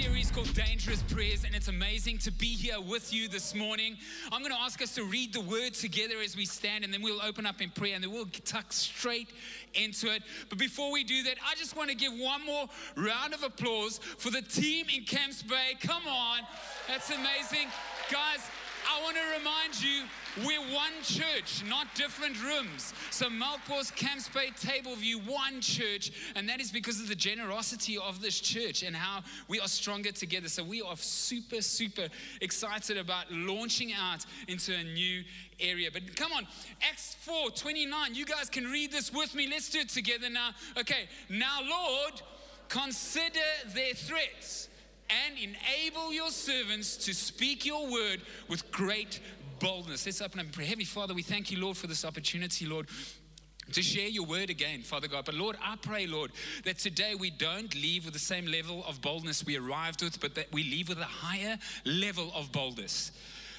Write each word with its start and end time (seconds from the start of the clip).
series 0.00 0.30
called 0.30 0.54
Dangerous 0.54 1.02
Prayers, 1.02 1.42
and 1.42 1.56
it's 1.56 1.66
amazing 1.66 2.18
to 2.18 2.30
be 2.30 2.46
here 2.46 2.80
with 2.80 3.12
you 3.12 3.26
this 3.26 3.52
morning. 3.52 3.96
I'm 4.30 4.42
going 4.42 4.52
to 4.52 4.60
ask 4.60 4.80
us 4.80 4.94
to 4.94 5.02
read 5.02 5.32
the 5.32 5.40
word 5.40 5.74
together 5.74 6.14
as 6.24 6.36
we 6.36 6.44
stand, 6.44 6.84
and 6.84 6.94
then 6.94 7.02
we'll 7.02 7.20
open 7.20 7.44
up 7.46 7.60
in 7.60 7.70
prayer, 7.70 7.96
and 7.96 8.04
then 8.04 8.12
we'll 8.12 8.28
tuck 8.44 8.72
straight 8.72 9.28
into 9.74 10.06
it. 10.14 10.22
But 10.50 10.58
before 10.58 10.92
we 10.92 11.02
do 11.02 11.24
that, 11.24 11.34
I 11.44 11.56
just 11.56 11.76
want 11.76 11.90
to 11.90 11.96
give 11.96 12.12
one 12.12 12.46
more 12.46 12.66
round 12.94 13.34
of 13.34 13.42
applause 13.42 13.98
for 13.98 14.30
the 14.30 14.42
team 14.42 14.86
in 14.94 15.02
Camps 15.02 15.42
Bay. 15.42 15.74
Come 15.80 16.06
on, 16.06 16.42
that's 16.86 17.10
amazing. 17.10 17.66
Guys, 18.08 18.48
I 18.88 19.02
want 19.02 19.16
to 19.16 19.38
remind 19.38 19.82
you 19.82 20.04
we're 20.44 20.60
one 20.74 20.92
church, 21.02 21.62
not 21.66 21.86
different 21.94 22.42
rooms. 22.42 22.92
So 23.10 23.28
Melkbos, 23.28 23.94
Camps 23.94 24.28
Bay, 24.28 24.50
Tableview, 24.50 25.26
one 25.26 25.60
church. 25.60 26.12
And 26.36 26.48
that 26.48 26.60
is 26.60 26.70
because 26.70 27.00
of 27.00 27.08
the 27.08 27.14
generosity 27.14 27.98
of 27.98 28.20
this 28.20 28.40
church 28.40 28.82
and 28.82 28.94
how 28.94 29.22
we 29.48 29.60
are 29.60 29.68
stronger 29.68 30.12
together. 30.12 30.48
So 30.48 30.62
we 30.62 30.82
are 30.82 30.96
super, 30.96 31.62
super 31.62 32.08
excited 32.40 32.96
about 32.96 33.30
launching 33.30 33.92
out 33.92 34.24
into 34.46 34.74
a 34.74 34.84
new 34.84 35.24
area. 35.60 35.90
But 35.92 36.16
come 36.16 36.32
on, 36.32 36.46
Acts 36.88 37.16
4 37.20 37.50
29. 37.50 38.14
You 38.14 38.26
guys 38.26 38.48
can 38.48 38.64
read 38.64 38.92
this 38.92 39.12
with 39.12 39.34
me. 39.34 39.48
Let's 39.48 39.70
do 39.70 39.80
it 39.80 39.88
together 39.88 40.30
now. 40.30 40.50
Okay, 40.78 41.08
now, 41.28 41.60
Lord, 41.62 42.22
consider 42.68 43.40
their 43.74 43.94
threats 43.94 44.68
and 45.10 45.38
enable 45.38 46.12
your 46.12 46.30
servants 46.30 46.96
to 46.96 47.14
speak 47.14 47.64
your 47.64 47.90
word 47.90 48.20
with 48.48 48.70
great 48.70 49.20
boldness. 49.58 50.06
Let's 50.06 50.20
open 50.20 50.40
up 50.40 50.46
and 50.46 50.54
pray. 50.54 50.64
Heavenly 50.64 50.84
Father, 50.84 51.14
we 51.14 51.22
thank 51.22 51.50
you, 51.50 51.58
Lord, 51.58 51.76
for 51.76 51.86
this 51.86 52.04
opportunity, 52.04 52.66
Lord 52.66 52.88
to 53.72 53.82
share 53.82 54.08
your 54.08 54.24
word 54.24 54.50
again, 54.50 54.82
Father 54.82 55.08
God. 55.08 55.24
But 55.24 55.34
Lord, 55.34 55.56
I 55.62 55.76
pray, 55.76 56.06
Lord, 56.06 56.32
that 56.64 56.78
today 56.78 57.14
we 57.14 57.30
don't 57.30 57.74
leave 57.74 58.04
with 58.04 58.14
the 58.14 58.20
same 58.20 58.46
level 58.46 58.84
of 58.86 59.00
boldness 59.00 59.44
we 59.44 59.56
arrived 59.56 60.02
with, 60.02 60.20
but 60.20 60.34
that 60.36 60.52
we 60.52 60.62
leave 60.62 60.88
with 60.88 60.98
a 60.98 61.04
higher 61.04 61.58
level 61.84 62.30
of 62.34 62.50
boldness. 62.52 63.12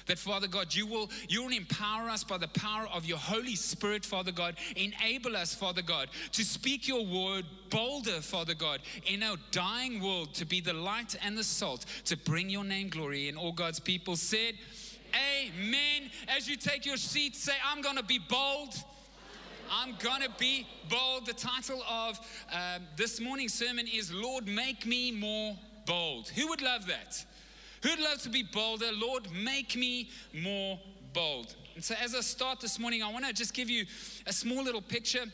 That 0.06 0.18
Father 0.18 0.48
God, 0.48 0.74
you 0.74 0.86
will 0.86 1.08
you 1.28 1.44
will 1.44 1.52
empower 1.52 2.08
us 2.08 2.24
by 2.24 2.38
the 2.38 2.48
power 2.48 2.88
of 2.92 3.04
your 3.04 3.18
Holy 3.18 3.54
Spirit, 3.54 4.04
Father 4.04 4.32
God. 4.32 4.56
Enable 4.74 5.36
us, 5.36 5.54
Father 5.54 5.82
God, 5.82 6.08
to 6.32 6.44
speak 6.44 6.88
your 6.88 7.06
word 7.06 7.44
bolder, 7.68 8.20
Father 8.20 8.54
God, 8.54 8.80
in 9.06 9.22
our 9.22 9.36
dying 9.52 10.02
world, 10.02 10.34
to 10.34 10.44
be 10.44 10.60
the 10.60 10.72
light 10.72 11.14
and 11.22 11.38
the 11.38 11.44
salt, 11.44 11.84
to 12.06 12.16
bring 12.16 12.50
your 12.50 12.64
name 12.64 12.88
glory. 12.88 13.28
And 13.28 13.38
all 13.38 13.52
God's 13.52 13.78
people 13.78 14.16
said, 14.16 14.54
Amen. 15.14 16.10
As 16.28 16.48
you 16.48 16.56
take 16.56 16.86
your 16.86 16.96
seat, 16.96 17.36
say, 17.36 17.52
I'm 17.66 17.82
going 17.82 17.96
to 17.96 18.02
be 18.02 18.18
bold. 18.18 18.74
I'm 19.70 19.94
going 19.98 20.22
to 20.22 20.30
be 20.38 20.66
bold. 20.88 21.26
The 21.26 21.32
title 21.32 21.82
of 21.88 22.18
um, 22.52 22.82
this 22.96 23.20
morning's 23.20 23.54
sermon 23.54 23.86
is 23.86 24.12
Lord, 24.12 24.46
Make 24.46 24.86
Me 24.86 25.12
More 25.12 25.56
Bold. 25.86 26.28
Who 26.30 26.48
would 26.48 26.62
love 26.62 26.86
that? 26.86 27.24
Who'd 27.82 28.00
love 28.00 28.20
to 28.22 28.28
be 28.28 28.42
bolder? 28.42 28.90
Lord, 28.92 29.28
make 29.32 29.76
me 29.76 30.10
more 30.34 30.78
bold. 31.12 31.54
And 31.74 31.84
so, 31.84 31.94
as 32.02 32.14
I 32.14 32.20
start 32.20 32.60
this 32.60 32.78
morning, 32.78 33.02
I 33.02 33.10
want 33.10 33.24
to 33.26 33.32
just 33.32 33.54
give 33.54 33.70
you 33.70 33.86
a 34.26 34.32
small 34.32 34.62
little 34.62 34.82
picture 34.82 35.24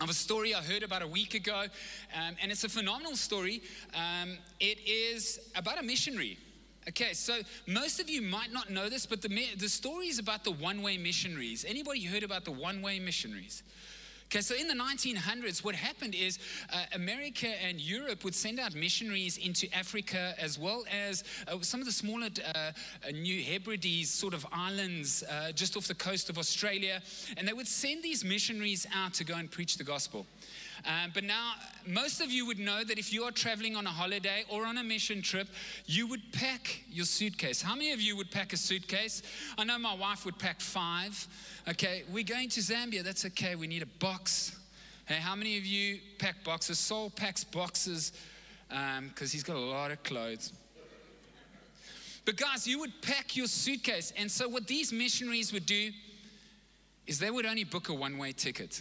of 0.00 0.10
a 0.10 0.14
story 0.14 0.54
I 0.54 0.62
heard 0.62 0.82
about 0.82 1.02
a 1.02 1.06
week 1.06 1.34
ago. 1.34 1.64
Um, 2.14 2.36
and 2.42 2.52
it's 2.52 2.64
a 2.64 2.68
phenomenal 2.68 3.16
story. 3.16 3.62
Um, 3.94 4.38
it 4.60 4.78
is 4.86 5.50
about 5.56 5.78
a 5.78 5.82
missionary. 5.82 6.38
Okay, 6.88 7.12
so 7.12 7.40
most 7.66 8.00
of 8.00 8.08
you 8.08 8.22
might 8.22 8.50
not 8.50 8.70
know 8.70 8.88
this, 8.88 9.04
but 9.04 9.20
the, 9.20 9.28
the 9.58 9.68
story 9.68 10.06
is 10.06 10.18
about 10.18 10.42
the 10.42 10.52
one 10.52 10.80
way 10.80 10.96
missionaries. 10.96 11.66
Anybody 11.68 12.02
heard 12.02 12.22
about 12.22 12.46
the 12.46 12.50
one 12.50 12.80
way 12.80 12.98
missionaries? 12.98 13.62
Okay, 14.30 14.40
so 14.40 14.54
in 14.54 14.68
the 14.68 14.74
1900s, 14.74 15.64
what 15.64 15.74
happened 15.74 16.14
is 16.14 16.38
uh, 16.70 16.84
America 16.94 17.48
and 17.66 17.80
Europe 17.80 18.24
would 18.24 18.34
send 18.34 18.60
out 18.60 18.74
missionaries 18.74 19.38
into 19.38 19.66
Africa 19.74 20.34
as 20.38 20.58
well 20.58 20.84
as 20.90 21.24
uh, 21.46 21.58
some 21.60 21.80
of 21.80 21.86
the 21.86 21.92
smaller 21.92 22.28
uh, 22.54 22.58
uh 22.58 23.10
New 23.12 23.42
Hebrides 23.42 24.10
sort 24.10 24.34
of 24.34 24.46
islands 24.52 25.22
uh, 25.30 25.52
just 25.52 25.78
off 25.78 25.88
the 25.88 25.94
coast 25.94 26.28
of 26.28 26.36
Australia. 26.36 27.00
And 27.38 27.48
they 27.48 27.54
would 27.54 27.68
send 27.68 28.02
these 28.02 28.22
missionaries 28.22 28.86
out 28.94 29.14
to 29.14 29.24
go 29.24 29.34
and 29.34 29.50
preach 29.50 29.78
the 29.78 29.84
gospel. 29.84 30.26
Um, 30.88 31.10
but 31.12 31.22
now, 31.22 31.52
most 31.86 32.22
of 32.22 32.30
you 32.30 32.46
would 32.46 32.58
know 32.58 32.82
that 32.82 32.98
if 32.98 33.12
you 33.12 33.24
are 33.24 33.30
traveling 33.30 33.76
on 33.76 33.86
a 33.86 33.90
holiday 33.90 34.44
or 34.48 34.64
on 34.64 34.78
a 34.78 34.82
mission 34.82 35.20
trip, 35.20 35.46
you 35.84 36.06
would 36.06 36.32
pack 36.32 36.82
your 36.90 37.04
suitcase. 37.04 37.60
How 37.60 37.74
many 37.74 37.92
of 37.92 38.00
you 38.00 38.16
would 38.16 38.30
pack 38.30 38.54
a 38.54 38.56
suitcase? 38.56 39.22
I 39.58 39.64
know 39.64 39.78
my 39.78 39.94
wife 39.94 40.24
would 40.24 40.38
pack 40.38 40.62
five. 40.62 41.28
Okay, 41.68 42.04
we're 42.10 42.24
going 42.24 42.48
to 42.48 42.60
Zambia. 42.60 43.02
That's 43.02 43.26
okay. 43.26 43.54
We 43.54 43.66
need 43.66 43.82
a 43.82 43.98
box. 43.98 44.58
Hey, 45.04 45.16
how 45.16 45.34
many 45.34 45.58
of 45.58 45.66
you 45.66 45.98
pack 46.18 46.42
boxes? 46.42 46.78
Saul 46.78 47.10
packs 47.10 47.44
boxes 47.44 48.12
because 48.68 48.98
um, 48.98 49.12
he's 49.30 49.42
got 49.42 49.56
a 49.56 49.60
lot 49.60 49.90
of 49.90 50.02
clothes. 50.02 50.54
But 52.24 52.38
guys, 52.38 52.66
you 52.66 52.78
would 52.80 52.92
pack 53.02 53.36
your 53.36 53.46
suitcase. 53.46 54.14
And 54.16 54.30
so, 54.30 54.48
what 54.48 54.66
these 54.66 54.90
missionaries 54.90 55.52
would 55.52 55.66
do 55.66 55.90
is 57.06 57.18
they 57.18 57.30
would 57.30 57.44
only 57.44 57.64
book 57.64 57.90
a 57.90 57.94
one 57.94 58.16
way 58.16 58.32
ticket 58.32 58.80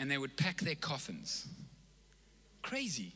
and 0.00 0.10
they 0.10 0.18
would 0.18 0.36
pack 0.36 0.60
their 0.62 0.74
coffins. 0.74 1.46
Crazy. 2.62 3.12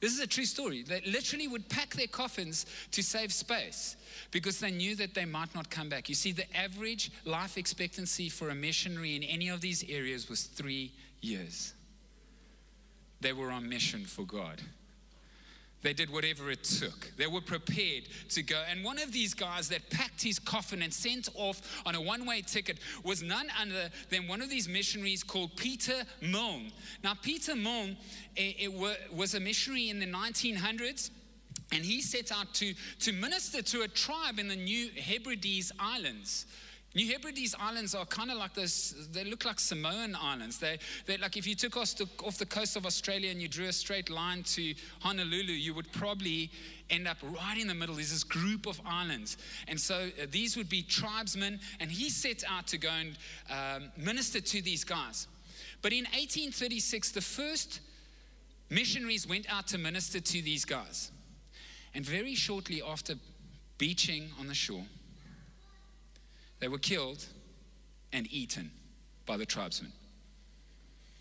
This 0.00 0.12
is 0.12 0.20
a 0.20 0.26
true 0.26 0.44
story. 0.44 0.82
They 0.82 1.02
literally 1.06 1.48
would 1.48 1.68
pack 1.68 1.94
their 1.94 2.06
coffins 2.06 2.66
to 2.92 3.02
save 3.02 3.32
space 3.32 3.96
because 4.30 4.60
they 4.60 4.70
knew 4.70 4.94
that 4.96 5.14
they 5.14 5.24
might 5.24 5.52
not 5.54 5.70
come 5.70 5.88
back. 5.88 6.08
You 6.08 6.14
see, 6.14 6.30
the 6.30 6.56
average 6.56 7.10
life 7.24 7.58
expectancy 7.58 8.28
for 8.28 8.50
a 8.50 8.54
missionary 8.54 9.16
in 9.16 9.24
any 9.24 9.48
of 9.48 9.60
these 9.60 9.84
areas 9.88 10.28
was 10.28 10.44
three 10.44 10.92
years. 11.20 11.74
They 13.20 13.32
were 13.32 13.50
on 13.50 13.68
mission 13.68 14.04
for 14.04 14.24
God. 14.24 14.60
They 15.84 15.92
did 15.92 16.10
whatever 16.10 16.50
it 16.50 16.64
took. 16.64 17.12
They 17.18 17.26
were 17.26 17.42
prepared 17.42 18.04
to 18.30 18.42
go. 18.42 18.60
And 18.70 18.82
one 18.82 18.98
of 18.98 19.12
these 19.12 19.34
guys 19.34 19.68
that 19.68 19.90
packed 19.90 20.22
his 20.22 20.38
coffin 20.38 20.80
and 20.80 20.92
sent 20.92 21.28
off 21.34 21.60
on 21.84 21.94
a 21.94 22.00
one 22.00 22.24
way 22.24 22.40
ticket 22.40 22.78
was 23.04 23.22
none 23.22 23.48
other 23.60 23.90
than 24.08 24.26
one 24.26 24.40
of 24.40 24.48
these 24.48 24.66
missionaries 24.66 25.22
called 25.22 25.54
Peter 25.56 26.04
Milne. 26.22 26.72
Now, 27.04 27.12
Peter 27.20 27.54
Milne 27.54 27.98
eh, 28.34 28.52
it, 28.58 28.70
it 28.70 29.14
was 29.14 29.34
a 29.34 29.40
missionary 29.40 29.90
in 29.90 30.00
the 30.00 30.06
1900s. 30.06 31.10
And 31.70 31.84
he 31.84 32.00
set 32.00 32.32
out 32.32 32.54
to, 32.54 32.74
to 33.00 33.12
minister 33.12 33.60
to 33.60 33.82
a 33.82 33.88
tribe 33.88 34.38
in 34.38 34.48
the 34.48 34.56
New 34.56 34.88
Hebrides 34.96 35.70
Islands. 35.78 36.46
New 36.94 37.10
Hebrides 37.10 37.56
Islands 37.58 37.92
are 37.96 38.06
kind 38.06 38.30
of 38.30 38.36
like 38.36 38.54
this, 38.54 38.94
they 39.10 39.24
look 39.24 39.44
like 39.44 39.58
Samoan 39.58 40.16
Islands. 40.20 40.58
They, 40.58 40.78
they're 41.06 41.18
like 41.18 41.36
if 41.36 41.44
you 41.44 41.56
took 41.56 41.76
us 41.76 41.92
to, 41.94 42.08
off 42.24 42.38
the 42.38 42.46
coast 42.46 42.76
of 42.76 42.86
Australia 42.86 43.30
and 43.30 43.42
you 43.42 43.48
drew 43.48 43.66
a 43.66 43.72
straight 43.72 44.10
line 44.10 44.44
to 44.44 44.74
Honolulu, 45.00 45.52
you 45.52 45.74
would 45.74 45.90
probably 45.92 46.52
end 46.90 47.08
up 47.08 47.16
right 47.22 47.58
in 47.58 47.66
the 47.66 47.74
middle. 47.74 47.96
There's 47.96 48.12
this 48.12 48.22
group 48.22 48.66
of 48.66 48.80
islands. 48.86 49.36
And 49.66 49.80
so 49.80 50.08
uh, 50.22 50.26
these 50.30 50.56
would 50.56 50.68
be 50.68 50.82
tribesmen, 50.82 51.58
and 51.80 51.90
he 51.90 52.10
set 52.10 52.44
out 52.48 52.68
to 52.68 52.78
go 52.78 52.90
and 52.90 53.18
um, 53.50 53.90
minister 53.96 54.40
to 54.40 54.62
these 54.62 54.84
guys. 54.84 55.26
But 55.82 55.92
in 55.92 56.04
1836, 56.04 57.10
the 57.10 57.20
first 57.20 57.80
missionaries 58.70 59.28
went 59.28 59.52
out 59.52 59.66
to 59.68 59.78
minister 59.78 60.20
to 60.20 60.42
these 60.42 60.64
guys. 60.64 61.10
And 61.92 62.06
very 62.06 62.36
shortly 62.36 62.82
after 62.82 63.14
beaching 63.78 64.30
on 64.38 64.46
the 64.46 64.54
shore, 64.54 64.84
they 66.64 66.68
were 66.68 66.78
killed 66.78 67.22
and 68.14 68.26
eaten 68.32 68.70
by 69.26 69.36
the 69.36 69.44
tribesmen. 69.44 69.92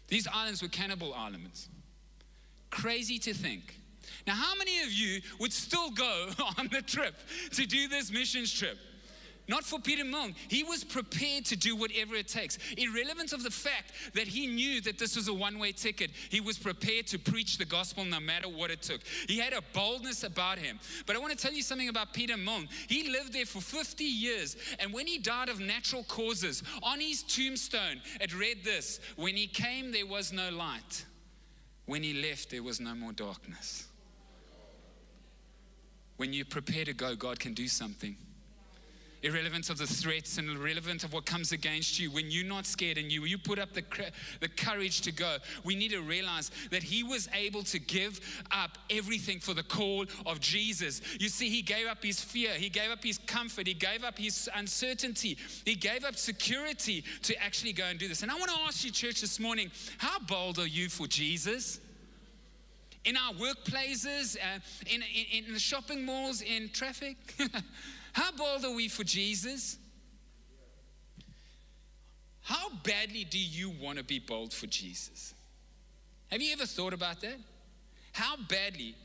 These 0.07 0.25
islands 0.25 0.61
were 0.61 0.69
cannibal 0.69 1.13
islands. 1.13 1.67
Crazy 2.69 3.19
to 3.19 3.33
think. 3.33 3.75
Now, 4.25 4.35
how 4.35 4.55
many 4.55 4.79
of 4.83 4.93
you 4.93 5.19
would 5.41 5.51
still 5.51 5.91
go 5.91 6.29
on 6.57 6.69
the 6.71 6.81
trip 6.81 7.15
to 7.55 7.65
do 7.65 7.89
this 7.89 8.09
missions 8.09 8.53
trip? 8.53 8.77
Not 9.47 9.65
for 9.65 9.77
Peter 9.77 10.05
Milne. 10.05 10.35
He 10.47 10.63
was 10.63 10.83
prepared 10.83 11.45
to 11.45 11.57
do 11.57 11.75
whatever 11.75 12.15
it 12.15 12.29
takes. 12.29 12.57
Irrelevant 12.77 13.33
of 13.33 13.43
the 13.43 13.51
fact 13.51 13.91
that 14.13 14.27
he 14.27 14.47
knew 14.47 14.79
that 14.81 14.97
this 14.97 15.17
was 15.17 15.27
a 15.27 15.33
one 15.33 15.59
way 15.59 15.73
ticket, 15.73 16.11
he 16.29 16.39
was 16.39 16.57
prepared 16.57 17.07
to 17.07 17.19
preach 17.19 17.57
the 17.57 17.65
gospel 17.65 18.05
no 18.05 18.21
matter 18.21 18.47
what 18.47 18.71
it 18.71 18.81
took. 18.81 19.01
He 19.27 19.39
had 19.39 19.51
a 19.51 19.61
boldness 19.73 20.23
about 20.23 20.59
him. 20.59 20.79
But 21.05 21.17
I 21.17 21.19
want 21.19 21.31
to 21.31 21.37
tell 21.37 21.53
you 21.53 21.61
something 21.61 21.90
about 21.90 22.13
Peter 22.13 22.37
Milne. 22.37 22.69
He 22.87 23.09
lived 23.09 23.34
there 23.34 23.45
for 23.45 23.59
50 23.59 24.03
years, 24.03 24.55
and 24.79 24.93
when 24.93 25.07
he 25.07 25.17
died 25.17 25.49
of 25.49 25.59
natural 25.59 26.03
causes, 26.03 26.63
on 26.81 27.01
his 27.01 27.23
tombstone, 27.23 28.01
it 28.22 28.34
read 28.34 28.63
this 28.63 29.01
When 29.17 29.35
he 29.35 29.47
came, 29.47 29.91
there 29.91 30.07
was 30.07 30.31
no 30.31 30.49
light. 30.51 31.05
When 31.85 32.01
he 32.01 32.13
left, 32.13 32.49
there 32.49 32.63
was 32.63 32.79
no 32.79 32.96
more 32.96 33.11
darkness. 33.11 33.87
When 36.16 36.31
you 36.31 36.46
prepare 36.46 36.85
to 36.85 36.93
go, 36.93 37.16
God 37.16 37.41
can 37.41 37.53
do 37.53 37.67
something 37.67 38.16
irrelevant 39.23 39.70
of 39.70 39.78
the 39.78 39.87
threats 39.87 40.37
and 40.37 40.49
irrelevant 40.49 41.03
of 41.03 41.14
what 41.14 41.25
comes 41.25 41.52
against 41.52 41.99
you, 41.99 42.11
when 42.11 42.29
you're 42.29 42.46
not 42.46 42.66
scared 42.66 42.97
and 42.97 43.11
you, 43.11 43.23
you 43.23 43.37
put 43.37 43.58
up 43.58 43.73
the, 43.73 43.84
the 44.41 44.49
courage 44.49 45.02
to 45.02 45.11
go, 45.11 45.37
we 45.64 45.75
need 45.75 45.91
to 45.91 46.02
realize 46.02 46.52
that 46.72 46.84
he 46.84 47.03
was 47.03 47.29
able 47.34 47.64
to 47.64 47.79
give 47.79 48.20
up 48.52 48.78
everything 48.90 49.40
for 49.40 49.53
the 49.53 49.64
call 49.64 50.05
of 50.25 50.40
Jesus. 50.40 51.02
You 51.20 51.29
see, 51.29 51.49
he 51.49 51.61
gave 51.61 51.87
up 51.87 52.03
his 52.03 52.22
fear, 52.22 52.52
he 52.52 52.70
gave 52.70 52.91
up 52.91 53.03
his 53.03 53.17
comfort, 53.17 53.66
he 53.66 53.73
gave 53.73 54.03
up 54.03 54.17
his 54.17 54.49
uncertainty, 54.55 55.37
he 55.66 55.75
gave 55.75 56.03
up 56.03 56.17
security 56.17 57.03
to 57.23 57.41
actually 57.41 57.73
go 57.73 57.85
and 57.85 57.97
do 57.97 58.08
this. 58.08 58.23
And 58.23 58.31
I 58.31 58.35
want 58.35 58.52
to 58.52 58.59
ask 58.67 58.84
you, 58.84 58.91
church, 58.91 59.22
this 59.22 59.40
morning, 59.40 59.72
how 59.97 60.20
bold 60.20 60.59
are 60.59 60.67
you 60.67 60.90
for 60.90 61.08
Jesus? 61.08 61.79
in 63.05 63.17
our 63.17 63.34
workplaces, 63.34 64.37
uh, 64.37 64.59
in, 64.85 65.02
in, 65.02 65.46
in 65.46 65.53
the 65.53 65.59
shopping 65.59 66.05
malls, 66.05 66.41
in 66.41 66.70
traffic? 66.70 67.17
How 68.13 68.31
bold 68.31 68.63
are 68.63 68.75
we 68.75 68.87
for 68.87 69.03
Jesus? 69.03 69.77
How 72.41 72.69
badly 72.83 73.23
do 73.23 73.39
you 73.39 73.71
want 73.81 73.97
to 73.97 74.03
be 74.03 74.19
bold 74.19 74.53
for 74.53 74.67
Jesus? 74.67 75.33
Have 76.31 76.41
you 76.41 76.53
ever 76.53 76.65
thought 76.65 76.93
about 76.93 77.21
that? 77.21 77.37
How 78.11 78.35
badly? 78.37 78.95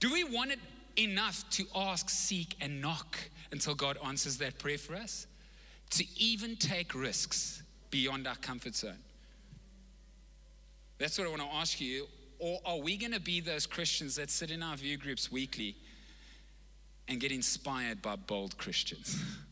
Do 0.00 0.12
we 0.12 0.24
want 0.24 0.52
it 0.52 0.58
enough 0.96 1.48
to 1.50 1.64
ask, 1.74 2.10
seek, 2.10 2.56
and 2.60 2.80
knock 2.80 3.18
until 3.52 3.74
God 3.74 3.98
answers 4.04 4.36
that 4.38 4.58
prayer 4.58 4.78
for 4.78 4.94
us? 4.94 5.26
To 5.90 6.04
even 6.16 6.56
take 6.56 6.94
risks 6.94 7.62
beyond 7.90 8.26
our 8.26 8.36
comfort 8.36 8.74
zone? 8.74 8.98
That's 10.98 11.16
what 11.16 11.26
I 11.26 11.30
want 11.30 11.42
to 11.42 11.48
ask 11.56 11.80
you. 11.80 12.06
Or 12.38 12.58
are 12.66 12.78
we 12.78 12.96
going 12.96 13.12
to 13.12 13.20
be 13.20 13.40
those 13.40 13.64
Christians 13.64 14.16
that 14.16 14.30
sit 14.30 14.50
in 14.50 14.62
our 14.62 14.76
view 14.76 14.96
groups 14.96 15.32
weekly 15.32 15.76
and 17.08 17.20
get 17.20 17.32
inspired 17.32 18.02
by 18.02 18.16
bold 18.16 18.56
Christians? 18.58 19.22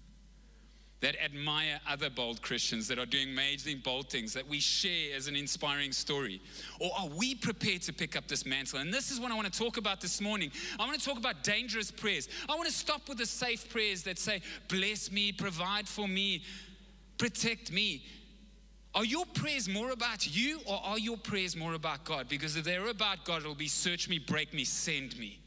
that 1.00 1.14
admire 1.22 1.78
other 1.88 2.08
bold 2.08 2.40
Christians 2.40 2.88
that 2.88 2.98
are 2.98 3.06
doing 3.06 3.28
amazing, 3.28 3.80
bold 3.84 4.10
things 4.10 4.32
that 4.32 4.46
we 4.46 4.58
share 4.58 5.14
as 5.14 5.28
an 5.28 5.36
inspiring 5.36 5.92
story? 5.92 6.40
Or 6.80 6.90
are 6.98 7.08
we 7.08 7.34
prepared 7.34 7.82
to 7.82 7.92
pick 7.92 8.16
up 8.16 8.26
this 8.28 8.46
mantle? 8.46 8.78
And 8.78 8.92
this 8.92 9.10
is 9.10 9.20
what 9.20 9.30
I 9.30 9.34
want 9.34 9.52
to 9.52 9.58
talk 9.58 9.76
about 9.76 10.00
this 10.00 10.20
morning. 10.20 10.50
I 10.80 10.86
want 10.86 10.98
to 10.98 11.04
talk 11.04 11.18
about 11.18 11.44
dangerous 11.44 11.90
prayers. 11.90 12.28
I 12.48 12.54
want 12.54 12.66
to 12.66 12.74
stop 12.74 13.08
with 13.08 13.18
the 13.18 13.26
safe 13.26 13.68
prayers 13.68 14.02
that 14.04 14.18
say, 14.18 14.40
Bless 14.68 15.12
me, 15.12 15.32
provide 15.32 15.86
for 15.86 16.08
me, 16.08 16.42
protect 17.18 17.70
me. 17.70 18.04
Are 18.94 19.04
your 19.04 19.26
prayers 19.26 19.68
more 19.68 19.90
about 19.90 20.34
you 20.34 20.60
or 20.64 20.80
are 20.82 20.98
your 20.98 21.18
prayers 21.18 21.54
more 21.54 21.74
about 21.74 22.04
God? 22.04 22.30
Because 22.30 22.56
if 22.56 22.64
they're 22.64 22.88
about 22.88 23.26
God, 23.26 23.42
it'll 23.42 23.54
be 23.54 23.68
search 23.68 24.08
me, 24.08 24.18
break 24.18 24.54
me, 24.54 24.64
send 24.64 25.18
me. 25.18 25.38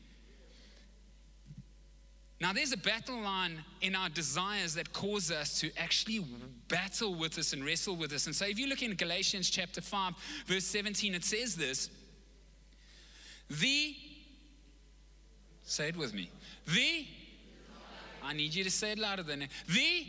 Now, 2.42 2.54
there's 2.54 2.72
a 2.72 2.78
battle 2.78 3.20
line 3.20 3.64
in 3.82 3.96
our 3.96 4.08
desires 4.08 4.74
that 4.76 4.94
cause 4.94 5.30
us 5.30 5.60
to 5.60 5.72
actually 5.78 6.26
battle 6.70 7.14
with 7.14 7.38
us 7.38 7.52
and 7.52 7.66
wrestle 7.66 7.98
with 7.98 8.14
us. 8.14 8.28
And 8.28 8.36
so, 8.36 8.46
if 8.46 8.58
you 8.58 8.68
look 8.68 8.82
in 8.82 8.94
Galatians 8.94 9.50
chapter 9.50 9.82
5, 9.82 10.14
verse 10.46 10.64
17, 10.66 11.16
it 11.16 11.26
says 11.26 11.56
this 11.56 11.90
The, 13.50 13.94
say 15.64 15.90
it 15.90 15.98
with 15.98 16.14
me, 16.14 16.32
the, 16.66 17.06
I 18.24 18.34
need 18.34 18.56
you 18.56 18.64
to 18.64 18.72
say 18.72 18.94
it 18.94 19.00
louder 19.00 19.24
than 19.24 19.40
that. 19.40 19.50
The, 19.68 20.08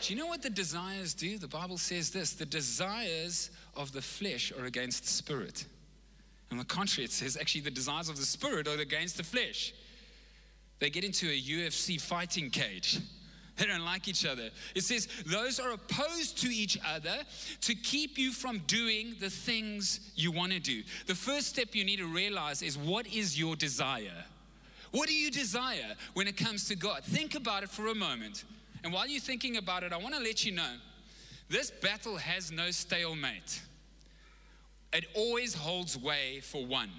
do 0.00 0.14
you 0.14 0.18
know 0.20 0.26
what 0.26 0.42
the 0.42 0.50
desires 0.50 1.14
do? 1.14 1.38
The 1.38 1.48
Bible 1.48 1.78
says 1.78 2.10
this 2.10 2.32
the 2.32 2.46
desires 2.46 3.50
of 3.76 3.92
the 3.92 4.02
flesh 4.02 4.52
are 4.56 4.66
against 4.66 5.02
the 5.02 5.08
spirit. 5.08 5.64
On 6.52 6.58
the 6.58 6.64
contrary, 6.64 7.06
it 7.06 7.12
says 7.12 7.36
actually 7.36 7.62
the 7.62 7.70
desires 7.72 8.08
of 8.08 8.16
the 8.16 8.24
spirit 8.24 8.68
are 8.68 8.78
against 8.78 9.16
the 9.16 9.24
flesh. 9.24 9.74
They 10.78 10.90
get 10.90 11.04
into 11.04 11.28
a 11.28 11.40
UFC 11.40 12.00
fighting 12.00 12.50
cage. 12.50 13.00
They 13.56 13.66
don't 13.66 13.84
like 13.84 14.06
each 14.06 14.24
other. 14.24 14.50
It 14.76 14.84
says 14.84 15.08
those 15.26 15.58
are 15.58 15.72
opposed 15.72 16.38
to 16.42 16.48
each 16.48 16.78
other 16.86 17.16
to 17.62 17.74
keep 17.74 18.16
you 18.16 18.30
from 18.30 18.58
doing 18.68 19.16
the 19.18 19.30
things 19.30 20.12
you 20.14 20.30
want 20.30 20.52
to 20.52 20.60
do. 20.60 20.84
The 21.06 21.14
first 21.14 21.48
step 21.48 21.74
you 21.74 21.84
need 21.84 21.98
to 21.98 22.06
realize 22.06 22.62
is 22.62 22.78
what 22.78 23.08
is 23.08 23.38
your 23.38 23.56
desire? 23.56 24.24
What 24.92 25.08
do 25.08 25.14
you 25.14 25.30
desire 25.30 25.94
when 26.14 26.28
it 26.28 26.36
comes 26.36 26.68
to 26.68 26.76
God? 26.76 27.02
Think 27.04 27.34
about 27.34 27.64
it 27.64 27.68
for 27.68 27.88
a 27.88 27.94
moment. 27.94 28.44
And 28.84 28.92
while 28.92 29.08
you're 29.08 29.20
thinking 29.20 29.56
about 29.56 29.82
it, 29.82 29.92
I 29.92 29.96
want 29.96 30.14
to 30.14 30.20
let 30.20 30.44
you 30.44 30.52
know 30.52 30.74
this 31.50 31.70
battle 31.70 32.16
has 32.16 32.52
no 32.52 32.70
stalemate, 32.70 33.60
it 34.92 35.06
always 35.14 35.54
holds 35.54 35.98
way 35.98 36.40
for 36.42 36.64
one. 36.64 36.90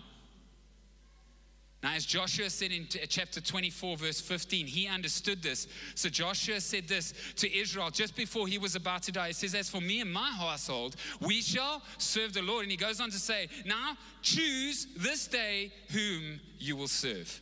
Now, 1.82 1.94
as 1.94 2.06
Joshua 2.06 2.50
said 2.50 2.74
in 2.74 2.88
uh, 2.94 3.06
chapter 3.08 3.40
24, 3.40 3.96
verse 3.96 4.20
15, 4.20 4.68
he 4.68 4.88
understood 4.88 5.42
this. 5.42 5.68
So 5.96 6.10
Joshua 6.10 6.60
said 6.60 6.90
this 6.90 7.14
to 7.38 7.58
Israel 7.58 7.90
just 7.90 8.18
before 8.18 8.48
he 8.48 8.58
was 8.58 8.76
about 8.76 9.04
to 9.04 9.14
die. 9.14 9.28
He 9.28 9.34
says, 9.34 9.56
As 9.56 9.70
for 9.70 9.80
me 9.80 10.02
and 10.02 10.12
my 10.12 10.30
household, 10.32 10.98
we 11.22 11.42
shall 11.42 11.82
serve 11.98 12.34
the 12.34 12.42
Lord. 12.42 12.64
And 12.64 12.72
he 12.72 12.78
goes 12.78 13.00
on 13.00 13.12
to 13.12 13.18
say, 13.18 13.48
Now 13.66 13.96
choose 14.22 14.88
this 14.98 15.28
day 15.28 15.72
whom 15.92 16.42
you 16.60 16.76
will 16.76 16.90
serve. 16.90 17.42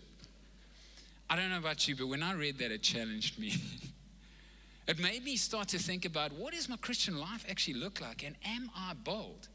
I 1.29 1.35
don't 1.35 1.49
know 1.49 1.57
about 1.57 1.87
you, 1.87 1.95
but 1.95 2.07
when 2.07 2.21
I 2.21 2.33
read 2.33 2.59
that, 2.59 2.71
it 2.71 2.83
challenged 2.83 3.39
me. 3.39 3.55
it 4.87 4.99
made 4.99 5.23
me 5.23 5.35
start 5.35 5.67
to 5.69 5.79
think 5.79 6.05
about 6.05 6.31
what 6.31 6.53
does 6.53 6.69
my 6.69 6.77
Christian 6.77 7.19
life 7.19 7.43
actually 7.49 7.73
look 7.73 8.01
like? 8.01 8.23
And 8.23 8.35
am 8.45 8.69
I 8.75 8.93
bold? 8.93 9.47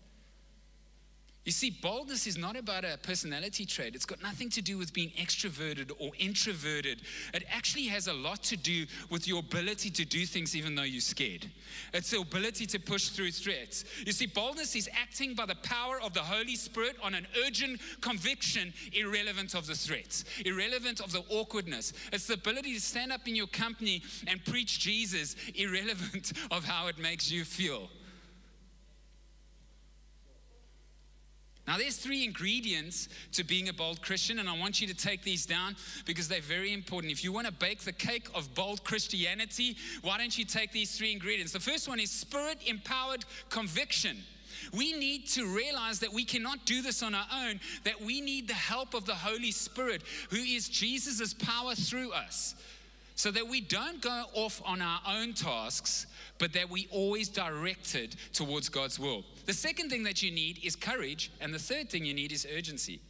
You 1.45 1.51
see, 1.51 1.71
boldness 1.71 2.29
is 2.29 2.39
not 2.39 2.57
about 2.57 2.85
a 2.85 2.99
personality 3.03 3.67
trait. 3.67 3.97
It's 3.97 4.05
got 4.05 4.23
nothing 4.23 4.49
to 4.51 4.63
do 4.63 4.79
with 4.79 4.93
being 4.93 5.11
extroverted 5.19 5.91
or 5.99 6.13
introverted. 6.21 7.03
It 7.35 7.43
actually 7.51 7.87
has 7.87 8.07
a 8.07 8.13
lot 8.13 8.45
to 8.45 8.57
do 8.57 8.87
with 9.11 9.27
your 9.27 9.41
ability 9.41 9.91
to 9.91 10.05
do 10.05 10.25
things 10.25 10.55
even 10.55 10.77
though 10.77 10.85
you're 10.85 11.01
scared. 11.01 11.51
It's 11.93 12.11
the 12.11 12.21
ability 12.21 12.67
to 12.67 12.79
push 12.79 13.09
through 13.09 13.33
threats. 13.33 13.85
You 14.07 14.13
see, 14.13 14.27
boldness 14.27 14.77
is 14.77 14.89
acting 14.93 15.35
by 15.35 15.47
the 15.47 15.57
power 15.57 16.01
of 16.01 16.15
the 16.15 16.21
Holy 16.21 16.55
Spirit 16.55 16.95
on 17.03 17.13
an 17.13 17.27
urgent 17.45 17.81
conviction, 18.01 18.73
irrelevant 18.93 19.55
of 19.55 19.67
the 19.67 19.75
threats, 19.75 20.25
irrelevant 20.47 21.01
of 21.01 21.11
the 21.11 21.25
awkwardness. 21.29 21.93
It's 22.13 22.29
the 22.29 22.35
ability 22.35 22.75
to 22.75 22.81
stand 22.81 23.11
up 23.11 23.27
in 23.27 23.35
your 23.35 23.49
company 23.49 24.03
and 24.29 24.45
preach 24.45 24.79
Jesus, 24.79 25.35
irrelevant 25.57 26.35
of 26.53 26.65
how 26.65 26.87
it 26.87 26.99
makes 26.99 27.33
you 27.33 27.45
feel. 27.45 27.89
Now, 31.67 31.79
there's 31.79 31.97
three 31.97 32.25
ingredients 32.25 33.09
to 33.33 33.45
being 33.45 33.69
a 33.69 33.73
bold 33.73 34.03
Christian, 34.03 34.41
and 34.41 34.49
I 34.49 34.59
want 34.59 34.81
you 34.81 34.89
to 34.89 34.95
take 34.95 35.23
these 35.23 35.47
down 35.47 35.77
because 36.07 36.27
they're 36.27 36.41
very 36.41 36.73
important. 36.73 37.13
If 37.13 37.23
you 37.23 37.33
want 37.33 37.47
to 37.47 37.53
bake 37.53 37.81
the 37.81 37.93
cake 37.93 38.29
of 38.35 38.53
bold 38.55 38.83
Christianity, 38.83 39.77
why 40.03 40.19
don't 40.19 40.37
you 40.37 40.45
take 40.45 40.73
these 40.73 40.97
three 40.97 41.13
ingredients? 41.13 41.53
The 41.53 41.61
first 41.61 41.89
one 41.89 42.01
is 42.01 42.11
spirit 42.11 42.59
empowered 42.67 43.25
conviction. 43.49 44.19
We 44.75 44.93
need 44.93 45.29
to 45.29 45.47
realize 45.47 46.01
that 46.01 46.13
we 46.13 46.25
cannot 46.25 46.67
do 46.67 46.83
this 46.83 47.03
on 47.03 47.15
our 47.15 47.27
own, 47.33 47.61
that 47.85 48.01
we 48.01 48.21
need 48.21 48.49
the 48.49 48.55
help 48.55 48.95
of 48.95 49.07
the 49.07 49.15
Holy 49.15 49.53
Spirit, 49.53 50.03
who 50.31 50.37
is 50.37 50.69
Jesus' 50.69 51.33
power 51.33 51.75
through 51.75 52.13
us 52.13 52.57
so 53.15 53.31
that 53.31 53.47
we 53.47 53.61
don't 53.61 54.01
go 54.01 54.25
off 54.35 54.63
on 54.65 54.81
our 54.81 55.01
own 55.09 55.33
tasks, 55.35 56.07
but 56.39 56.53
that 56.53 56.71
we 56.71 56.89
always 56.91 57.29
directed 57.29 58.17
towards 58.33 58.69
God's 58.69 58.99
will. 58.99 59.25
The 59.47 59.53
second 59.53 59.91
thing 59.91 60.03
that 60.05 60.23
you 60.23 60.31
need 60.31 60.59
is 60.65 60.77
courage, 60.77 61.31
and 61.41 61.53
the 61.53 61.59
third 61.59 61.91
thing 61.91 62.05
you 62.05 62.15
need 62.15 62.33
is 62.33 62.47
urgency. 62.57 63.01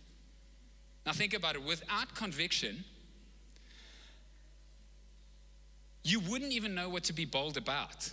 Now, 1.07 1.13
think 1.13 1.35
about 1.35 1.55
it 1.55 1.65
without 1.65 2.15
conviction, 2.15 2.85
you 6.05 6.21
wouldn't 6.21 6.53
even 6.53 6.75
know 6.75 6.89
what 6.89 7.05
to 7.05 7.13
be 7.13 7.25
bold 7.25 7.57
about. 7.57 8.11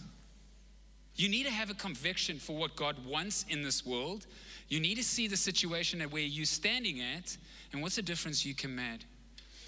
You 1.15 1.27
need 1.27 1.45
to 1.45 1.51
have 1.51 1.69
a 1.69 1.73
conviction 1.73 2.39
for 2.39 2.55
what 2.55 2.75
God 2.75 3.05
wants 3.05 3.45
in 3.49 3.61
this 3.61 3.85
world. 3.85 4.25
You 4.69 4.79
need 4.79 4.95
to 4.95 5.03
see 5.03 5.27
the 5.27 5.37
situation 5.37 6.01
at 6.01 6.11
where 6.11 6.21
you're 6.21 6.45
standing 6.45 7.01
at, 7.01 7.35
and 7.73 7.81
what's 7.81 7.95
the 7.95 8.01
difference 8.01 8.45
you 8.45 8.55
can 8.55 8.75
make. 8.75 9.01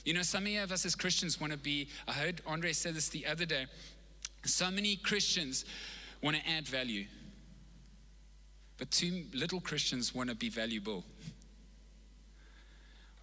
You 0.03 0.13
know, 0.13 0.23
some 0.23 0.45
of 0.47 0.71
us 0.71 0.85
as 0.85 0.95
Christians 0.95 1.39
want 1.39 1.53
to 1.53 1.59
be, 1.59 1.87
I 2.07 2.13
heard 2.13 2.41
Andre 2.47 2.73
say 2.73 2.91
this 2.91 3.09
the 3.09 3.25
other 3.27 3.45
day. 3.45 3.65
So 4.45 4.71
many 4.71 4.95
Christians 4.95 5.65
want 6.23 6.37
to 6.37 6.49
add 6.49 6.67
value, 6.67 7.05
but 8.77 8.89
too 8.89 9.25
little 9.33 9.59
Christians 9.59 10.13
want 10.13 10.29
to 10.29 10.35
be 10.35 10.49
valuable. 10.49 11.03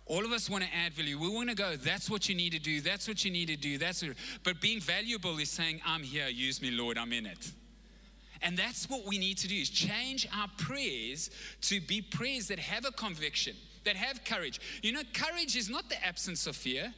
All 0.07 0.25
of 0.25 0.33
us 0.33 0.49
want 0.49 0.65
to 0.65 0.71
add 0.75 0.95
value. 0.95 1.19
We 1.19 1.29
want 1.29 1.51
to 1.51 1.55
go, 1.55 1.77
that's 1.77 2.09
what 2.09 2.29
you 2.29 2.35
need 2.35 2.53
to 2.53 2.59
do, 2.59 2.81
that's 2.81 3.07
what 3.07 3.25
you 3.25 3.31
need 3.31 3.49
to 3.49 3.57
do, 3.57 3.77
that's 3.77 4.03
what, 4.03 4.17
but 4.43 4.61
being 4.61 4.81
valuable 4.81 5.37
is 5.39 5.51
saying, 5.51 5.81
I'm 5.85 6.03
here, 6.03 6.29
use 6.29 6.63
me, 6.63 6.71
Lord, 6.71 6.97
I'm 6.97 7.13
in 7.13 7.27
it. 7.27 7.53
And 8.41 8.57
that's 8.57 8.89
what 8.89 9.05
we 9.05 9.19
need 9.19 9.37
to 9.39 9.49
do 9.49 9.57
is 9.57 9.69
change 9.69 10.27
our 10.35 10.49
prayers 10.57 11.31
to 11.63 11.81
be 11.81 12.01
prayers 12.01 12.49
that 12.49 12.59
have 12.59 12.85
a 12.87 12.93
conviction 12.93 13.57
that 13.89 13.97
have 13.97 14.23
courage. 14.23 14.61
You 14.83 14.93
know, 14.93 15.01
courage 15.15 15.57
is 15.57 15.71
not 15.71 15.89
the 15.89 16.05
absence 16.05 16.47
of 16.47 16.55
fear. 16.55 16.93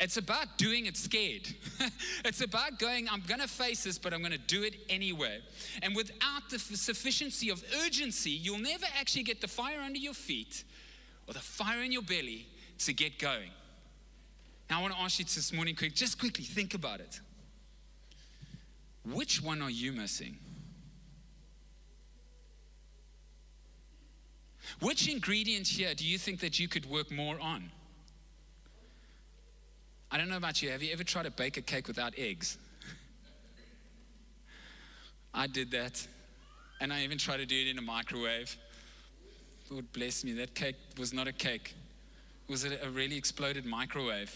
It's 0.00 0.16
about 0.16 0.56
doing 0.56 0.86
it 0.86 0.96
scared. 0.96 1.46
it's 2.24 2.40
about 2.40 2.78
going, 2.78 3.08
I'm 3.10 3.22
going 3.26 3.40
to 3.40 3.48
face 3.48 3.84
this, 3.84 3.98
but 3.98 4.14
I'm 4.14 4.20
going 4.20 4.32
to 4.32 4.38
do 4.38 4.62
it 4.62 4.76
anyway. 4.88 5.40
And 5.82 5.94
without 5.94 6.48
the 6.50 6.58
sufficiency 6.58 7.50
of 7.50 7.62
urgency, 7.84 8.30
you'll 8.30 8.58
never 8.58 8.86
actually 8.98 9.24
get 9.24 9.42
the 9.42 9.48
fire 9.48 9.80
under 9.80 9.98
your 9.98 10.14
feet 10.14 10.64
or 11.26 11.34
the 11.34 11.40
fire 11.40 11.82
in 11.82 11.92
your 11.92 12.02
belly 12.02 12.46
to 12.78 12.94
get 12.94 13.18
going. 13.18 13.50
Now, 14.70 14.78
I 14.78 14.82
want 14.82 14.94
to 14.94 15.00
ask 15.00 15.18
you 15.18 15.26
this 15.26 15.52
morning, 15.52 15.74
quick, 15.74 15.94
just 15.94 16.18
quickly 16.18 16.44
think 16.44 16.72
about 16.72 17.00
it. 17.00 17.20
Which 19.04 19.42
one 19.42 19.60
are 19.60 19.70
you 19.70 19.92
missing? 19.92 20.38
Which 24.80 25.08
ingredient 25.08 25.66
here 25.66 25.94
do 25.94 26.04
you 26.06 26.18
think 26.18 26.40
that 26.40 26.58
you 26.58 26.68
could 26.68 26.86
work 26.86 27.10
more 27.10 27.38
on? 27.40 27.70
I 30.10 30.16
don't 30.16 30.28
know 30.28 30.36
about 30.36 30.62
you. 30.62 30.70
Have 30.70 30.82
you 30.82 30.92
ever 30.92 31.04
tried 31.04 31.24
to 31.24 31.30
bake 31.30 31.56
a 31.56 31.62
cake 31.62 31.86
without 31.86 32.14
eggs? 32.16 32.56
I 35.34 35.46
did 35.46 35.70
that. 35.72 36.06
And 36.80 36.92
I 36.92 37.02
even 37.02 37.18
tried 37.18 37.38
to 37.38 37.46
do 37.46 37.56
it 37.56 37.68
in 37.68 37.78
a 37.78 37.82
microwave. 37.82 38.56
Lord 39.70 39.92
bless 39.92 40.24
me, 40.24 40.32
that 40.34 40.54
cake 40.54 40.76
was 40.98 41.12
not 41.12 41.28
a 41.28 41.32
cake. 41.32 41.74
It 42.48 42.50
was 42.50 42.64
a, 42.64 42.90
really 42.90 43.16
exploded 43.16 43.66
microwave. 43.66 44.34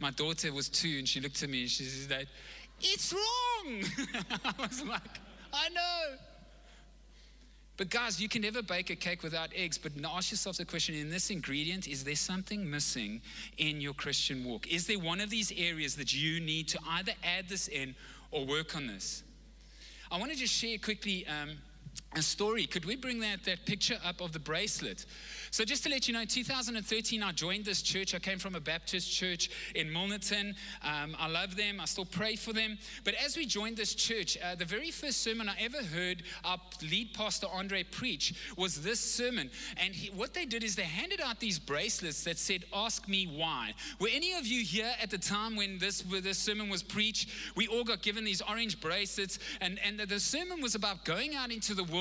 My 0.00 0.10
daughter 0.10 0.52
was 0.52 0.68
two 0.70 0.96
and 0.98 1.06
she 1.06 1.20
looked 1.20 1.42
at 1.42 1.50
me 1.50 1.62
and 1.62 1.70
she 1.70 1.84
said, 1.84 2.26
It's 2.80 3.12
wrong. 3.12 3.82
I 4.44 4.54
was 4.58 4.82
like, 4.84 5.20
I 5.52 5.68
know. 5.68 6.16
But 7.78 7.90
guys, 7.90 8.20
you 8.20 8.28
can 8.28 8.42
never 8.42 8.60
bake 8.60 8.90
a 8.90 8.96
cake 8.96 9.22
without 9.22 9.50
eggs. 9.54 9.78
But 9.78 9.92
ask 10.04 10.32
yourself 10.32 10.56
the 10.56 10.64
question 10.64 10.96
in 10.96 11.10
this 11.10 11.30
ingredient, 11.30 11.86
is 11.86 12.02
there 12.02 12.16
something 12.16 12.68
missing 12.68 13.20
in 13.56 13.80
your 13.80 13.94
Christian 13.94 14.44
walk? 14.44 14.66
Is 14.66 14.88
there 14.88 14.98
one 14.98 15.20
of 15.20 15.30
these 15.30 15.52
areas 15.56 15.94
that 15.94 16.12
you 16.12 16.40
need 16.40 16.66
to 16.68 16.78
either 16.90 17.12
add 17.22 17.48
this 17.48 17.68
in 17.68 17.94
or 18.32 18.44
work 18.44 18.74
on 18.74 18.88
this? 18.88 19.22
I 20.10 20.18
want 20.18 20.32
to 20.32 20.36
just 20.36 20.52
share 20.52 20.76
quickly 20.78 21.24
um, 21.28 21.50
a 22.16 22.22
story. 22.22 22.66
Could 22.66 22.86
we 22.86 22.96
bring 22.96 23.20
that, 23.20 23.44
that 23.44 23.66
picture 23.66 23.96
up 24.04 24.20
of 24.22 24.32
the 24.32 24.38
bracelet? 24.38 25.04
So, 25.50 25.64
just 25.64 25.82
to 25.84 25.90
let 25.90 26.08
you 26.08 26.14
know, 26.14 26.24
2013, 26.24 27.22
I 27.22 27.32
joined 27.32 27.66
this 27.66 27.82
church. 27.82 28.14
I 28.14 28.18
came 28.18 28.38
from 28.38 28.54
a 28.54 28.60
Baptist 28.60 29.12
church 29.12 29.50
in 29.74 29.88
Milnerton. 29.88 30.54
Um, 30.82 31.14
I 31.18 31.28
love 31.28 31.54
them. 31.54 31.80
I 31.80 31.84
still 31.84 32.06
pray 32.06 32.36
for 32.36 32.54
them. 32.54 32.78
But 33.04 33.14
as 33.14 33.36
we 33.36 33.44
joined 33.44 33.76
this 33.76 33.94
church, 33.94 34.38
uh, 34.42 34.54
the 34.54 34.64
very 34.64 34.90
first 34.90 35.22
sermon 35.22 35.48
I 35.48 35.56
ever 35.60 35.82
heard 35.82 36.22
our 36.44 36.58
lead 36.82 37.12
pastor 37.12 37.46
Andre 37.52 37.82
preach 37.82 38.34
was 38.56 38.82
this 38.82 39.00
sermon. 39.00 39.50
And 39.76 39.94
he, 39.94 40.10
what 40.10 40.32
they 40.32 40.46
did 40.46 40.64
is 40.64 40.76
they 40.76 40.82
handed 40.82 41.20
out 41.20 41.40
these 41.40 41.58
bracelets 41.58 42.24
that 42.24 42.38
said, 42.38 42.64
Ask 42.72 43.06
me 43.06 43.26
why. 43.26 43.74
Were 44.00 44.08
any 44.10 44.32
of 44.32 44.46
you 44.46 44.64
here 44.64 44.92
at 45.02 45.10
the 45.10 45.18
time 45.18 45.56
when 45.56 45.78
this, 45.78 46.04
when 46.06 46.22
this 46.22 46.38
sermon 46.38 46.70
was 46.70 46.82
preached? 46.82 47.28
We 47.54 47.68
all 47.68 47.84
got 47.84 48.00
given 48.02 48.24
these 48.24 48.40
orange 48.40 48.80
bracelets. 48.80 49.38
And, 49.60 49.78
and 49.84 50.00
the, 50.00 50.06
the 50.06 50.20
sermon 50.20 50.62
was 50.62 50.74
about 50.74 51.04
going 51.04 51.34
out 51.34 51.52
into 51.52 51.74
the 51.74 51.84
world 51.84 51.97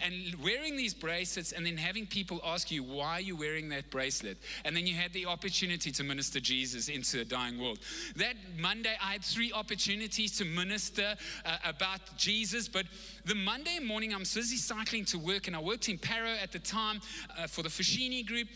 and 0.00 0.34
wearing 0.42 0.76
these 0.76 0.94
bracelets 0.94 1.52
and 1.52 1.64
then 1.66 1.76
having 1.76 2.06
people 2.06 2.40
ask 2.44 2.70
you, 2.70 2.82
why 2.82 3.14
are 3.14 3.20
you 3.20 3.36
wearing 3.36 3.68
that 3.70 3.90
bracelet? 3.90 4.38
And 4.64 4.76
then 4.76 4.86
you 4.86 4.94
had 4.94 5.12
the 5.12 5.26
opportunity 5.26 5.90
to 5.92 6.04
minister 6.04 6.40
Jesus 6.40 6.88
into 6.88 7.20
a 7.20 7.24
dying 7.24 7.60
world. 7.60 7.78
That 8.16 8.34
Monday, 8.58 8.94
I 9.02 9.12
had 9.12 9.24
three 9.24 9.52
opportunities 9.52 10.36
to 10.38 10.44
minister 10.44 11.14
uh, 11.44 11.56
about 11.64 12.00
Jesus, 12.16 12.68
but 12.68 12.86
the 13.24 13.34
Monday 13.34 13.78
morning, 13.78 14.12
I'm 14.12 14.20
busy 14.20 14.56
cycling 14.56 15.04
to 15.06 15.18
work, 15.18 15.46
and 15.46 15.56
I 15.56 15.60
worked 15.60 15.88
in 15.88 15.98
Parow 15.98 16.36
at 16.42 16.52
the 16.52 16.58
time 16.58 17.00
uh, 17.38 17.46
for 17.46 17.62
the 17.62 17.68
Foschini 17.68 18.26
group. 18.26 18.48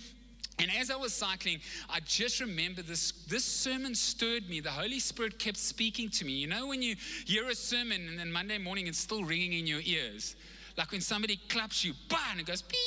And 0.59 0.71
as 0.81 0.91
I 0.91 0.97
was 0.97 1.13
cycling, 1.13 1.61
I 1.91 2.01
just 2.01 2.41
remember 2.41 2.81
this, 2.81 3.13
this 3.29 3.45
sermon 3.45 3.95
stirred 3.95 4.49
me. 4.49 4.61
The 4.61 4.71
Holy 4.71 5.01
Spirit 5.01 5.39
kept 5.39 5.59
speaking 5.59 6.09
to 6.11 6.25
me. 6.25 6.33
You 6.33 6.47
know, 6.47 6.67
when 6.69 6.81
you 6.81 6.97
hear 7.27 7.47
a 7.49 7.55
sermon 7.55 8.09
and 8.09 8.19
then 8.19 8.33
Monday 8.33 8.57
morning 8.57 8.87
it's 8.87 8.99
still 8.99 9.23
ringing 9.23 9.53
in 9.53 9.67
your 9.67 9.81
ears? 9.85 10.35
Like 10.77 10.93
when 10.93 11.01
somebody 11.01 11.41
claps 11.49 11.85
you, 11.85 11.95
and 12.31 12.41
it 12.41 12.47
goes, 12.47 12.63
beep 12.63 12.79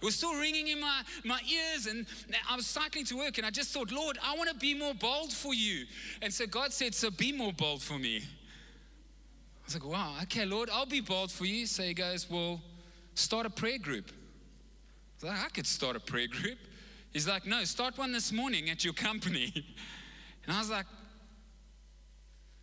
it 0.00 0.04
was 0.04 0.14
still 0.14 0.34
ringing 0.34 0.68
in 0.68 0.80
my, 0.80 1.02
my 1.24 1.40
ears, 1.50 1.86
and 1.86 2.06
I 2.48 2.54
was 2.54 2.66
cycling 2.66 3.04
to 3.06 3.16
work, 3.16 3.38
and 3.38 3.46
I 3.46 3.50
just 3.50 3.72
thought, 3.72 3.90
Lord, 3.90 4.16
I 4.22 4.36
want 4.36 4.48
to 4.48 4.54
be 4.54 4.72
more 4.72 4.94
bold 4.94 5.32
for 5.32 5.54
you. 5.54 5.86
And 6.22 6.32
so 6.32 6.46
God 6.46 6.72
said, 6.72 6.94
So 6.94 7.10
be 7.10 7.32
more 7.32 7.52
bold 7.52 7.82
for 7.82 7.98
me. 7.98 8.18
I 8.18 8.22
was 9.64 9.74
like, 9.74 9.84
Wow, 9.84 10.14
okay, 10.22 10.44
Lord, 10.44 10.70
I'll 10.72 10.86
be 10.86 11.00
bold 11.00 11.32
for 11.32 11.46
you. 11.46 11.66
So 11.66 11.82
He 11.82 11.94
goes, 11.94 12.30
Well, 12.30 12.60
start 13.14 13.44
a 13.44 13.50
prayer 13.50 13.78
group. 13.78 14.10
I 14.10 15.26
was 15.26 15.34
like, 15.34 15.46
I 15.46 15.48
could 15.48 15.66
start 15.66 15.96
a 15.96 16.00
prayer 16.00 16.28
group. 16.28 16.58
He's 17.12 17.26
like, 17.26 17.44
No, 17.44 17.64
start 17.64 17.98
one 17.98 18.12
this 18.12 18.30
morning 18.30 18.70
at 18.70 18.84
your 18.84 18.94
company. 18.94 19.52
And 20.46 20.56
I 20.56 20.60
was 20.60 20.70
like, 20.70 20.86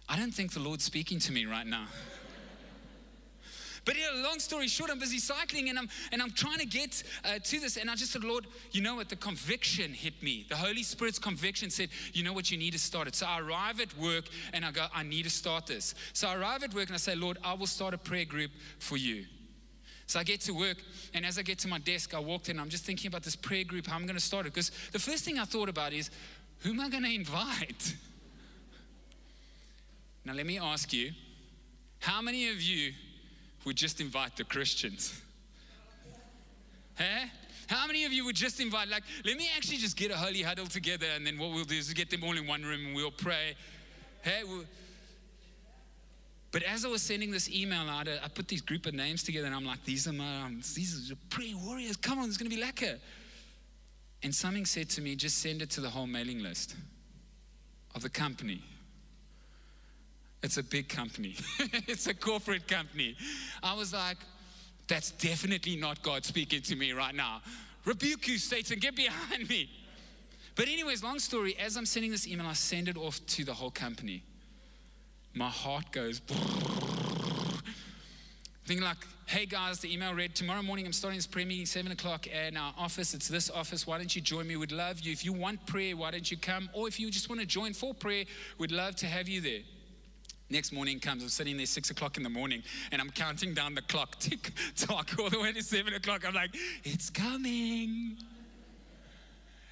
I 0.09 0.17
don't 0.17 0.33
think 0.33 0.53
the 0.53 0.59
Lord's 0.59 0.83
speaking 0.83 1.19
to 1.19 1.31
me 1.31 1.45
right 1.45 1.67
now. 1.67 1.85
But 3.85 3.95
yeah, 3.97 4.23
long 4.23 4.39
story 4.39 4.67
short, 4.67 4.89
I'm 4.89 4.97
busy 4.97 5.19
cycling 5.19 5.69
and 5.69 5.77
I'm 5.77 5.89
and 6.11 6.21
I'm 6.21 6.31
trying 6.31 6.57
to 6.57 6.65
get 6.65 7.03
uh, 7.23 7.39
to 7.41 7.59
this. 7.59 7.77
And 7.77 7.89
I 7.89 7.95
just 7.95 8.11
said, 8.11 8.23
Lord, 8.23 8.47
you 8.71 8.81
know 8.81 8.95
what? 8.95 9.09
The 9.09 9.15
conviction 9.15 9.93
hit 9.93 10.21
me. 10.23 10.45
The 10.49 10.55
Holy 10.55 10.81
Spirit's 10.81 11.19
conviction 11.19 11.69
said, 11.69 11.89
you 12.11 12.23
know 12.23 12.33
what? 12.33 12.49
You 12.49 12.57
need 12.57 12.73
to 12.73 12.79
start 12.79 13.07
it. 13.07 13.15
So 13.15 13.27
I 13.27 13.39
arrive 13.39 13.79
at 13.79 13.95
work 13.97 14.25
and 14.53 14.65
I 14.65 14.71
go, 14.71 14.87
I 14.93 15.03
need 15.03 15.23
to 15.23 15.29
start 15.29 15.67
this. 15.67 15.93
So 16.13 16.27
I 16.27 16.35
arrive 16.35 16.63
at 16.63 16.73
work 16.73 16.87
and 16.87 16.95
I 16.95 16.97
say, 16.97 17.15
Lord, 17.15 17.37
I 17.43 17.53
will 17.53 17.67
start 17.67 17.93
a 17.93 17.97
prayer 17.97 18.25
group 18.25 18.51
for 18.79 18.97
you. 18.97 19.25
So 20.07 20.19
I 20.19 20.23
get 20.23 20.41
to 20.41 20.51
work, 20.51 20.77
and 21.15 21.25
as 21.25 21.39
I 21.39 21.41
get 21.41 21.57
to 21.59 21.67
my 21.67 21.79
desk, 21.79 22.13
I 22.13 22.19
walked 22.19 22.49
in. 22.49 22.59
I'm 22.59 22.69
just 22.69 22.83
thinking 22.83 23.07
about 23.07 23.23
this 23.23 23.35
prayer 23.35 23.63
group, 23.63 23.87
how 23.87 23.95
I'm 23.95 24.05
going 24.05 24.15
to 24.15 24.21
start 24.21 24.45
it. 24.45 24.53
Because 24.53 24.69
the 24.91 24.99
first 24.99 25.23
thing 25.23 25.39
I 25.39 25.45
thought 25.45 25.67
about 25.67 25.93
is, 25.93 26.11
who 26.59 26.71
am 26.71 26.79
I 26.79 26.89
going 26.89 27.03
to 27.03 27.13
invite? 27.13 27.95
Now, 30.25 30.33
let 30.33 30.47
me 30.47 30.57
ask 30.57 30.91
you, 30.91 31.11
how 31.99 32.19
many 32.19 32.49
of 32.49 32.59
you 32.59 32.93
would 33.65 33.75
just 33.75 33.99
invite 33.99 34.35
the 34.37 34.43
Christians? 34.43 35.21
Hey? 36.95 37.25
How 37.67 37.87
many 37.87 38.05
of 38.05 38.13
you 38.13 38.25
would 38.25 38.35
just 38.35 38.59
invite, 38.59 38.89
like, 38.89 39.03
let 39.25 39.37
me 39.37 39.49
actually 39.55 39.77
just 39.77 39.97
get 39.97 40.11
a 40.11 40.15
holy 40.15 40.43
huddle 40.43 40.67
together 40.67 41.07
and 41.15 41.25
then 41.25 41.37
what 41.39 41.51
we'll 41.51 41.63
do 41.63 41.75
is 41.75 41.91
get 41.93 42.09
them 42.09 42.23
all 42.23 42.37
in 42.37 42.45
one 42.45 42.63
room 42.63 42.85
and 42.85 42.95
we'll 42.95 43.11
pray. 43.11 43.55
Hey, 44.21 44.41
we'll, 44.43 44.65
but 46.51 46.63
as 46.63 46.85
I 46.85 46.87
was 46.87 47.01
sending 47.01 47.31
this 47.31 47.49
email 47.49 47.89
out, 47.89 48.07
I 48.07 48.29
put 48.33 48.47
these 48.47 48.61
group 48.61 48.85
of 48.85 48.93
names 48.93 49.23
together 49.23 49.45
and 49.45 49.53
I'm 49.53 49.65
like, 49.65 49.83
these 49.83 50.07
are 50.07 50.13
my, 50.13 50.43
um, 50.43 50.61
these 50.73 51.11
are 51.11 51.15
prayer 51.29 51.53
warriors. 51.57 51.97
Come 51.97 52.19
on, 52.19 52.29
it's 52.29 52.37
to 52.37 52.45
be 52.45 52.55
lekker. 52.55 52.97
And 54.23 54.33
something 54.33 54.65
said 54.65 54.89
to 54.91 55.01
me, 55.01 55.17
just 55.17 55.39
send 55.39 55.61
it 55.61 55.69
to 55.71 55.81
the 55.81 55.89
whole 55.89 56.07
mailing 56.07 56.41
list 56.41 56.75
of 57.93 58.03
the 58.03 58.09
company. 58.09 58.63
It's 60.43 60.57
a 60.57 60.63
big 60.63 60.89
company, 60.89 61.35
it's 61.87 62.07
a 62.07 62.13
corporate 62.13 62.67
company. 62.67 63.15
I 63.63 63.73
was 63.73 63.93
like, 63.93 64.17
that's 64.87 65.11
definitely 65.11 65.75
not 65.75 66.03
God 66.03 66.23
speaking 66.23 66.61
to 66.63 66.75
me 66.75 66.91
right 66.91 67.15
now. 67.15 67.41
Rebuke 67.85 68.27
you, 68.27 68.37
Satan, 68.37 68.79
get 68.79 68.95
behind 68.95 69.49
me. 69.49 69.69
But, 70.55 70.67
anyways, 70.67 71.03
long 71.03 71.19
story, 71.19 71.55
as 71.57 71.75
I'm 71.75 71.85
sending 71.85 72.11
this 72.11 72.27
email, 72.27 72.47
I 72.47 72.53
send 72.53 72.87
it 72.87 72.97
off 72.97 73.19
to 73.27 73.43
the 73.43 73.53
whole 73.53 73.71
company. 73.71 74.23
My 75.33 75.49
heart 75.49 75.91
goes, 75.91 76.21
thinking 78.65 78.85
like, 78.85 78.97
hey 79.25 79.45
guys, 79.45 79.79
the 79.79 79.93
email 79.93 80.13
read, 80.13 80.33
tomorrow 80.33 80.61
morning 80.61 80.85
I'm 80.85 80.93
starting 80.93 81.17
this 81.17 81.27
prayer 81.27 81.45
meeting, 81.45 81.65
7 81.65 81.91
o'clock 81.91 82.27
in 82.27 82.55
our 82.55 82.73
office. 82.77 83.13
It's 83.13 83.27
this 83.27 83.49
office. 83.49 83.85
Why 83.85 83.97
don't 83.97 84.15
you 84.15 84.21
join 84.21 84.47
me? 84.47 84.55
We'd 84.55 84.71
love 84.71 85.01
you. 85.01 85.11
If 85.11 85.25
you 85.25 85.33
want 85.33 85.65
prayer, 85.65 85.97
why 85.97 86.11
don't 86.11 86.29
you 86.31 86.37
come? 86.37 86.69
Or 86.73 86.87
if 86.87 86.99
you 86.99 87.11
just 87.11 87.27
want 87.27 87.41
to 87.41 87.47
join 87.47 87.73
for 87.73 87.93
prayer, 87.93 88.23
we'd 88.57 88.71
love 88.71 88.95
to 88.97 89.07
have 89.07 89.27
you 89.27 89.41
there. 89.41 89.61
Next 90.49 90.71
morning 90.71 90.99
comes, 90.99 91.23
I'm 91.23 91.29
sitting 91.29 91.57
there 91.57 91.65
six 91.65 91.89
o'clock 91.89 92.17
in 92.17 92.23
the 92.23 92.29
morning 92.29 92.61
and 92.91 93.01
I'm 93.01 93.09
counting 93.09 93.53
down 93.53 93.73
the 93.73 93.81
clock, 93.81 94.15
tick 94.19 94.51
tock, 94.75 95.11
all 95.19 95.29
the 95.29 95.39
way 95.39 95.51
to 95.53 95.63
seven 95.63 95.93
o'clock. 95.93 96.25
I'm 96.27 96.35
like, 96.35 96.55
it's 96.83 97.09
coming. 97.09 98.17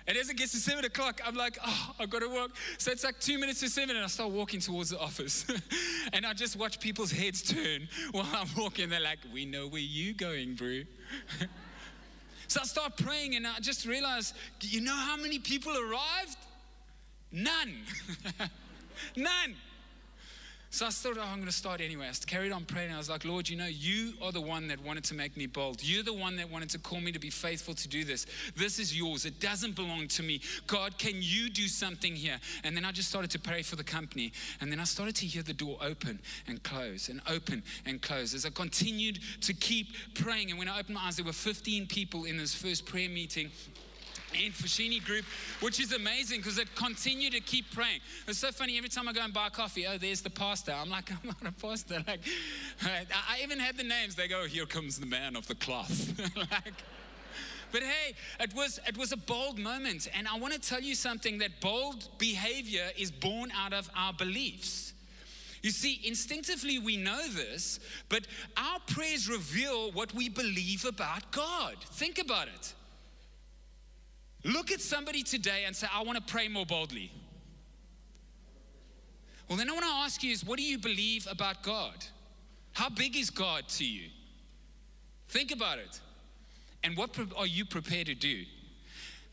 And 0.05 0.17
as 0.17 0.29
it 0.29 0.35
gets 0.35 0.51
to 0.51 0.57
seven 0.57 0.83
o'clock, 0.83 1.21
I'm 1.25 1.35
like, 1.35 1.57
oh, 1.65 1.95
I've 1.99 2.09
got 2.09 2.19
to 2.19 2.27
walk. 2.27 2.51
So 2.77 2.91
it's 2.91 3.05
like 3.05 3.19
two 3.19 3.39
minutes 3.39 3.61
to 3.61 3.69
seven, 3.69 3.95
and 3.95 4.03
I 4.03 4.07
start 4.07 4.31
walking 4.31 4.59
towards 4.59 4.89
the 4.89 4.99
office. 4.99 5.45
and 6.13 6.25
I 6.25 6.33
just 6.33 6.57
watch 6.57 6.79
people's 6.81 7.11
heads 7.11 7.41
turn 7.41 7.87
while 8.11 8.27
I'm 8.33 8.49
walking. 8.57 8.89
They're 8.89 8.99
like, 8.99 9.19
we 9.33 9.45
know 9.45 9.67
where 9.67 9.79
you're 9.79 10.13
going, 10.13 10.55
bro. 10.55 10.81
so 12.49 12.59
I 12.61 12.65
start 12.65 12.97
praying, 12.97 13.35
and 13.35 13.47
I 13.47 13.59
just 13.61 13.85
realize, 13.85 14.33
you 14.59 14.81
know 14.81 14.95
how 14.95 15.15
many 15.15 15.39
people 15.39 15.71
arrived? 15.71 16.37
None. 17.31 17.77
None. 19.15 19.55
So 20.73 20.87
I 20.87 20.89
thought, 20.89 21.19
oh, 21.19 21.21
I'm 21.21 21.35
going 21.35 21.45
to 21.45 21.51
start 21.51 21.81
anyway. 21.81 22.07
I 22.09 22.13
carried 22.25 22.51
on 22.51 22.65
praying. 22.65 22.91
I 22.91 22.97
was 22.97 23.07
like, 23.07 23.25
Lord, 23.25 23.47
you 23.47 23.55
know, 23.55 23.67
you 23.67 24.13
are 24.23 24.31
the 24.31 24.41
one 24.41 24.67
that 24.69 24.83
wanted 24.83 25.03
to 25.03 25.13
make 25.13 25.37
me 25.37 25.45
bold. 25.45 25.83
You're 25.83 26.01
the 26.01 26.15
one 26.15 26.35
that 26.37 26.49
wanted 26.49 26.71
to 26.71 26.79
call 26.79 26.99
me 26.99 27.11
to 27.11 27.19
be 27.19 27.29
faithful 27.29 27.75
to 27.75 27.87
do 27.87 28.03
this. 28.03 28.25
This 28.55 28.79
is 28.79 28.97
yours. 28.97 29.25
It 29.25 29.39
doesn't 29.39 29.75
belong 29.75 30.07
to 30.07 30.23
me. 30.23 30.41
God, 30.65 30.97
can 30.97 31.13
you 31.17 31.51
do 31.51 31.67
something 31.67 32.15
here? 32.15 32.39
And 32.63 32.75
then 32.75 32.85
I 32.85 32.91
just 32.91 33.07
started 33.07 33.29
to 33.29 33.39
pray 33.39 33.61
for 33.61 33.75
the 33.75 33.83
company. 33.83 34.33
And 34.61 34.71
then 34.71 34.79
I 34.79 34.85
started 34.85 35.15
to 35.17 35.27
hear 35.27 35.43
the 35.43 35.53
door 35.53 35.77
open 35.79 36.17
and 36.47 36.63
close 36.63 37.07
and 37.07 37.21
open 37.29 37.61
and 37.85 38.01
close 38.01 38.33
as 38.33 38.43
I 38.43 38.49
continued 38.49 39.19
to 39.41 39.53
keep 39.53 39.89
praying. 40.15 40.49
And 40.49 40.57
when 40.57 40.67
I 40.67 40.79
opened 40.79 40.95
my 40.95 41.01
eyes, 41.01 41.17
there 41.17 41.25
were 41.25 41.33
15 41.33 41.85
people 41.85 42.25
in 42.25 42.35
this 42.35 42.55
first 42.55 42.87
prayer 42.87 43.09
meeting 43.09 43.51
and 44.35 44.53
Foschini 44.53 45.03
group, 45.03 45.25
which 45.59 45.79
is 45.79 45.93
amazing 45.93 46.39
because 46.39 46.57
it 46.57 46.73
continued 46.75 47.33
to 47.33 47.39
keep 47.39 47.71
praying. 47.73 47.99
It's 48.27 48.39
so 48.39 48.51
funny 48.51 48.77
every 48.77 48.89
time 48.89 49.07
I 49.07 49.13
go 49.13 49.21
and 49.21 49.33
buy 49.33 49.49
coffee, 49.49 49.85
oh, 49.87 49.97
there's 49.97 50.21
the 50.21 50.29
pastor. 50.29 50.73
I'm 50.73 50.89
like, 50.89 51.11
I'm 51.23 51.27
not 51.27 51.47
a 51.47 51.51
pastor. 51.51 52.03
Like, 52.07 52.21
I 52.83 53.41
even 53.43 53.59
had 53.59 53.77
the 53.77 53.83
names. 53.83 54.15
They 54.15 54.27
go, 54.27 54.45
here 54.45 54.65
comes 54.65 54.99
the 54.99 55.05
man 55.05 55.35
of 55.35 55.47
the 55.47 55.55
cloth. 55.55 56.19
like, 56.37 56.73
but 57.71 57.81
hey, 57.81 58.13
it 58.39 58.53
was 58.53 58.79
it 58.87 58.95
was 58.95 59.11
a 59.11 59.17
bold 59.17 59.57
moment, 59.57 60.07
and 60.13 60.27
I 60.27 60.37
want 60.37 60.53
to 60.53 60.59
tell 60.59 60.79
you 60.79 60.93
something 60.93 61.39
that 61.39 61.59
bold 61.59 62.07
behavior 62.19 62.85
is 62.95 63.09
born 63.09 63.51
out 63.51 63.73
of 63.73 63.89
our 63.95 64.13
beliefs. 64.13 64.93
You 65.63 65.71
see, 65.71 65.99
instinctively 66.03 66.77
we 66.77 66.97
know 66.97 67.27
this, 67.29 67.79
but 68.09 68.27
our 68.57 68.79
prayers 68.85 69.29
reveal 69.29 69.91
what 69.93 70.13
we 70.13 70.29
believe 70.29 70.85
about 70.85 71.31
God. 71.31 71.77
Think 71.93 72.19
about 72.19 72.49
it. 72.49 72.73
Look 74.43 74.71
at 74.71 74.81
somebody 74.81 75.23
today 75.23 75.63
and 75.65 75.75
say, 75.75 75.88
I 75.93 76.03
want 76.03 76.17
to 76.17 76.23
pray 76.31 76.47
more 76.47 76.65
boldly. 76.65 77.12
Well, 79.47 79.57
then 79.57 79.69
I 79.69 79.73
want 79.73 79.85
to 79.85 79.91
ask 79.91 80.23
you 80.23 80.31
is 80.31 80.45
what 80.45 80.57
do 80.57 80.63
you 80.63 80.77
believe 80.77 81.27
about 81.29 81.63
God? 81.63 82.05
How 82.73 82.89
big 82.89 83.15
is 83.15 83.29
God 83.29 83.67
to 83.69 83.85
you? 83.85 84.09
Think 85.29 85.51
about 85.51 85.77
it. 85.77 86.00
And 86.83 86.97
what 86.97 87.17
are 87.38 87.47
you 87.47 87.65
prepared 87.65 88.07
to 88.07 88.15
do? 88.15 88.43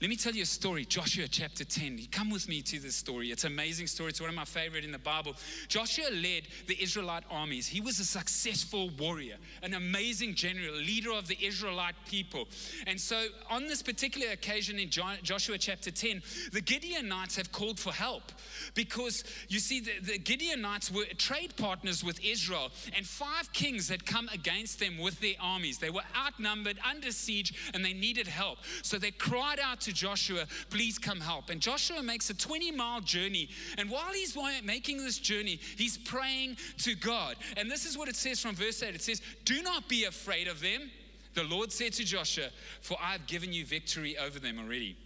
Let 0.01 0.09
me 0.09 0.17
tell 0.17 0.33
you 0.33 0.45
a 0.45 0.47
story, 0.47 0.87
Joshua 0.87 1.29
chapter 1.29 1.63
10. 1.63 2.09
Come 2.11 2.31
with 2.31 2.49
me 2.49 2.63
to 2.63 2.81
this 2.81 2.97
story. 2.97 3.31
It's 3.31 3.45
an 3.45 3.53
amazing 3.53 3.87
story. 3.87 4.09
It's 4.09 4.21
one 4.21 4.31
of 4.31 4.35
my 4.35 4.47
favorite 4.47 4.83
in 4.83 4.93
the 4.93 4.99
Bible. 4.99 5.35
Joshua 5.69 6.07
led 6.11 6.45
the 6.69 6.83
Israelite 6.83 7.25
armies. 7.31 7.67
He 7.67 7.83
was 7.83 8.01
a 8.01 8.07
successful 8.07 8.89
warrior, 8.99 9.37
an 9.63 9.75
amazing 9.75 10.37
general, 10.37 10.75
leader 10.75 11.13
of 11.13 11.29
the 11.29 11.37
Israelite 11.45 11.97
people. 12.09 12.49
And 12.87 12.99
so 12.99 13.27
on 13.51 13.67
this 13.67 13.83
particular 13.83 14.33
occasion 14.33 14.79
in 14.79 14.89
Joshua 14.89 15.59
chapter 15.59 15.91
10, 15.91 16.23
the 16.51 16.63
Gibeonites 16.67 17.37
have 17.37 17.53
called 17.53 17.79
for 17.79 17.93
help 17.93 18.33
because 18.73 19.23
you 19.49 19.59
see, 19.59 19.81
the, 19.81 20.01
the 20.01 20.19
Gibeonites 20.25 20.91
were 20.91 21.05
trade 21.19 21.55
partners 21.59 22.03
with 22.03 22.25
Israel, 22.25 22.71
and 22.97 23.05
five 23.05 23.53
kings 23.53 23.91
had 23.91 24.07
come 24.07 24.31
against 24.33 24.81
them 24.81 24.97
with 24.97 25.21
their 25.21 25.35
armies. 25.43 25.77
They 25.77 25.91
were 25.91 26.05
outnumbered, 26.17 26.79
under 26.89 27.13
siege, 27.13 27.53
and 27.75 27.85
they 27.85 27.93
needed 27.93 28.27
help. 28.27 28.61
So 28.81 28.97
they 28.97 29.11
cried 29.11 29.61
out 29.61 29.83
to 29.83 29.90
to 29.91 29.97
Joshua, 29.97 30.47
Please 30.71 30.99
come 30.99 31.21
help. 31.21 31.51
And 31.51 31.61
Joshua 31.61 32.03
makes 32.03 32.31
a 32.31 32.35
20 32.35 32.73
mile 32.73 33.01
journey. 33.01 33.49
And 33.79 33.91
while 33.91 34.13
he's 34.13 34.37
making 34.65 34.99
this 34.99 35.19
journey, 35.19 35.61
he's 35.77 35.99
praying 35.99 36.57
to 36.79 36.95
God. 36.95 37.37
And 37.57 37.71
this 37.71 37.85
is 37.85 37.99
what 37.99 38.09
it 38.09 38.17
says 38.17 38.41
from 38.41 38.55
verse 38.55 38.83
8 38.83 38.95
it 38.95 39.03
says, 39.03 39.21
Do 39.45 39.63
not 39.63 39.89
be 39.89 40.05
afraid 40.05 40.49
of 40.49 40.61
them. 40.61 40.91
The 41.35 41.45
Lord 41.45 41.71
said 41.71 41.93
to 41.95 42.05
Joshua, 42.05 42.49
For 42.81 42.97
I've 43.03 43.27
given 43.27 43.53
you 43.53 43.65
victory 43.65 44.17
over 44.19 44.39
them 44.39 44.59
already. 44.59 44.97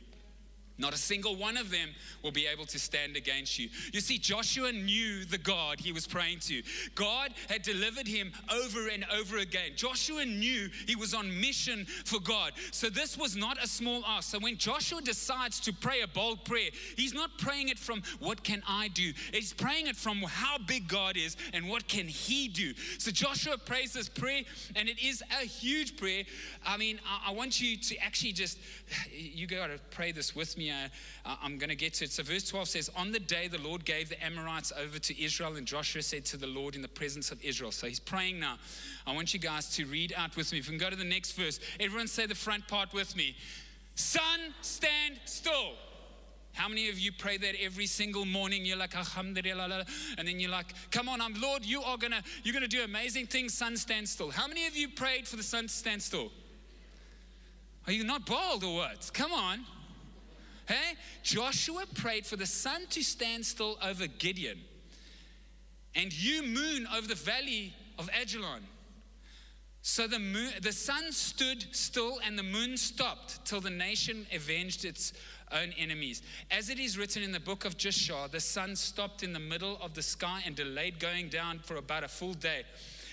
Not 0.77 0.93
a 0.93 0.99
single 0.99 1.37
one 1.37 1.57
of 1.57 1.71
them 1.71 1.91
will 2.23 2.33
be 2.33 2.49
able 2.49 2.67
to 2.67 2.81
stand 2.81 3.17
against 3.17 3.61
you. 3.61 3.69
You 3.93 4.01
see, 4.01 4.19
Joshua 4.19 4.73
knew 4.73 5.25
the 5.25 5.39
God 5.39 5.79
he 5.79 5.93
was 5.93 6.05
praying 6.05 6.41
to. 6.41 6.63
God 6.97 7.33
had 7.49 7.63
delivered 7.63 8.09
him 8.09 8.33
over 8.53 8.89
and 8.89 9.07
over 9.17 9.39
again. 9.39 9.73
Joshua 9.77 10.25
knew 10.25 10.69
he 10.89 10.97
was 10.97 11.15
on 11.15 11.41
mission 11.41 11.87
for 12.05 12.19
God. 12.19 12.55
So 12.73 12.91
this 12.91 13.17
was 13.17 13.37
not 13.37 13.63
a 13.63 13.69
small 13.69 14.03
ask. 14.05 14.31
So 14.31 14.41
when 14.41 14.57
Joshua 14.57 15.01
decides 15.01 15.61
to 15.61 15.73
pray 15.73 16.01
a 16.01 16.09
bold 16.09 16.45
prayer, 16.45 16.71
he's 16.97 17.15
not 17.15 17.39
praying 17.39 17.69
it 17.69 17.79
from 17.79 18.03
what 18.19 18.43
can 18.43 18.61
I 18.67 18.89
do? 18.89 19.13
He's 19.33 19.53
praying 19.53 19.87
it 19.87 19.97
from 19.97 20.23
how 20.23 20.59
big 20.59 20.89
God 20.89 21.17
is 21.17 21.37
and 21.53 21.69
what 21.69 21.87
can 21.87 22.09
he 22.09 22.49
do. 22.49 22.75
So 22.99 23.13
Joshua 23.13 23.59
prays 23.59 23.93
this 23.93 24.09
prayer 24.09 24.43
and 24.75 24.89
it 24.89 25.01
is 25.01 25.23
a 25.41 25.45
huge 25.45 25.97
prayer. 25.97 26.25
I 26.67 26.77
mean, 26.79 26.99
I, 27.09 27.31
I 27.31 27.33
want 27.33 27.61
you 27.61 27.77
to 27.77 27.97
actually 27.99 28.33
just, 28.33 28.59
you 29.13 29.47
got 29.47 29.69
to 29.69 29.79
pray 29.91 30.11
this 30.11 30.35
with 30.35 30.59
me 30.59 30.64
me. 30.65 30.91
Uh, 31.25 31.37
I'm 31.43 31.59
going 31.59 31.71
to 31.71 31.77
get 31.77 31.95
to 31.95 32.05
it. 32.05 32.13
So, 32.13 32.23
verse 32.23 32.49
12 32.49 32.69
says, 32.69 32.91
On 32.97 33.13
the 33.13 33.21
day 33.21 33.49
the 33.49 33.59
Lord 33.59 33.85
gave 33.85 34.09
the 34.09 34.23
Amorites 34.25 34.73
over 34.79 34.99
to 34.99 35.23
Israel, 35.23 35.57
and 35.57 35.67
Joshua 35.67 36.03
said 36.03 36.25
to 36.27 36.37
the 36.37 36.47
Lord 36.47 36.75
in 36.75 36.83
the 36.83 36.89
presence 36.89 37.31
of 37.31 37.43
Israel. 37.45 37.73
So, 37.73 37.87
he's 37.87 38.01
praying 38.01 38.41
now. 38.41 38.57
I 39.07 39.15
want 39.15 39.35
you 39.35 39.41
guys 39.41 39.69
to 39.77 39.87
read 39.87 40.13
out 40.17 40.37
with 40.37 40.53
me. 40.53 40.59
If 40.59 40.69
we 40.69 40.77
can 40.77 40.85
go 40.85 40.91
to 40.91 40.97
the 40.97 41.05
next 41.05 41.33
verse, 41.33 41.61
everyone 41.81 42.09
say 42.09 42.27
the 42.27 42.35
front 42.35 42.67
part 42.69 42.93
with 42.93 43.17
me 43.17 43.37
Sun, 43.95 44.55
stand 44.61 45.21
still. 45.25 45.75
How 46.53 46.69
many 46.69 46.89
of 46.89 46.99
you 46.99 47.11
pray 47.13 47.37
that 47.37 47.55
every 47.61 47.87
single 47.87 48.25
morning? 48.25 48.65
You're 48.65 48.77
like, 48.77 48.97
Alhamdulillah, 48.97 49.85
and 50.19 50.27
then 50.27 50.39
you're 50.39 50.51
like, 50.51 50.73
come 50.93 51.09
on, 51.09 51.21
I'm 51.21 51.35
Lord, 51.41 51.65
you 51.65 51.83
are 51.83 51.97
gonna, 51.97 52.23
you're 52.45 52.55
gonna 52.55 52.69
do 52.69 52.83
amazing 52.85 53.27
things, 53.27 53.55
sun 53.55 53.77
stand 53.77 54.09
still. 54.09 54.31
How 54.31 54.47
many 54.47 54.67
of 54.67 54.77
you 54.77 54.89
prayed 54.89 55.27
for 55.27 55.37
the 55.37 55.43
sun 55.43 55.65
to 55.65 55.69
stand 55.69 56.01
still? 56.01 56.31
Are 57.87 57.93
you 57.93 58.05
not 58.05 58.25
bold 58.25 58.63
or 58.65 58.77
what? 58.77 59.11
Come 59.13 59.33
on. 59.33 59.65
Hey, 60.67 60.95
Joshua 61.23 61.85
prayed 61.95 62.25
for 62.27 62.37
the 62.37 62.47
sun 62.47 62.87
to 62.91 63.03
stand 63.03 63.45
still 63.45 63.79
over 63.83 64.07
Gibeon, 64.07 64.61
and 65.95 66.13
you 66.13 66.43
moon 66.43 66.87
over 66.95 67.07
the 67.07 67.15
valley 67.15 67.75
of 67.99 68.09
Ajalon. 68.11 68.63
So 69.87 70.07
the 70.07 70.19
moon, 70.19 70.51
the 70.63 70.73
sun 70.73 71.13
stood 71.13 71.67
still 71.73 72.19
and 72.25 72.39
the 72.39 72.43
moon 72.43 72.79
stopped 72.79 73.45
till 73.45 73.61
the 73.61 73.69
nation 73.69 74.27
avenged 74.33 74.87
its 74.87 75.13
own 75.53 75.73
enemies. 75.77 76.23
As 76.51 76.71
it 76.71 76.79
is 76.79 76.97
written 76.97 77.23
in 77.23 77.33
the 77.33 77.41
book 77.41 77.67
of 77.67 77.77
Joshua, 77.77 78.29
the 78.33 78.41
sun 78.41 78.77
stopped 78.77 79.23
in 79.23 79.35
the 79.35 79.39
middle 79.39 79.79
of 79.83 79.93
the 79.93 80.01
sky 80.01 80.43
and 80.47 80.57
delayed 80.57 80.99
going 80.99 81.29
down 81.29 81.59
for 81.59 81.77
about 81.77 82.03
a 82.03 82.09
full 82.09 82.33
day. 82.33 82.63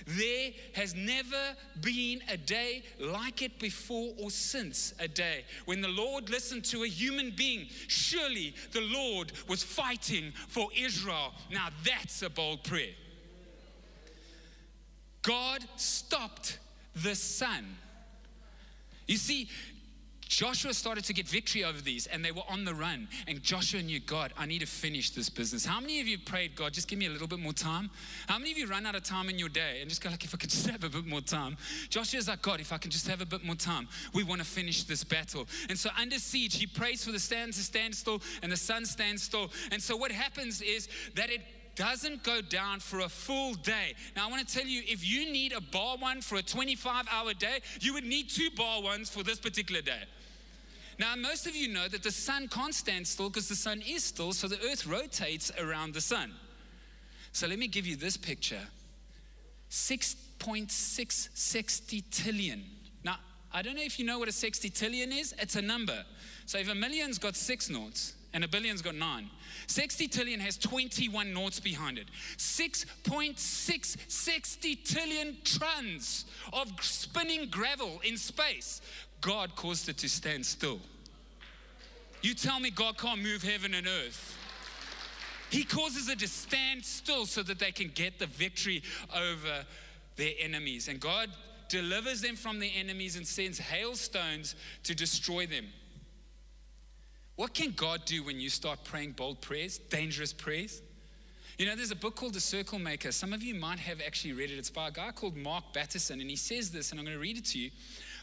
There 0.08 0.52
has 0.74 0.96
never 0.96 1.56
been 1.82 2.22
a 2.30 2.38
day 2.38 2.84
like 3.00 3.42
it 3.42 3.60
before 3.60 4.14
or 4.18 4.32
since 4.32 4.94
a 5.00 5.08
day 5.08 5.46
when 5.66 5.82
the 5.82 5.88
Lord 5.88 6.30
listened 6.30 6.66
to 6.66 6.84
a 6.84 6.88
human 6.88 7.32
being. 7.32 7.68
Surely 7.88 8.56
the 8.72 8.82
Lord 8.82 9.32
was 9.48 9.64
fighting 9.64 10.32
for 10.48 10.68
Israel. 10.78 11.34
Now 11.52 11.70
that's 11.84 12.22
a 12.22 12.30
bold 12.30 12.64
prayer. 12.64 12.94
God 15.22 15.64
stopped 15.76 16.60
the 16.96 17.16
sun. 17.16 17.78
You 19.08 19.18
see, 19.18 19.50
Joshua 20.32 20.74
started 20.74 21.04
to 21.04 21.14
get 21.14 21.28
victory 21.28 21.66
over 21.66 21.82
these 21.82 22.08
and 22.08 22.24
they 22.24 22.32
were 22.32 22.44
on 22.48 22.64
the 22.64 22.74
run. 22.74 23.10
And 23.28 23.44
Joshua 23.44 23.82
knew, 23.82 24.00
God, 24.00 24.32
I 24.38 24.46
need 24.46 24.62
to 24.62 24.66
finish 24.66 25.10
this 25.10 25.28
business. 25.28 25.66
How 25.66 25.82
many 25.82 26.00
of 26.00 26.08
you 26.08 26.18
prayed, 26.18 26.56
God, 26.56 26.72
just 26.72 26.88
give 26.88 26.98
me 26.98 27.08
a 27.08 27.10
little 27.10 27.28
bit 27.28 27.40
more 27.40 27.52
time? 27.52 27.90
How 28.28 28.38
many 28.38 28.54
of 28.54 28.58
you 28.58 28.66
run 28.66 28.86
out 28.86 28.96
of 28.96 29.04
time 29.04 29.28
in 29.28 29.38
your 29.38 29.50
day 29.50 29.80
and 29.82 29.90
just 29.90 30.02
go, 30.02 30.10
like, 30.10 30.24
if 30.24 30.34
I 30.34 30.38
could 30.38 30.50
just 30.50 30.66
have 30.70 30.86
a 30.86 30.90
bit 30.90 31.06
more 31.06 31.20
time? 31.20 31.58
Joshua's 31.90 32.30
like, 32.30 32.42
God, 32.42 32.62
if 32.62 32.72
I 32.72 32.78
can 32.78 32.92
just 32.92 33.10
have 33.10 33.20
a 33.20 33.26
bit 33.26 33.44
more 33.44 33.56
time, 33.56 33.90
we 34.14 34.24
want 34.24 34.40
to 34.40 34.48
finish 34.48 34.86
this 34.86 35.04
battle. 35.04 35.50
And 35.68 35.78
so 35.78 35.90
under 36.00 36.18
siege, 36.18 36.56
he 36.56 36.66
prays 36.66 37.04
for 37.04 37.12
the 37.12 37.20
stand 37.20 37.52
to 37.54 37.60
stand 37.60 37.94
still 37.94 38.22
and 38.42 38.50
the 38.50 38.58
sun 38.58 38.86
stands 38.86 39.24
still. 39.24 39.52
And 39.74 39.84
so 39.84 39.98
what 39.98 40.14
happens 40.14 40.62
is 40.62 40.88
that 41.16 41.30
it 41.30 41.42
doesn't 41.76 42.24
go 42.24 42.42
down 42.42 42.80
for 42.80 43.00
a 43.00 43.10
full 43.10 43.54
day. 43.56 43.96
Now, 44.16 44.28
I 44.28 44.32
want 44.32 44.48
to 44.48 44.54
tell 44.54 44.66
you 44.66 44.82
if 44.86 45.06
you 45.06 45.30
need 45.30 45.52
a 45.52 45.60
Baal 45.60 45.98
one 45.98 46.22
for 46.22 46.38
a 46.38 46.42
25 46.42 47.06
hour 47.12 47.34
day, 47.34 47.60
you 47.82 47.94
would 47.94 48.06
need 48.06 48.30
two 48.30 48.50
Baal 48.56 48.82
ones 48.82 49.10
for 49.10 49.24
this 49.24 49.38
particular 49.38 49.82
day. 49.82 50.04
Now, 51.02 51.16
most 51.16 51.48
of 51.48 51.56
you 51.56 51.68
know 51.68 51.88
that 51.88 52.04
the 52.04 52.12
sun 52.12 52.48
can't 52.48 52.76
stand 52.76 53.08
still 53.08 53.28
because 53.28 53.50
the 53.50 53.56
sun 53.56 53.82
is 53.82 54.04
still, 54.04 54.34
so 54.34 54.48
the 54.48 54.60
earth 54.70 54.86
rotates 54.86 55.52
around 55.58 55.96
the 55.96 56.02
sun. 56.02 56.32
So 57.32 57.48
let 57.48 57.58
me 57.58 57.68
give 57.68 57.88
you 57.88 57.96
this 57.96 58.18
picture 58.18 58.62
6.6 59.72 60.68
sextillion. 60.70 62.62
Now, 63.04 63.16
I 63.52 63.64
don't 63.64 63.78
know 63.78 63.82
if 63.82 63.98
you 63.98 64.06
know 64.06 64.20
what 64.20 64.28
a 64.28 64.32
sextillion 64.32 65.12
is, 65.12 65.34
it's 65.40 65.56
a 65.56 65.62
number. 65.64 66.06
So 66.46 66.60
if 66.60 66.70
a 66.70 66.76
million's 66.76 67.18
got 67.18 67.36
six 67.36 67.68
noughts 67.68 68.14
and 68.36 68.44
a 68.44 68.48
billion's 68.48 68.84
got 68.84 68.94
nine, 68.94 69.28
has 69.76 70.58
21 70.58 71.34
noughts 71.34 71.60
behind 71.60 71.98
it. 71.98 72.10
6.6 72.38 73.36
sextillion 74.08 75.60
tons 75.60 76.26
of 76.54 76.72
spinning 76.80 77.50
gravel 77.50 78.00
in 78.04 78.18
space. 78.18 78.82
God 79.22 79.56
caused 79.56 79.88
it 79.88 79.98
to 80.00 80.10
stand 80.10 80.46
still. 80.46 80.80
You 82.22 82.34
tell 82.34 82.60
me 82.60 82.70
God 82.70 82.98
can't 82.98 83.22
move 83.22 83.44
heaven 83.44 83.74
and 83.74 83.88
earth. 83.88 84.38
He 85.50 85.64
causes 85.64 86.08
it 86.10 86.20
to 86.20 86.28
stand 86.28 86.86
still 86.86 87.26
so 87.26 87.44
that 87.44 87.60
they 87.60 87.72
can 87.72 87.92
get 87.94 88.20
the 88.20 88.28
victory 88.28 88.84
over 89.16 89.66
their 90.16 90.34
enemies. 90.40 90.88
And 90.88 91.00
God 91.00 91.30
delivers 91.68 92.22
them 92.22 92.36
from 92.36 92.60
their 92.60 92.70
enemies 92.76 93.16
and 93.16 93.28
sends 93.28 93.58
hailstones 93.58 94.56
to 94.84 94.96
destroy 94.96 95.46
them. 95.46 95.66
What 97.36 97.54
can 97.54 97.72
God 97.72 98.06
do 98.06 98.24
when 98.24 98.40
you 98.40 98.50
start 98.50 98.84
praying 98.84 99.14
bold 99.14 99.42
prayers, 99.42 99.78
dangerous 99.78 100.32
prayers? 100.32 100.82
You 101.58 101.66
know, 101.66 101.76
there's 101.76 101.92
a 101.92 101.96
book 101.96 102.16
called 102.16 102.34
The 102.34 102.40
Circle 102.40 102.80
Maker. 102.80 103.12
Some 103.12 103.34
of 103.34 103.44
you 103.44 103.56
might 103.56 103.80
have 103.80 104.00
actually 104.06 104.34
read 104.34 104.52
it. 104.52 104.58
It's 104.58 104.70
by 104.70 104.88
a 104.88 104.92
guy 104.92 105.12
called 105.12 105.36
Mark 105.36 105.74
Batterson, 105.74 106.22
and 106.22 106.30
he 106.30 106.36
says 106.36 106.72
this, 106.72 106.92
and 106.92 107.00
I'm 107.00 107.06
going 107.06 107.16
to 107.16 107.22
read 107.22 107.38
it 107.38 107.46
to 107.46 107.60
you. 107.60 107.72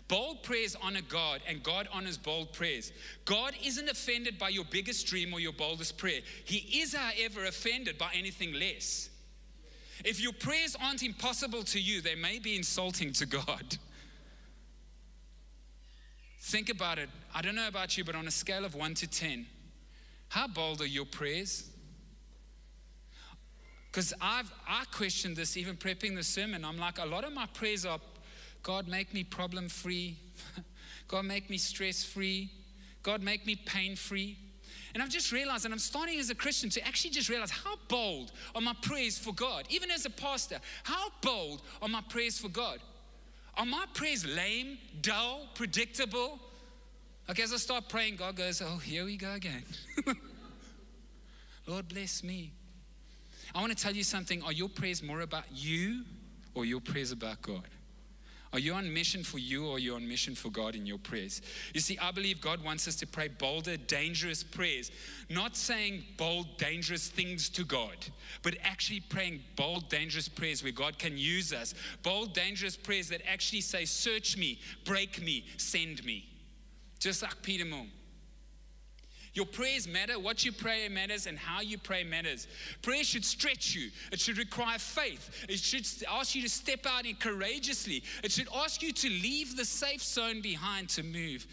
Bold 0.08 0.42
prayers 0.42 0.74
honor 0.82 1.02
God, 1.06 1.42
and 1.46 1.62
God 1.62 1.86
honors 1.92 2.16
bold 2.16 2.54
prayers. 2.54 2.92
God 3.26 3.52
isn't 3.62 3.90
offended 3.90 4.38
by 4.38 4.48
your 4.48 4.64
biggest 4.64 5.06
dream 5.06 5.34
or 5.34 5.40
your 5.40 5.52
boldest 5.52 5.98
prayer. 5.98 6.20
He 6.44 6.80
is, 6.80 6.94
however, 6.94 7.44
offended 7.44 7.98
by 7.98 8.10
anything 8.14 8.54
less. 8.54 9.10
If 10.04 10.20
your 10.20 10.32
prayers 10.32 10.76
aren't 10.82 11.02
impossible 11.02 11.62
to 11.64 11.80
you, 11.80 12.00
they 12.00 12.14
may 12.14 12.38
be 12.38 12.56
insulting 12.56 13.12
to 13.14 13.26
God. 13.26 13.76
Think 16.40 16.70
about 16.70 16.98
it. 16.98 17.10
I 17.34 17.42
don't 17.42 17.56
know 17.56 17.68
about 17.68 17.98
you, 17.98 18.04
but 18.04 18.14
on 18.14 18.26
a 18.26 18.30
scale 18.30 18.64
of 18.64 18.74
1 18.74 18.94
to 18.94 19.06
10, 19.06 19.44
how 20.28 20.48
bold 20.48 20.80
are 20.80 20.86
your 20.86 21.04
prayers? 21.04 21.68
Because 23.90 24.14
I've 24.20 24.50
I 24.66 24.84
questioned 24.92 25.36
this 25.36 25.56
even 25.56 25.76
prepping 25.76 26.14
the 26.14 26.22
sermon. 26.22 26.64
I'm 26.64 26.78
like, 26.78 26.98
a 26.98 27.04
lot 27.04 27.24
of 27.24 27.32
my 27.32 27.46
prayers 27.46 27.84
are 27.84 27.98
God, 28.62 28.88
make 28.88 29.14
me 29.14 29.24
problem 29.24 29.68
free. 29.68 30.16
God, 31.08 31.24
make 31.24 31.48
me 31.48 31.58
stress 31.58 32.04
free. 32.04 32.50
God, 33.02 33.22
make 33.22 33.46
me 33.46 33.56
pain 33.56 33.96
free. 33.96 34.36
And 34.94 35.02
I've 35.02 35.10
just 35.10 35.32
realized, 35.32 35.64
and 35.64 35.72
I'm 35.72 35.80
starting 35.80 36.18
as 36.18 36.30
a 36.30 36.34
Christian 36.34 36.70
to 36.70 36.86
actually 36.86 37.10
just 37.10 37.28
realize 37.28 37.50
how 37.50 37.76
bold 37.88 38.32
are 38.54 38.60
my 38.60 38.74
prayers 38.82 39.18
for 39.18 39.32
God. 39.32 39.64
Even 39.70 39.90
as 39.90 40.04
a 40.06 40.10
pastor, 40.10 40.58
how 40.82 41.08
bold 41.22 41.62
are 41.82 41.88
my 41.88 42.00
prayers 42.08 42.38
for 42.38 42.48
God? 42.48 42.78
Are 43.56 43.66
my 43.66 43.84
prayers 43.94 44.26
lame, 44.26 44.78
dull, 45.02 45.48
predictable? 45.54 46.38
Okay, 47.30 47.42
as 47.42 47.52
I 47.52 47.56
start 47.56 47.88
praying, 47.88 48.16
God 48.16 48.36
goes, 48.36 48.62
Oh, 48.62 48.78
here 48.78 49.04
we 49.04 49.16
go 49.16 49.32
again. 49.32 49.64
Lord, 51.66 51.88
bless 51.88 52.24
me. 52.24 52.52
I 53.54 53.60
want 53.60 53.76
to 53.76 53.82
tell 53.82 53.94
you 53.94 54.04
something. 54.04 54.42
Are 54.42 54.52
your 54.52 54.68
prayers 54.68 55.02
more 55.02 55.20
about 55.20 55.44
you 55.52 56.04
or 56.54 56.64
your 56.64 56.80
prayers 56.80 57.12
about 57.12 57.42
God? 57.42 57.68
Are 58.52 58.58
you 58.58 58.72
on 58.74 58.92
mission 58.92 59.22
for 59.22 59.38
you 59.38 59.66
or 59.66 59.76
are 59.76 59.78
you 59.78 59.94
on 59.94 60.08
mission 60.08 60.34
for 60.34 60.48
God 60.48 60.74
in 60.74 60.86
your 60.86 60.98
prayers? 60.98 61.42
You 61.74 61.80
see, 61.80 61.98
I 61.98 62.10
believe 62.12 62.40
God 62.40 62.64
wants 62.64 62.88
us 62.88 62.96
to 62.96 63.06
pray 63.06 63.28
bolder, 63.28 63.76
dangerous 63.76 64.42
prayers. 64.42 64.90
Not 65.28 65.54
saying 65.54 66.04
bold, 66.16 66.56
dangerous 66.56 67.08
things 67.08 67.50
to 67.50 67.64
God, 67.64 67.96
but 68.42 68.56
actually 68.64 69.00
praying 69.00 69.40
bold, 69.54 69.90
dangerous 69.90 70.28
prayers 70.28 70.62
where 70.62 70.72
God 70.72 70.98
can 70.98 71.18
use 71.18 71.52
us. 71.52 71.74
Bold, 72.02 72.32
dangerous 72.32 72.76
prayers 72.76 73.08
that 73.10 73.20
actually 73.30 73.60
say, 73.60 73.84
Search 73.84 74.38
me, 74.38 74.58
break 74.84 75.22
me, 75.22 75.44
send 75.58 76.02
me. 76.04 76.26
Just 76.98 77.22
like 77.22 77.42
Peter 77.42 77.66
Moore. 77.66 77.86
Your 79.38 79.46
prayers 79.46 79.86
matter. 79.86 80.18
What 80.18 80.44
you 80.44 80.50
pray 80.50 80.88
matters, 80.88 81.28
and 81.28 81.38
how 81.38 81.60
you 81.60 81.78
pray 81.78 82.02
matters. 82.02 82.48
Prayer 82.82 83.04
should 83.04 83.24
stretch 83.24 83.72
you. 83.72 83.92
It 84.10 84.18
should 84.18 84.36
require 84.36 84.80
faith. 84.80 85.30
It 85.48 85.60
should 85.60 85.86
ask 86.10 86.34
you 86.34 86.42
to 86.42 86.48
step 86.48 86.84
out 86.84 87.04
and 87.04 87.20
courageously. 87.20 88.02
It 88.24 88.32
should 88.32 88.48
ask 88.52 88.82
you 88.82 88.92
to 88.92 89.08
leave 89.08 89.56
the 89.56 89.64
safe 89.64 90.02
zone 90.02 90.40
behind 90.40 90.88
to 90.88 91.04
move 91.04 91.46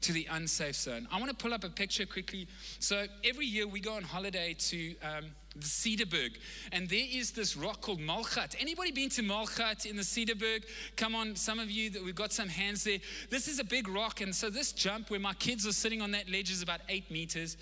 to 0.00 0.14
the 0.14 0.26
unsafe 0.30 0.76
zone. 0.76 1.06
I 1.12 1.20
want 1.20 1.28
to 1.28 1.36
pull 1.36 1.52
up 1.52 1.62
a 1.62 1.68
picture 1.68 2.06
quickly. 2.06 2.48
So 2.78 3.04
every 3.22 3.44
year 3.44 3.68
we 3.68 3.80
go 3.80 3.92
on 3.92 4.02
holiday 4.02 4.54
to 4.58 4.94
um, 5.02 5.26
the 5.56 5.66
Cederberg, 5.66 6.36
and 6.70 6.88
there 6.88 7.06
is 7.10 7.32
this 7.32 7.56
rock 7.56 7.80
called 7.80 7.98
Malgat. 7.98 8.54
Anybody 8.60 8.92
been 8.92 9.10
to 9.10 9.22
Malgat 9.22 9.84
in 9.84 9.96
the 9.96 10.02
Cederberg? 10.02 10.64
Come 10.96 11.14
on, 11.14 11.34
some 11.34 11.58
of 11.58 11.70
you 11.70 11.90
that 11.90 12.04
we've 12.04 12.14
got 12.14 12.32
some 12.32 12.48
hands 12.48 12.84
there. 12.84 12.98
This 13.30 13.48
is 13.48 13.58
a 13.58 13.64
big 13.64 13.88
rock, 13.88 14.20
and 14.20 14.34
so 14.34 14.48
this 14.48 14.72
jump 14.72 15.10
where 15.10 15.20
my 15.20 15.34
kids 15.34 15.66
are 15.66 15.72
sitting 15.72 16.00
on 16.00 16.12
that 16.12 16.30
ledge 16.30 16.50
is 16.50 16.62
about 16.62 16.80
eight 16.88 17.10
meters. 17.10 17.56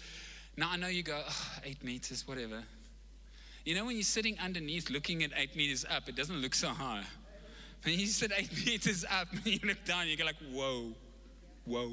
Now 0.57 0.71
I 0.71 0.77
know 0.77 0.89
you 0.89 1.03
go, 1.03 1.23
oh, 1.27 1.53
eight 1.65 1.83
meters, 1.83 2.27
whatever. 2.27 2.63
You 3.65 3.75
know 3.75 3.85
when 3.85 3.97
you're 3.97 4.03
sitting 4.03 4.39
underneath 4.39 4.91
looking 4.91 5.23
at 5.23 5.31
eight 5.37 5.57
meters 5.57 5.85
up, 5.89 6.09
it 6.09 6.17
doesn't 6.17 6.37
look 6.37 6.55
so 6.55 6.69
high. 6.69 7.05
When 7.85 7.99
you 7.99 8.07
sit 8.07 8.33
eight 8.37 8.51
meters 8.67 9.05
up 9.11 9.29
and 9.33 9.47
you 9.47 9.61
look 9.65 9.85
down, 9.85 10.09
you 10.09 10.17
go 10.17 10.25
like, 10.25 10.37
whoa, 10.53 10.93
whoa. 11.65 11.93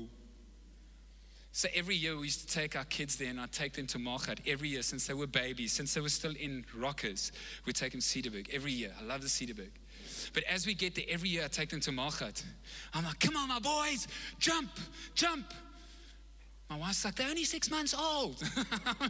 So 1.55 1.69
every 1.73 1.95
year 1.95 2.17
we 2.17 2.23
used 2.23 2.45
to 2.49 2.53
take 2.53 2.75
our 2.75 2.83
kids 2.83 3.15
there 3.15 3.29
and 3.29 3.39
I'd 3.39 3.53
take 3.53 3.71
them 3.71 3.87
to 3.87 3.97
Malgat 3.97 4.39
every 4.45 4.67
year 4.67 4.81
since 4.81 5.07
they 5.07 5.13
were 5.13 5.25
babies, 5.25 5.71
since 5.71 5.93
they 5.93 6.01
were 6.01 6.09
still 6.09 6.33
in 6.37 6.65
rockers. 6.75 7.31
We'd 7.65 7.77
take 7.77 7.93
them 7.93 8.01
to 8.01 8.05
Cederberg 8.05 8.53
every 8.53 8.73
year. 8.73 8.91
I 8.99 9.05
love 9.05 9.21
the 9.21 9.29
Cederberg. 9.29 9.69
But 10.33 10.43
as 10.43 10.67
we 10.67 10.73
get 10.73 10.95
there, 10.95 11.05
every 11.07 11.29
year 11.29 11.45
I 11.45 11.47
take 11.47 11.69
them 11.69 11.79
to 11.79 11.91
Malgat. 11.91 12.43
I'm 12.93 13.05
like, 13.05 13.21
come 13.21 13.37
on, 13.37 13.47
my 13.47 13.59
boys, 13.59 14.05
jump, 14.37 14.69
jump. 15.13 15.45
My 16.69 16.75
wife's 16.75 17.05
like, 17.05 17.15
they're 17.15 17.29
only 17.29 17.45
six 17.45 17.71
months 17.71 17.93
old. 17.93 18.41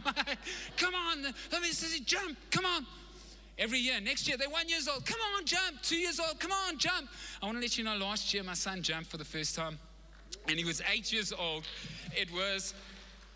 like, 0.06 0.38
come 0.76 0.94
on, 0.94 1.24
let 1.50 1.62
me 1.62 1.70
say, 1.70 1.98
jump, 1.98 2.38
come 2.52 2.64
on. 2.64 2.86
Every 3.58 3.80
year. 3.80 4.00
Next 4.00 4.28
year, 4.28 4.36
they're 4.36 4.50
one 4.50 4.68
years 4.68 4.86
old. 4.86 5.04
Come 5.04 5.18
on, 5.34 5.44
jump. 5.46 5.82
Two 5.82 5.96
years 5.96 6.20
old. 6.20 6.38
Come 6.38 6.52
on, 6.52 6.78
jump. 6.78 7.08
I 7.42 7.46
want 7.46 7.56
to 7.56 7.60
let 7.60 7.76
you 7.76 7.82
know 7.82 7.96
last 7.96 8.32
year, 8.32 8.44
my 8.44 8.54
son 8.54 8.82
jumped 8.82 9.10
for 9.10 9.16
the 9.16 9.24
first 9.24 9.56
time. 9.56 9.80
And 10.48 10.58
he 10.58 10.64
was 10.64 10.80
eight 10.92 11.12
years 11.12 11.32
old 11.32 11.64
it 12.16 12.32
was 12.32 12.74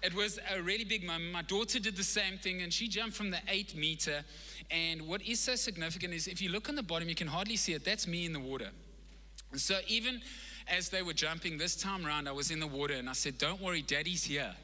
it 0.03 0.15
was 0.15 0.39
a 0.55 0.63
really 0.63 0.85
big 0.85 1.05
moment. 1.05 1.31
My 1.31 1.43
daughter 1.43 1.79
did 1.79 1.95
the 1.95 2.03
same 2.03 2.39
thing, 2.39 2.63
and 2.63 2.73
she 2.73 2.89
jumped 2.89 3.15
from 3.15 3.31
the 3.31 3.39
eight 3.49 3.77
meter. 3.77 4.25
And 4.71 5.07
what 5.07 5.21
is 5.21 5.39
so 5.41 5.57
significant 5.57 6.15
is 6.15 6.27
if 6.27 6.41
you 6.41 6.49
look 6.49 6.71
on 6.71 6.75
the 6.75 6.83
bottom, 6.83 7.07
you 7.07 7.15
can 7.15 7.27
hardly 7.27 7.57
see 7.57 7.75
it. 7.75 7.85
That's 7.85 8.07
me 8.07 8.25
in 8.25 8.33
the 8.33 8.41
water. 8.41 8.71
So 9.57 9.79
even 9.89 10.23
as 10.69 10.89
they 10.89 11.03
were 11.03 11.13
jumping 11.13 11.59
this 11.59 11.77
time 11.77 12.07
around, 12.07 12.29
I 12.29 12.33
was 12.33 12.51
in 12.51 12.61
the 12.61 12.67
water, 12.67 12.95
and 12.95 13.11
I 13.11 13.13
said, 13.13 13.37
"Don't 13.37 13.61
worry, 13.61 13.83
Daddy's 13.83 14.25
here." 14.25 14.55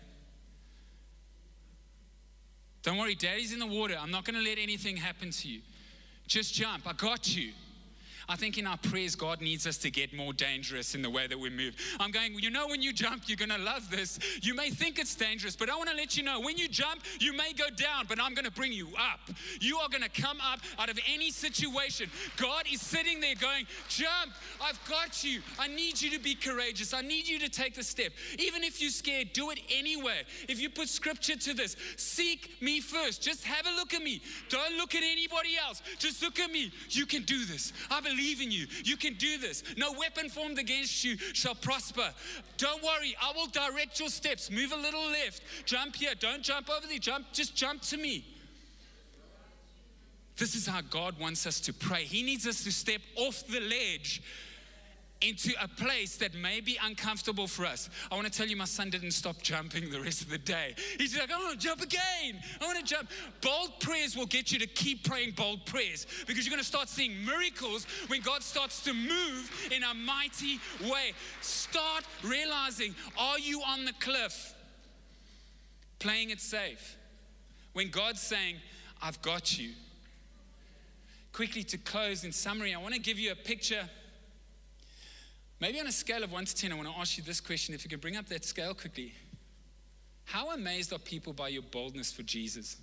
Don't 2.82 2.98
worry, 2.98 3.16
Daddy's 3.16 3.52
in 3.52 3.58
the 3.58 3.66
water. 3.66 3.98
I'm 4.00 4.12
not 4.12 4.24
going 4.24 4.36
to 4.36 4.48
let 4.48 4.58
anything 4.58 4.96
happen 4.96 5.32
to 5.32 5.48
you. 5.48 5.60
Just 6.28 6.54
jump. 6.54 6.86
I 6.86 6.92
got 6.92 7.36
you. 7.36 7.52
I 8.28 8.34
think 8.36 8.58
in 8.58 8.66
our 8.66 8.76
prayers, 8.76 9.14
God 9.14 9.40
needs 9.40 9.66
us 9.66 9.76
to 9.78 9.90
get 9.90 10.12
more 10.12 10.32
dangerous 10.32 10.94
in 10.94 11.02
the 11.02 11.10
way 11.10 11.26
that 11.28 11.38
we 11.38 11.48
move. 11.48 11.76
I'm 12.00 12.10
going, 12.10 12.34
you 12.38 12.50
know, 12.50 12.66
when 12.66 12.82
you 12.82 12.92
jump, 12.92 13.24
you're 13.26 13.36
going 13.36 13.50
to 13.50 13.58
love 13.58 13.88
this. 13.90 14.18
You 14.42 14.54
may 14.54 14.70
think 14.70 14.98
it's 14.98 15.14
dangerous, 15.14 15.54
but 15.54 15.70
I 15.70 15.76
want 15.76 15.90
to 15.90 15.96
let 15.96 16.16
you 16.16 16.24
know 16.24 16.40
when 16.40 16.56
you 16.56 16.68
jump, 16.68 17.02
you 17.20 17.32
may 17.32 17.52
go 17.52 17.70
down, 17.70 18.06
but 18.08 18.20
I'm 18.20 18.34
going 18.34 18.44
to 18.44 18.50
bring 18.50 18.72
you 18.72 18.88
up. 18.98 19.20
You 19.60 19.78
are 19.78 19.88
going 19.88 20.02
to 20.02 20.22
come 20.22 20.38
up 20.40 20.60
out 20.78 20.90
of 20.90 20.98
any 21.08 21.30
situation. 21.30 22.10
God 22.36 22.64
is 22.72 22.80
sitting 22.80 23.20
there 23.20 23.36
going, 23.36 23.66
jump. 23.88 24.32
I've 24.60 24.80
got 24.88 25.22
you. 25.22 25.40
I 25.58 25.68
need 25.68 26.00
you 26.00 26.10
to 26.10 26.18
be 26.18 26.34
courageous. 26.34 26.92
I 26.92 27.02
need 27.02 27.28
you 27.28 27.38
to 27.38 27.48
take 27.48 27.74
the 27.74 27.84
step. 27.84 28.12
Even 28.40 28.64
if 28.64 28.80
you're 28.80 28.90
scared, 28.90 29.32
do 29.34 29.50
it 29.50 29.60
anyway. 29.72 30.22
If 30.48 30.60
you 30.60 30.68
put 30.68 30.88
scripture 30.88 31.36
to 31.36 31.54
this, 31.54 31.76
seek 31.96 32.60
me 32.60 32.80
first. 32.80 33.22
Just 33.22 33.44
have 33.44 33.66
a 33.66 33.76
look 33.76 33.94
at 33.94 34.02
me. 34.02 34.20
Don't 34.48 34.76
look 34.76 34.96
at 34.96 35.04
anybody 35.04 35.50
else. 35.64 35.80
Just 35.98 36.22
look 36.22 36.40
at 36.40 36.50
me. 36.50 36.72
You 36.90 37.06
can 37.06 37.22
do 37.22 37.44
this. 37.44 37.72
I 37.88 38.00
believe 38.00 38.15
believe 38.16 38.40
in 38.40 38.50
you. 38.50 38.66
You 38.84 38.96
can 38.96 39.14
do 39.14 39.38
this. 39.38 39.62
No 39.76 39.92
weapon 39.92 40.28
formed 40.28 40.58
against 40.58 41.04
you 41.04 41.16
shall 41.16 41.54
prosper. 41.54 42.10
Don't 42.56 42.82
worry, 42.82 43.16
I 43.22 43.32
will 43.34 43.46
direct 43.46 44.00
your 44.00 44.08
steps. 44.08 44.50
Move 44.50 44.72
a 44.72 44.76
little 44.76 45.06
left. 45.06 45.42
Jump 45.64 45.96
here. 45.96 46.12
Don't 46.18 46.42
jump 46.42 46.70
over 46.70 46.86
there. 46.86 46.98
Jump, 46.98 47.26
just 47.32 47.54
jump 47.54 47.82
to 47.82 47.96
me. 47.96 48.24
This 50.36 50.54
is 50.54 50.66
how 50.66 50.82
God 50.82 51.18
wants 51.18 51.46
us 51.46 51.60
to 51.60 51.72
pray. 51.72 52.04
He 52.04 52.22
needs 52.22 52.46
us 52.46 52.62
to 52.64 52.72
step 52.72 53.00
off 53.16 53.46
the 53.46 53.60
ledge 53.60 54.22
into 55.20 55.52
a 55.62 55.68
place 55.68 56.16
that 56.16 56.34
may 56.34 56.60
be 56.60 56.78
uncomfortable 56.82 57.46
for 57.46 57.64
us. 57.64 57.88
I 58.10 58.14
want 58.14 58.26
to 58.26 58.32
tell 58.32 58.46
you, 58.46 58.56
my 58.56 58.66
son 58.66 58.90
didn't 58.90 59.12
stop 59.12 59.40
jumping 59.40 59.90
the 59.90 60.00
rest 60.00 60.20
of 60.22 60.28
the 60.28 60.38
day. 60.38 60.74
He's 60.98 61.18
like, 61.18 61.32
I 61.32 61.38
want 61.38 61.58
to 61.58 61.66
jump 61.66 61.80
again. 61.80 62.40
I 62.60 62.66
want 62.66 62.78
to 62.78 62.84
jump. 62.84 63.08
Bold 63.40 63.80
prayers 63.80 64.16
will 64.16 64.26
get 64.26 64.52
you 64.52 64.58
to 64.58 64.66
keep 64.66 65.04
praying 65.08 65.32
bold 65.32 65.64
prayers 65.64 66.06
because 66.26 66.44
you're 66.44 66.52
going 66.52 66.62
to 66.62 66.68
start 66.68 66.88
seeing 66.88 67.24
miracles 67.24 67.86
when 68.08 68.20
God 68.20 68.42
starts 68.42 68.82
to 68.84 68.92
move 68.92 69.70
in 69.72 69.82
a 69.82 69.94
mighty 69.94 70.60
way. 70.82 71.12
Start 71.40 72.04
realizing 72.22 72.94
are 73.18 73.38
you 73.38 73.62
on 73.62 73.84
the 73.84 73.94
cliff? 73.94 74.54
Playing 75.98 76.30
it 76.30 76.40
safe. 76.40 76.96
When 77.72 77.90
God's 77.90 78.20
saying, 78.20 78.56
I've 79.02 79.20
got 79.22 79.58
you. 79.58 79.70
Quickly 81.32 81.62
to 81.64 81.78
close, 81.78 82.24
in 82.24 82.32
summary, 82.32 82.74
I 82.74 82.78
want 82.78 82.94
to 82.94 83.00
give 83.00 83.18
you 83.18 83.32
a 83.32 83.34
picture 83.34 83.88
Maybe 85.60 85.80
on 85.80 85.86
a 85.86 85.92
scale 85.92 86.22
of 86.22 86.32
1 86.32 86.44
to 86.44 86.54
10, 86.54 86.72
I 86.72 86.74
want 86.74 86.88
to 86.88 86.94
ask 86.98 87.16
you 87.16 87.24
this 87.24 87.40
question. 87.40 87.74
If 87.74 87.82
you 87.82 87.90
can 87.90 87.98
bring 87.98 88.16
up 88.16 88.26
that 88.26 88.44
scale 88.44 88.74
quickly. 88.74 89.14
How 90.24 90.50
amazed 90.50 90.92
are 90.92 90.98
people 90.98 91.32
by 91.32 91.48
your 91.48 91.62
boldness 91.62 92.12
for 92.12 92.22
Jesus? 92.22 92.76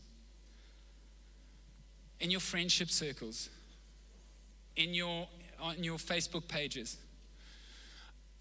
In 2.19 2.31
your 2.31 2.39
friendship 2.39 2.89
circles, 2.89 3.49
in 4.75 4.93
your, 4.93 5.27
on 5.61 5.83
your 5.83 5.97
Facebook 5.97 6.47
pages, 6.47 6.97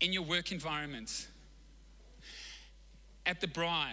in 0.01 0.12
your 0.12 0.23
work 0.23 0.53
environments, 0.53 1.27
at 3.27 3.40
the 3.40 3.47
braai. 3.47 3.90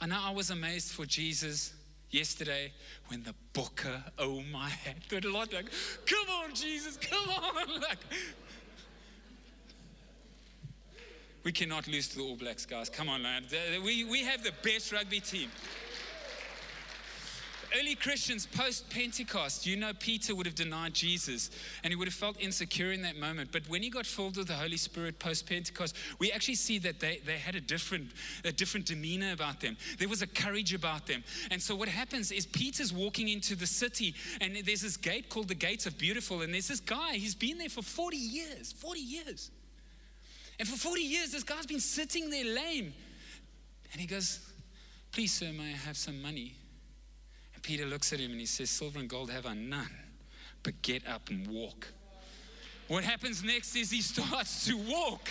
I 0.00 0.06
know 0.06 0.18
I 0.20 0.30
was 0.30 0.50
amazed 0.50 0.92
for 0.92 1.04
Jesus 1.04 1.74
yesterday 2.10 2.72
when 3.08 3.22
the 3.22 3.34
booker, 3.52 4.02
oh 4.18 4.42
my 4.52 4.68
head, 4.68 4.96
the 5.08 5.20
Lord 5.28 5.52
like, 5.52 5.66
come 6.06 6.28
on, 6.42 6.54
Jesus, 6.54 6.96
come 6.96 7.28
on. 7.28 7.80
Like, 7.80 7.98
we 11.42 11.52
cannot 11.52 11.88
lose 11.88 12.08
to 12.08 12.18
the 12.18 12.22
All 12.22 12.36
Blacks, 12.36 12.66
guys. 12.66 12.90
Come 12.90 13.08
on, 13.08 13.22
man. 13.22 13.44
We, 13.82 14.04
we 14.04 14.24
have 14.24 14.44
the 14.44 14.52
best 14.62 14.92
rugby 14.92 15.20
team 15.20 15.48
early 17.78 17.94
Christians 17.94 18.46
post 18.46 18.88
Pentecost, 18.90 19.66
you 19.66 19.76
know, 19.76 19.92
Peter 19.98 20.34
would 20.34 20.46
have 20.46 20.54
denied 20.54 20.94
Jesus 20.94 21.50
and 21.82 21.92
he 21.92 21.96
would 21.96 22.08
have 22.08 22.14
felt 22.14 22.40
insecure 22.40 22.92
in 22.92 23.02
that 23.02 23.16
moment. 23.16 23.50
But 23.52 23.68
when 23.68 23.82
he 23.82 23.90
got 23.90 24.06
filled 24.06 24.36
with 24.36 24.48
the 24.48 24.54
Holy 24.54 24.76
Spirit 24.76 25.18
post 25.18 25.46
Pentecost, 25.48 25.96
we 26.18 26.32
actually 26.32 26.54
see 26.54 26.78
that 26.78 27.00
they, 27.00 27.20
they 27.24 27.38
had 27.38 27.54
a 27.54 27.60
different, 27.60 28.10
a 28.44 28.52
different 28.52 28.86
demeanor 28.86 29.32
about 29.32 29.60
them. 29.60 29.76
There 29.98 30.08
was 30.08 30.22
a 30.22 30.26
courage 30.26 30.74
about 30.74 31.06
them. 31.06 31.24
And 31.50 31.60
so 31.60 31.74
what 31.74 31.88
happens 31.88 32.32
is 32.32 32.46
Peter's 32.46 32.92
walking 32.92 33.28
into 33.28 33.54
the 33.54 33.66
city 33.66 34.14
and 34.40 34.56
there's 34.64 34.82
this 34.82 34.96
gate 34.96 35.28
called 35.28 35.48
the 35.48 35.54
Gates 35.54 35.86
of 35.86 35.98
Beautiful. 35.98 36.42
And 36.42 36.52
there's 36.54 36.68
this 36.68 36.80
guy, 36.80 37.14
he's 37.14 37.34
been 37.34 37.58
there 37.58 37.68
for 37.68 37.82
40 37.82 38.16
years, 38.16 38.72
40 38.72 39.00
years. 39.00 39.50
And 40.58 40.68
for 40.68 40.76
40 40.76 41.00
years, 41.00 41.32
this 41.32 41.42
guy's 41.42 41.66
been 41.66 41.80
sitting 41.80 42.28
there 42.28 42.44
lame. 42.44 42.92
And 43.92 44.00
he 44.00 44.06
goes, 44.06 44.46
Please, 45.12 45.32
sir, 45.32 45.50
may 45.52 45.70
I 45.70 45.76
have 45.76 45.96
some 45.96 46.22
money? 46.22 46.54
Peter 47.62 47.86
looks 47.86 48.12
at 48.12 48.20
him 48.20 48.30
and 48.30 48.40
he 48.40 48.46
says, 48.46 48.70
Silver 48.70 48.98
and 48.98 49.08
gold 49.08 49.30
have 49.30 49.46
I 49.46 49.54
none, 49.54 49.90
but 50.62 50.80
get 50.82 51.06
up 51.06 51.30
and 51.30 51.46
walk. 51.48 51.88
What 52.90 53.04
happens 53.04 53.44
next 53.44 53.76
is 53.76 53.92
he 53.92 54.02
starts 54.02 54.66
to 54.66 54.76
walk. 54.76 55.28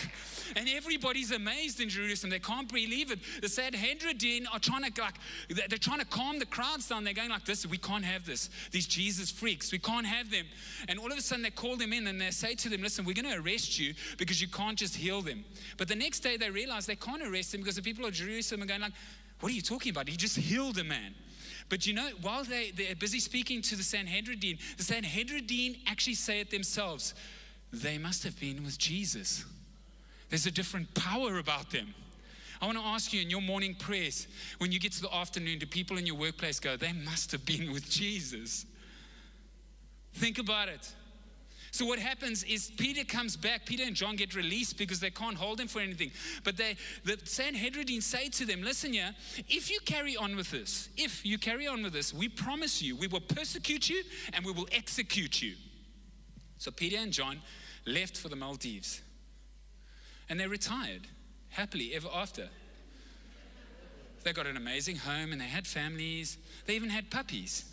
And 0.56 0.66
everybody's 0.66 1.30
amazed 1.30 1.78
in 1.82 1.90
Jerusalem. 1.90 2.30
They 2.30 2.38
can't 2.38 2.66
believe 2.72 3.10
it. 3.10 3.18
The 3.42 3.50
Sanhedrin 3.50 4.46
are 4.50 4.58
trying 4.58 4.90
to 4.90 5.02
like, 5.02 5.16
they're 5.68 5.76
trying 5.76 5.98
to 5.98 6.06
calm 6.06 6.38
the 6.38 6.46
crowds 6.46 6.88
down. 6.88 7.04
They're 7.04 7.12
going 7.12 7.28
like 7.28 7.44
this, 7.44 7.66
we 7.66 7.76
can't 7.76 8.04
have 8.04 8.24
this. 8.24 8.48
These 8.70 8.86
Jesus 8.86 9.30
freaks, 9.30 9.72
we 9.72 9.78
can't 9.78 10.06
have 10.06 10.30
them. 10.30 10.46
And 10.88 10.98
all 10.98 11.12
of 11.12 11.18
a 11.18 11.20
sudden 11.20 11.42
they 11.42 11.50
call 11.50 11.76
them 11.76 11.92
in 11.92 12.06
and 12.06 12.18
they 12.18 12.30
say 12.30 12.54
to 12.54 12.70
them, 12.70 12.80
listen, 12.80 13.04
we're 13.04 13.12
going 13.12 13.30
to 13.30 13.38
arrest 13.38 13.78
you 13.78 13.92
because 14.16 14.40
you 14.40 14.48
can't 14.48 14.78
just 14.78 14.96
heal 14.96 15.20
them. 15.20 15.44
But 15.76 15.88
the 15.88 15.96
next 15.96 16.20
day 16.20 16.38
they 16.38 16.48
realize 16.48 16.86
they 16.86 16.96
can't 16.96 17.22
arrest 17.22 17.52
him 17.52 17.60
because 17.60 17.76
the 17.76 17.82
people 17.82 18.06
of 18.06 18.14
Jerusalem 18.14 18.62
are 18.62 18.66
going 18.66 18.80
like, 18.80 18.92
what 19.40 19.52
are 19.52 19.54
you 19.54 19.62
talking 19.62 19.90
about? 19.90 20.08
He 20.08 20.16
just 20.16 20.38
healed 20.38 20.78
a 20.78 20.84
man. 20.84 21.14
But 21.70 21.86
you 21.86 21.94
know, 21.94 22.10
while 22.20 22.44
they, 22.44 22.72
they're 22.72 22.96
busy 22.96 23.20
speaking 23.20 23.62
to 23.62 23.76
the 23.76 23.82
Sanhedrin, 23.82 24.58
the 24.76 24.82
Sanhedrin 24.82 25.76
actually 25.86 26.14
say 26.14 26.40
it 26.40 26.50
themselves. 26.50 27.14
They 27.72 27.96
must 27.96 28.24
have 28.24 28.38
been 28.38 28.64
with 28.64 28.76
Jesus. 28.76 29.44
There's 30.28 30.46
a 30.46 30.50
different 30.50 30.92
power 30.94 31.38
about 31.38 31.70
them. 31.70 31.94
I 32.60 32.66
want 32.66 32.76
to 32.76 32.84
ask 32.84 33.12
you 33.12 33.22
in 33.22 33.30
your 33.30 33.40
morning 33.40 33.74
prayers, 33.74 34.26
when 34.58 34.70
you 34.72 34.80
get 34.80 34.92
to 34.92 35.00
the 35.00 35.14
afternoon, 35.14 35.60
do 35.60 35.66
people 35.66 35.96
in 35.96 36.04
your 36.04 36.16
workplace 36.16 36.60
go, 36.60 36.76
they 36.76 36.92
must 36.92 37.32
have 37.32 37.46
been 37.46 37.72
with 37.72 37.88
Jesus? 37.88 38.66
Think 40.14 40.38
about 40.38 40.68
it. 40.68 40.92
So 41.72 41.84
what 41.84 41.98
happens 41.98 42.42
is 42.44 42.70
Peter 42.76 43.04
comes 43.04 43.36
back. 43.36 43.64
Peter 43.64 43.84
and 43.84 43.94
John 43.94 44.16
get 44.16 44.34
released 44.34 44.76
because 44.76 44.98
they 44.98 45.10
can't 45.10 45.36
hold 45.36 45.60
him 45.60 45.68
for 45.68 45.80
anything. 45.80 46.10
But 46.42 46.56
they, 46.56 46.76
the 47.04 47.18
Sanhedrin 47.24 48.00
say 48.00 48.28
to 48.30 48.44
them, 48.44 48.62
"Listen, 48.62 48.92
yeah, 48.92 49.12
if 49.48 49.70
you 49.70 49.78
carry 49.84 50.16
on 50.16 50.34
with 50.34 50.50
this, 50.50 50.88
if 50.96 51.24
you 51.24 51.38
carry 51.38 51.68
on 51.68 51.82
with 51.82 51.92
this, 51.92 52.12
we 52.12 52.28
promise 52.28 52.82
you, 52.82 52.96
we 52.96 53.06
will 53.06 53.20
persecute 53.20 53.88
you 53.88 54.02
and 54.32 54.44
we 54.44 54.52
will 54.52 54.68
execute 54.72 55.40
you." 55.40 55.54
So 56.58 56.70
Peter 56.70 56.98
and 56.98 57.12
John 57.12 57.40
left 57.86 58.16
for 58.16 58.28
the 58.28 58.36
Maldives, 58.36 59.00
and 60.28 60.38
they 60.38 60.46
retired 60.46 61.06
happily 61.50 61.94
ever 61.94 62.08
after. 62.12 62.48
They 64.22 64.32
got 64.32 64.46
an 64.46 64.56
amazing 64.56 64.96
home 64.96 65.32
and 65.32 65.40
they 65.40 65.46
had 65.46 65.66
families. 65.66 66.36
They 66.66 66.74
even 66.76 66.90
had 66.90 67.10
puppies. 67.10 67.64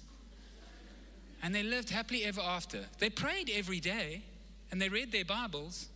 And 1.43 1.53
they 1.53 1.63
lived 1.63 1.89
happily 1.89 2.23
ever 2.25 2.41
after. 2.41 2.85
They 2.99 3.09
prayed 3.09 3.51
every 3.53 3.79
day 3.79 4.23
and 4.71 4.81
they 4.81 4.89
read 4.89 5.11
their 5.11 5.25
Bibles. 5.25 5.87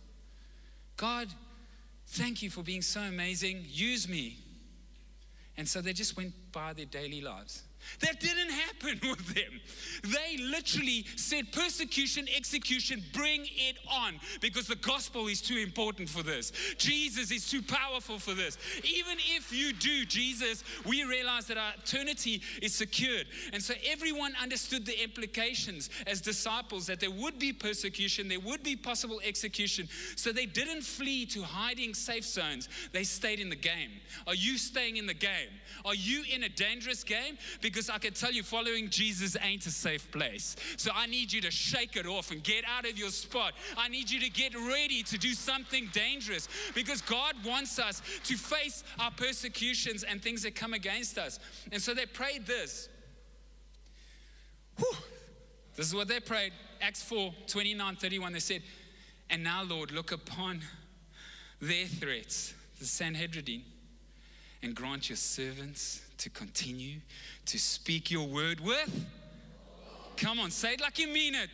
God, 0.96 1.28
thank 2.06 2.42
you 2.42 2.50
for 2.50 2.62
being 2.62 2.82
so 2.82 3.00
amazing. 3.00 3.64
Use 3.68 4.08
me. 4.08 4.38
And 5.56 5.68
so 5.68 5.80
they 5.80 5.92
just 5.92 6.16
went 6.16 6.32
by 6.52 6.72
their 6.72 6.86
daily 6.86 7.20
lives. 7.20 7.62
That 8.00 8.20
didn't 8.20 8.50
happen 8.50 9.00
with 9.08 9.34
them. 9.34 9.60
They 10.04 10.38
literally 10.38 11.06
said, 11.16 11.52
persecution, 11.52 12.26
execution, 12.36 13.02
bring 13.12 13.42
it 13.44 13.76
on 13.90 14.20
because 14.40 14.66
the 14.66 14.76
gospel 14.76 15.28
is 15.28 15.40
too 15.40 15.56
important 15.56 16.08
for 16.08 16.22
this. 16.22 16.52
Jesus 16.78 17.30
is 17.30 17.48
too 17.48 17.62
powerful 17.62 18.18
for 18.18 18.34
this. 18.34 18.58
Even 18.78 19.18
if 19.36 19.52
you 19.52 19.72
do 19.72 20.04
Jesus, 20.04 20.64
we 20.84 21.04
realize 21.04 21.46
that 21.46 21.58
our 21.58 21.72
eternity 21.78 22.42
is 22.60 22.74
secured. 22.74 23.26
And 23.52 23.62
so 23.62 23.74
everyone 23.86 24.32
understood 24.40 24.86
the 24.86 25.02
implications 25.02 25.90
as 26.06 26.20
disciples 26.20 26.86
that 26.86 27.00
there 27.00 27.10
would 27.10 27.38
be 27.38 27.52
persecution, 27.52 28.28
there 28.28 28.40
would 28.40 28.62
be 28.62 28.76
possible 28.76 29.20
execution. 29.24 29.88
So 30.16 30.32
they 30.32 30.46
didn't 30.46 30.82
flee 30.82 31.26
to 31.26 31.42
hiding 31.42 31.94
safe 31.94 32.24
zones, 32.24 32.68
they 32.92 33.04
stayed 33.04 33.40
in 33.40 33.48
the 33.48 33.56
game. 33.56 33.90
Are 34.26 34.34
you 34.34 34.58
staying 34.58 34.96
in 34.96 35.06
the 35.06 35.14
game? 35.14 35.48
Are 35.84 35.94
you 35.94 36.24
in 36.32 36.44
a 36.44 36.48
dangerous 36.48 37.04
game? 37.04 37.38
Because 37.60 37.71
because 37.72 37.88
I 37.88 37.96
can 37.96 38.12
tell 38.12 38.30
you, 38.30 38.42
following 38.42 38.90
Jesus 38.90 39.34
ain't 39.42 39.64
a 39.64 39.70
safe 39.70 40.10
place. 40.10 40.56
So 40.76 40.90
I 40.94 41.06
need 41.06 41.32
you 41.32 41.40
to 41.40 41.50
shake 41.50 41.96
it 41.96 42.06
off 42.06 42.30
and 42.30 42.42
get 42.42 42.64
out 42.68 42.84
of 42.84 42.98
your 42.98 43.08
spot. 43.08 43.54
I 43.78 43.88
need 43.88 44.10
you 44.10 44.20
to 44.20 44.28
get 44.28 44.54
ready 44.54 45.02
to 45.04 45.16
do 45.16 45.32
something 45.32 45.88
dangerous 45.92 46.48
because 46.74 47.00
God 47.00 47.34
wants 47.46 47.78
us 47.78 48.02
to 48.24 48.36
face 48.36 48.84
our 49.00 49.10
persecutions 49.10 50.02
and 50.02 50.20
things 50.22 50.42
that 50.42 50.54
come 50.54 50.74
against 50.74 51.16
us. 51.16 51.38
And 51.72 51.80
so 51.80 51.94
they 51.94 52.04
prayed 52.04 52.46
this. 52.46 52.90
Whew. 54.76 54.96
This 55.74 55.86
is 55.86 55.94
what 55.94 56.08
they 56.08 56.20
prayed. 56.20 56.52
Acts 56.82 57.02
4 57.02 57.32
29 57.46 57.96
31. 57.96 58.32
They 58.34 58.40
said, 58.40 58.62
And 59.30 59.42
now, 59.42 59.62
Lord, 59.62 59.92
look 59.92 60.12
upon 60.12 60.60
their 61.58 61.86
threats, 61.86 62.52
the 62.78 62.84
Sanhedrin, 62.84 63.62
and 64.62 64.74
grant 64.74 65.08
your 65.08 65.16
servants 65.16 66.01
to 66.22 66.30
continue 66.30 67.00
to 67.46 67.58
speak 67.58 68.10
your 68.10 68.26
word 68.26 68.60
with? 68.60 69.06
Come 70.16 70.38
on, 70.38 70.50
say 70.50 70.74
it 70.74 70.80
like 70.80 70.98
you 70.98 71.08
mean 71.08 71.34
it. 71.34 71.50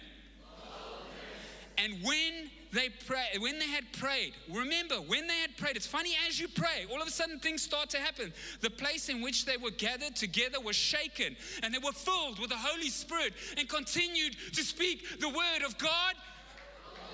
And 1.78 1.94
when 2.02 2.50
they 2.72 2.90
pray, 3.06 3.24
when 3.38 3.58
they 3.58 3.68
had 3.68 3.90
prayed, 3.92 4.34
remember 4.52 4.96
when 4.96 5.26
they 5.26 5.38
had 5.38 5.56
prayed, 5.56 5.76
it's 5.76 5.86
funny 5.86 6.10
as 6.28 6.38
you 6.38 6.48
pray, 6.48 6.86
all 6.92 7.00
of 7.00 7.08
a 7.08 7.10
sudden 7.10 7.38
things 7.38 7.62
start 7.62 7.88
to 7.90 7.98
happen. 7.98 8.32
The 8.60 8.68
place 8.68 9.08
in 9.08 9.22
which 9.22 9.46
they 9.46 9.56
were 9.56 9.70
gathered 9.70 10.16
together 10.16 10.60
was 10.60 10.76
shaken, 10.76 11.36
and 11.62 11.72
they 11.72 11.78
were 11.78 11.92
filled 11.92 12.38
with 12.38 12.50
the 12.50 12.56
Holy 12.56 12.90
Spirit 12.90 13.32
and 13.56 13.68
continued 13.68 14.36
to 14.52 14.62
speak 14.62 15.20
the 15.20 15.28
word 15.28 15.64
of 15.64 15.78
God. 15.78 16.14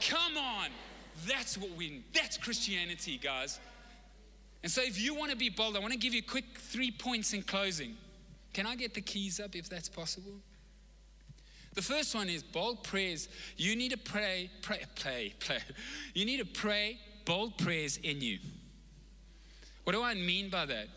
Come 0.01 0.37
on. 0.39 0.71
That's 1.29 1.57
what 1.57 1.71
we 1.77 2.03
that's 2.13 2.37
Christianity, 2.37 3.19
guys. 3.19 3.61
And 4.65 4.73
so 4.73 4.81
if 4.83 4.99
you 4.99 5.15
want 5.15 5.31
to 5.31 5.37
be 5.37 5.51
bold, 5.51 5.77
I 5.77 5.79
want 5.79 5.93
to 5.93 5.99
give 5.99 6.15
you 6.15 6.23
quick 6.23 6.47
three 6.57 6.91
points 6.91 7.35
in 7.35 7.43
closing. 7.43 7.99
Can 8.55 8.67
I 8.67 8.77
get 8.77 8.95
the 8.95 9.03
keys 9.03 9.39
up 9.39 9.55
if 9.55 9.69
that's 9.69 9.91
possible? 9.91 10.33
The 11.75 11.83
first 11.83 12.15
one 12.15 12.31
is 12.31 12.43
bold 12.43 12.83
prayers. 12.83 13.29
You 13.59 13.77
need 13.77 13.91
to 13.91 13.99
pray, 13.99 14.51
pray, 14.63 14.81
pray, 14.99 15.35
pray. 15.39 15.59
You 16.15 16.25
need 16.25 16.39
to 16.39 16.47
pray 16.47 16.99
bold 17.27 17.59
prayers 17.59 17.99
in 17.99 18.23
you. 18.23 18.39
What 19.83 19.93
do 19.93 20.03
I 20.03 20.15
mean 20.15 20.49
by 20.49 20.65
that? 20.65 20.89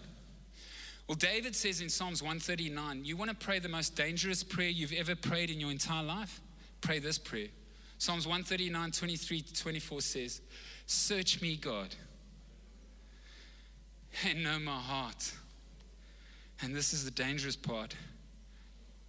Well, 1.09 1.15
David 1.15 1.53
says 1.53 1.81
in 1.81 1.89
Psalms 1.89 2.23
139, 2.23 3.03
you 3.03 3.17
want 3.17 3.31
to 3.31 3.35
pray 3.35 3.59
the 3.59 3.67
most 3.67 3.97
dangerous 3.97 4.43
prayer 4.43 4.69
you've 4.69 4.93
ever 4.93 5.13
prayed 5.13 5.49
in 5.49 5.59
your 5.59 5.71
entire 5.71 6.03
life? 6.03 6.39
Pray 6.79 6.99
this 6.99 7.17
prayer. 7.17 7.47
Psalms 7.97 8.25
139, 8.25 8.91
23 8.91 9.41
to 9.41 9.53
24 9.53 10.01
says, 10.01 10.41
Search 10.85 11.41
me, 11.41 11.57
God, 11.57 11.93
and 14.25 14.43
know 14.43 14.59
my 14.59 14.79
heart 14.79 15.33
and 16.61 16.75
this 16.75 16.93
is 16.93 17.05
the 17.05 17.11
dangerous 17.11 17.55
part 17.55 17.95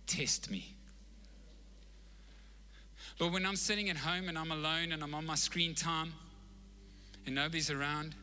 test 0.06 0.50
me. 0.50 0.74
Lord, 3.18 3.32
when 3.32 3.44
I'm 3.44 3.56
sitting 3.56 3.90
at 3.90 3.96
home 3.96 4.28
and 4.28 4.38
I'm 4.38 4.52
alone 4.52 4.92
and 4.92 5.02
I'm 5.02 5.14
on 5.14 5.26
my 5.26 5.34
screen 5.34 5.74
time 5.74 6.12
and 7.26 7.34
nobody's 7.34 7.70
around 7.70 8.14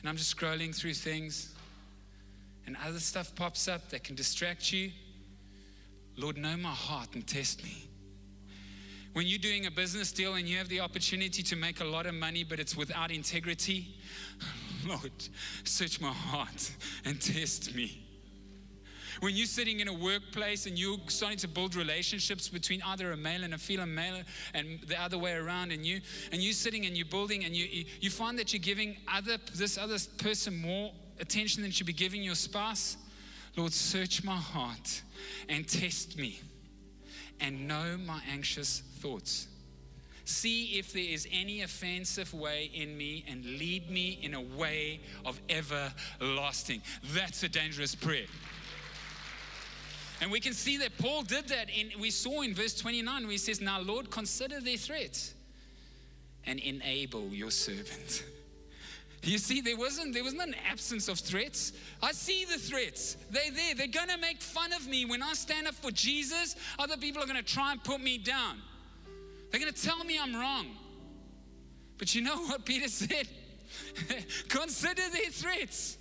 and 0.00 0.08
I'm 0.08 0.16
just 0.16 0.36
scrolling 0.36 0.74
through 0.74 0.94
things 0.94 1.54
and 2.66 2.76
other 2.84 3.00
stuff 3.00 3.34
pops 3.34 3.68
up 3.68 3.88
that 3.90 4.04
can 4.04 4.14
distract 4.14 4.72
you, 4.72 4.90
Lord, 6.16 6.36
know 6.36 6.56
my 6.56 6.70
heart 6.70 7.14
and 7.14 7.26
test 7.26 7.64
me. 7.64 7.88
When 9.14 9.26
you're 9.26 9.38
doing 9.38 9.66
a 9.66 9.70
business 9.70 10.12
deal 10.12 10.34
and 10.34 10.46
you 10.46 10.58
have 10.58 10.68
the 10.68 10.80
opportunity 10.80 11.42
to 11.44 11.56
make 11.56 11.80
a 11.80 11.84
lot 11.84 12.06
of 12.06 12.14
money, 12.14 12.44
but 12.44 12.60
it's 12.60 12.76
without 12.76 13.10
integrity, 13.10 13.96
Lord, 14.88 15.12
search 15.64 16.00
my 16.00 16.12
heart 16.12 16.70
and 17.04 17.20
test 17.20 17.74
me. 17.74 18.04
When 19.20 19.34
you're 19.34 19.46
sitting 19.46 19.80
in 19.80 19.88
a 19.88 19.92
workplace 19.92 20.66
and 20.66 20.78
you're 20.78 20.98
starting 21.08 21.38
to 21.38 21.48
build 21.48 21.74
relationships 21.74 22.48
between 22.48 22.80
either 22.82 23.10
a 23.10 23.16
male 23.16 23.42
and 23.42 23.54
a 23.54 23.58
female 23.58 23.86
male 23.86 24.22
and 24.54 24.80
the 24.86 25.00
other 25.00 25.18
way 25.18 25.32
around, 25.32 25.72
and 25.72 25.84
you 25.84 26.00
and 26.30 26.40
you're 26.40 26.52
sitting 26.52 26.86
and 26.86 26.96
you're 26.96 27.06
building 27.06 27.44
and 27.44 27.56
you 27.56 27.84
you 28.00 28.10
find 28.10 28.38
that 28.38 28.52
you're 28.52 28.60
giving 28.60 28.96
other 29.12 29.38
this 29.54 29.76
other 29.76 29.96
person 30.18 30.56
more 30.60 30.92
attention 31.18 31.62
than 31.62 31.70
you 31.70 31.74
should 31.74 31.86
be 31.86 31.92
giving 31.92 32.22
your 32.22 32.36
spouse, 32.36 32.96
Lord, 33.56 33.72
search 33.72 34.22
my 34.22 34.36
heart 34.36 35.02
and 35.48 35.68
test 35.68 36.16
me 36.16 36.40
and 37.40 37.66
know 37.66 37.96
my 37.98 38.20
anxious 38.30 38.82
thoughts. 39.00 39.48
See 40.28 40.78
if 40.78 40.92
there 40.92 41.02
is 41.02 41.26
any 41.32 41.62
offensive 41.62 42.34
way 42.34 42.70
in 42.74 42.98
me 42.98 43.24
and 43.26 43.42
lead 43.42 43.90
me 43.90 44.18
in 44.20 44.34
a 44.34 44.42
way 44.42 45.00
of 45.24 45.40
everlasting. 45.48 46.82
That's 47.14 47.42
a 47.44 47.48
dangerous 47.48 47.94
prayer. 47.94 48.26
And 50.20 50.30
we 50.30 50.38
can 50.38 50.52
see 50.52 50.76
that 50.76 50.98
Paul 50.98 51.22
did 51.22 51.48
that. 51.48 51.70
In, 51.70 51.98
we 51.98 52.10
saw 52.10 52.42
in 52.42 52.52
verse 52.52 52.74
29 52.74 53.22
where 53.22 53.30
he 53.32 53.38
says, 53.38 53.62
Now, 53.62 53.80
Lord, 53.80 54.10
consider 54.10 54.60
their 54.60 54.76
threats 54.76 55.32
and 56.44 56.58
enable 56.58 57.28
your 57.28 57.50
servant. 57.50 58.22
You 59.22 59.38
see, 59.38 59.62
there 59.62 59.78
wasn't 59.78 60.12
there 60.12 60.22
wasn't 60.22 60.42
an 60.42 60.56
absence 60.70 61.08
of 61.08 61.18
threats. 61.18 61.72
I 62.02 62.12
see 62.12 62.44
the 62.44 62.58
threats. 62.58 63.16
They're 63.30 63.50
there. 63.50 63.74
They're 63.74 63.86
gonna 63.86 64.18
make 64.18 64.42
fun 64.42 64.74
of 64.74 64.86
me 64.86 65.06
when 65.06 65.22
I 65.22 65.32
stand 65.32 65.66
up 65.66 65.74
for 65.74 65.90
Jesus. 65.90 66.54
Other 66.78 66.98
people 66.98 67.22
are 67.22 67.26
gonna 67.26 67.42
try 67.42 67.72
and 67.72 67.82
put 67.82 68.00
me 68.02 68.18
down. 68.18 68.58
They're 69.50 69.60
going 69.60 69.72
to 69.72 69.82
tell 69.82 70.02
me 70.04 70.18
I'm 70.18 70.34
wrong. 70.34 70.66
But 71.98 72.14
you 72.14 72.22
know 72.22 72.36
what 72.46 72.64
Peter 72.64 72.88
said? 72.88 73.28
Consider 74.48 75.02
their 75.10 75.30
threats 75.30 75.98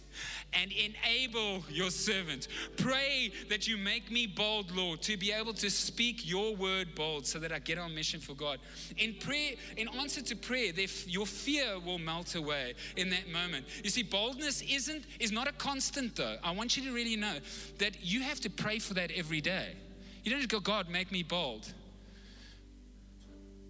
and 0.53 0.71
enable 0.71 1.63
your 1.69 1.89
servant. 1.89 2.47
Pray 2.77 3.31
that 3.49 3.67
you 3.67 3.77
make 3.77 4.11
me 4.11 4.27
bold, 4.27 4.71
Lord, 4.75 5.01
to 5.03 5.17
be 5.17 5.31
able 5.31 5.53
to 5.53 5.69
speak 5.69 6.27
your 6.27 6.55
word 6.55 6.95
bold 6.95 7.25
so 7.25 7.39
that 7.39 7.51
I 7.51 7.59
get 7.59 7.77
on 7.77 7.93
mission 7.93 8.19
for 8.19 8.33
God. 8.33 8.59
In 8.97 9.15
prayer, 9.15 9.53
in 9.75 9.89
answer 9.89 10.21
to 10.21 10.35
prayer, 10.35 10.71
your 11.05 11.25
fear 11.25 11.79
will 11.79 11.99
melt 11.99 12.35
away 12.35 12.75
in 12.95 13.09
that 13.09 13.29
moment. 13.29 13.65
You 13.83 13.89
see, 13.89 14.03
boldness 14.03 14.61
isn't 14.61 15.05
is 15.19 15.31
not 15.31 15.47
a 15.47 15.53
constant 15.53 16.15
though. 16.15 16.37
I 16.43 16.51
want 16.51 16.77
you 16.77 16.83
to 16.83 16.93
really 16.93 17.15
know 17.15 17.37
that 17.79 17.97
you 18.01 18.21
have 18.21 18.39
to 18.41 18.49
pray 18.49 18.79
for 18.79 18.93
that 18.95 19.11
every 19.11 19.41
day. 19.41 19.75
You 20.23 20.31
don't 20.31 20.39
just 20.39 20.49
go, 20.49 20.59
God, 20.59 20.89
make 20.89 21.11
me 21.11 21.23
bold. 21.23 21.71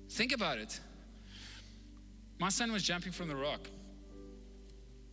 Think 0.09 0.33
about 0.33 0.57
it. 0.57 0.79
My 2.39 2.49
son 2.49 2.71
was 2.71 2.83
jumping 2.83 3.11
from 3.11 3.27
the 3.27 3.35
rock. 3.35 3.67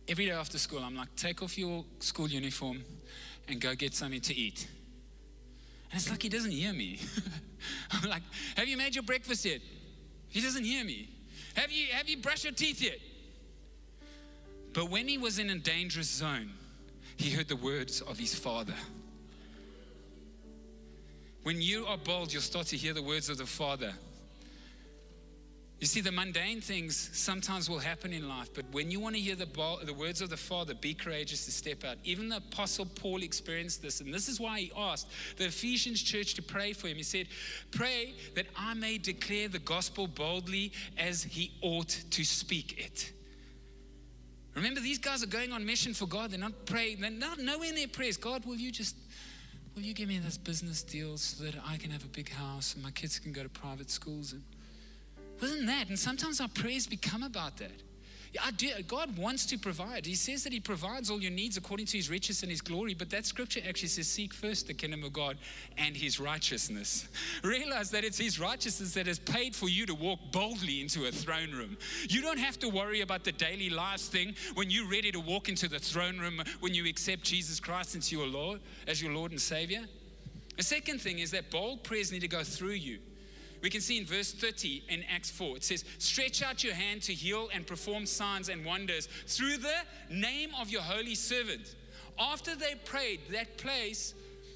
Every 0.07 0.25
day 0.25 0.31
after 0.31 0.57
school, 0.57 0.79
I'm 0.83 0.95
like, 0.95 1.15
take 1.15 1.41
off 1.41 1.57
your 1.57 1.83
school 1.99 2.27
uniform 2.27 2.83
and 3.47 3.59
go 3.59 3.73
get 3.73 3.93
something 3.93 4.21
to 4.21 4.35
eat. 4.35 4.67
And 5.91 5.99
it's 5.99 6.09
like 6.09 6.21
he 6.21 6.29
doesn't 6.29 6.51
hear 6.51 6.73
me. 6.73 6.99
I'm 7.91 8.09
like, 8.09 8.21
have 8.55 8.67
you 8.67 8.77
made 8.77 8.93
your 8.93 9.03
breakfast 9.03 9.45
yet? 9.45 9.61
He 10.29 10.41
doesn't 10.41 10.63
hear 10.63 10.85
me. 10.85 11.09
Have 11.55 11.71
you, 11.71 11.87
have 11.93 12.07
you 12.07 12.17
brushed 12.17 12.43
your 12.43 12.53
teeth 12.53 12.81
yet? 12.81 12.99
But 14.73 14.89
when 14.89 15.07
he 15.07 15.17
was 15.17 15.39
in 15.39 15.49
a 15.49 15.57
dangerous 15.57 16.09
zone, 16.09 16.51
he 17.15 17.31
heard 17.31 17.47
the 17.47 17.55
words 17.55 18.01
of 18.01 18.19
his 18.19 18.35
father. 18.35 18.73
When 21.43 21.61
you 21.61 21.85
are 21.85 21.97
bold, 21.97 22.33
you'll 22.33 22.41
start 22.41 22.67
to 22.67 22.77
hear 22.77 22.93
the 22.93 23.03
words 23.03 23.29
of 23.29 23.37
the 23.37 23.45
Father. 23.45 23.93
You 25.85 25.87
see, 25.87 26.01
the 26.01 26.11
mundane 26.11 26.61
things 26.61 27.11
sometimes 27.13 27.69
will 27.69 27.77
happen 27.77 28.11
in 28.11 28.27
life, 28.27 28.49
but 28.55 28.65
when 28.71 28.89
you 28.89 28.99
want 28.99 29.13
to 29.13 29.21
hear 29.21 29.35
the, 29.35 29.45
the 29.85 29.93
words 29.93 30.19
of 30.19 30.31
the 30.31 30.35
Father, 30.35 30.73
be 30.73 30.95
courageous 30.95 31.45
to 31.45 31.51
step 31.51 31.83
out. 31.83 31.97
Even 32.03 32.27
the 32.27 32.37
Apostle 32.37 32.87
Paul 32.87 33.21
experienced 33.21 33.83
this, 33.83 34.01
and 34.01 34.11
this 34.11 34.27
is 34.27 34.39
why 34.39 34.61
he 34.61 34.71
asked 34.75 35.07
the 35.37 35.45
Ephesians 35.45 36.01
church 36.01 36.33
to 36.33 36.41
pray 36.41 36.73
for 36.73 36.87
him. 36.87 36.97
He 36.97 37.03
said, 37.03 37.27
Pray 37.69 38.15
that 38.33 38.47
I 38.57 38.73
may 38.73 38.97
declare 38.97 39.47
the 39.47 39.59
gospel 39.59 40.07
boldly 40.07 40.71
as 40.97 41.21
he 41.21 41.51
ought 41.61 41.89
to 42.09 42.23
speak 42.25 42.83
it. 42.83 43.11
Remember, 44.55 44.79
these 44.79 44.97
guys 44.97 45.21
are 45.21 45.27
going 45.27 45.51
on 45.51 45.63
mission 45.63 45.93
for 45.93 46.07
God. 46.07 46.31
They're 46.31 46.39
not 46.39 46.65
praying, 46.65 47.01
they're 47.01 47.11
not 47.11 47.37
nowhere 47.37 47.69
in 47.69 47.75
their 47.75 47.87
prayers. 47.87 48.17
God, 48.17 48.43
will 48.45 48.55
you 48.55 48.71
just 48.71 48.95
will 49.75 49.83
you 49.83 49.93
give 49.93 50.09
me 50.09 50.17
this 50.17 50.39
business 50.39 50.81
deal 50.81 51.15
so 51.17 51.43
that 51.43 51.53
I 51.63 51.77
can 51.77 51.91
have 51.91 52.03
a 52.03 52.07
big 52.07 52.31
house 52.31 52.73
and 52.73 52.83
my 52.83 52.89
kids 52.89 53.19
can 53.19 53.33
go 53.33 53.43
to 53.43 53.49
private 53.49 53.91
schools 53.91 54.33
and 54.33 54.41
wasn't 55.41 55.67
that? 55.67 55.89
And 55.89 55.99
sometimes 55.99 56.39
our 56.39 56.47
prayers 56.47 56.87
become 56.87 57.23
about 57.23 57.57
that. 57.57 57.83
God 58.87 59.17
wants 59.17 59.45
to 59.47 59.57
provide. 59.57 60.05
He 60.05 60.15
says 60.15 60.43
that 60.43 60.53
He 60.53 60.59
provides 60.59 61.09
all 61.09 61.21
your 61.21 61.31
needs 61.31 61.57
according 61.57 61.85
to 61.87 61.97
His 61.97 62.09
riches 62.09 62.41
and 62.41 62.51
His 62.51 62.61
glory, 62.61 62.93
but 62.93 63.09
that 63.09 63.25
scripture 63.25 63.61
actually 63.67 63.89
says, 63.89 64.07
Seek 64.07 64.33
first 64.33 64.67
the 64.67 64.73
kingdom 64.73 65.03
of 65.03 65.13
God 65.13 65.37
and 65.77 65.95
His 65.95 66.19
righteousness. 66.19 67.07
Realize 67.43 67.91
that 67.91 68.03
it's 68.03 68.17
His 68.17 68.39
righteousness 68.39 68.93
that 68.93 69.07
has 69.07 69.19
paid 69.19 69.55
for 69.55 69.69
you 69.69 69.85
to 69.85 69.95
walk 69.95 70.19
boldly 70.31 70.81
into 70.81 71.05
a 71.05 71.11
throne 71.11 71.51
room. 71.51 71.77
You 72.09 72.21
don't 72.21 72.39
have 72.39 72.59
to 72.59 72.69
worry 72.69 73.01
about 73.01 73.23
the 73.23 73.31
daily 73.31 73.69
lives 73.69 74.07
thing 74.07 74.35
when 74.55 74.69
you're 74.69 74.89
ready 74.89 75.11
to 75.11 75.19
walk 75.19 75.49
into 75.49 75.67
the 75.69 75.79
throne 75.79 76.19
room 76.19 76.41
when 76.59 76.73
you 76.73 76.87
accept 76.87 77.23
Jesus 77.23 77.59
Christ 77.59 77.95
into 77.95 78.15
your 78.15 78.27
Lord 78.27 78.59
as 78.87 79.01
your 79.01 79.13
Lord 79.13 79.31
and 79.31 79.41
Savior. 79.41 79.85
The 80.57 80.63
second 80.63 81.01
thing 81.01 81.19
is 81.19 81.31
that 81.31 81.51
bold 81.51 81.83
prayers 81.83 82.11
need 82.11 82.21
to 82.21 82.27
go 82.27 82.43
through 82.43 82.71
you. 82.71 82.99
We 83.61 83.69
can 83.69 83.81
see 83.81 83.97
in 83.97 84.05
verse 84.05 84.31
30 84.31 84.83
in 84.89 85.03
Acts 85.03 85.31
4, 85.31 85.57
it 85.57 85.63
says, 85.63 85.83
Stretch 85.97 86.43
out 86.43 86.63
your 86.63 86.73
hand 86.73 87.01
to 87.03 87.13
heal 87.13 87.49
and 87.53 87.65
perform 87.65 88.05
signs 88.05 88.49
and 88.49 88.65
wonders 88.65 89.07
through 89.27 89.57
the 89.57 89.75
name 90.09 90.51
of 90.59 90.69
your 90.69 90.81
holy 90.81 91.15
servant. 91.15 91.75
After 92.19 92.55
they 92.55 92.75
prayed, 92.85 93.21
that 93.31 93.57
place 93.57 94.13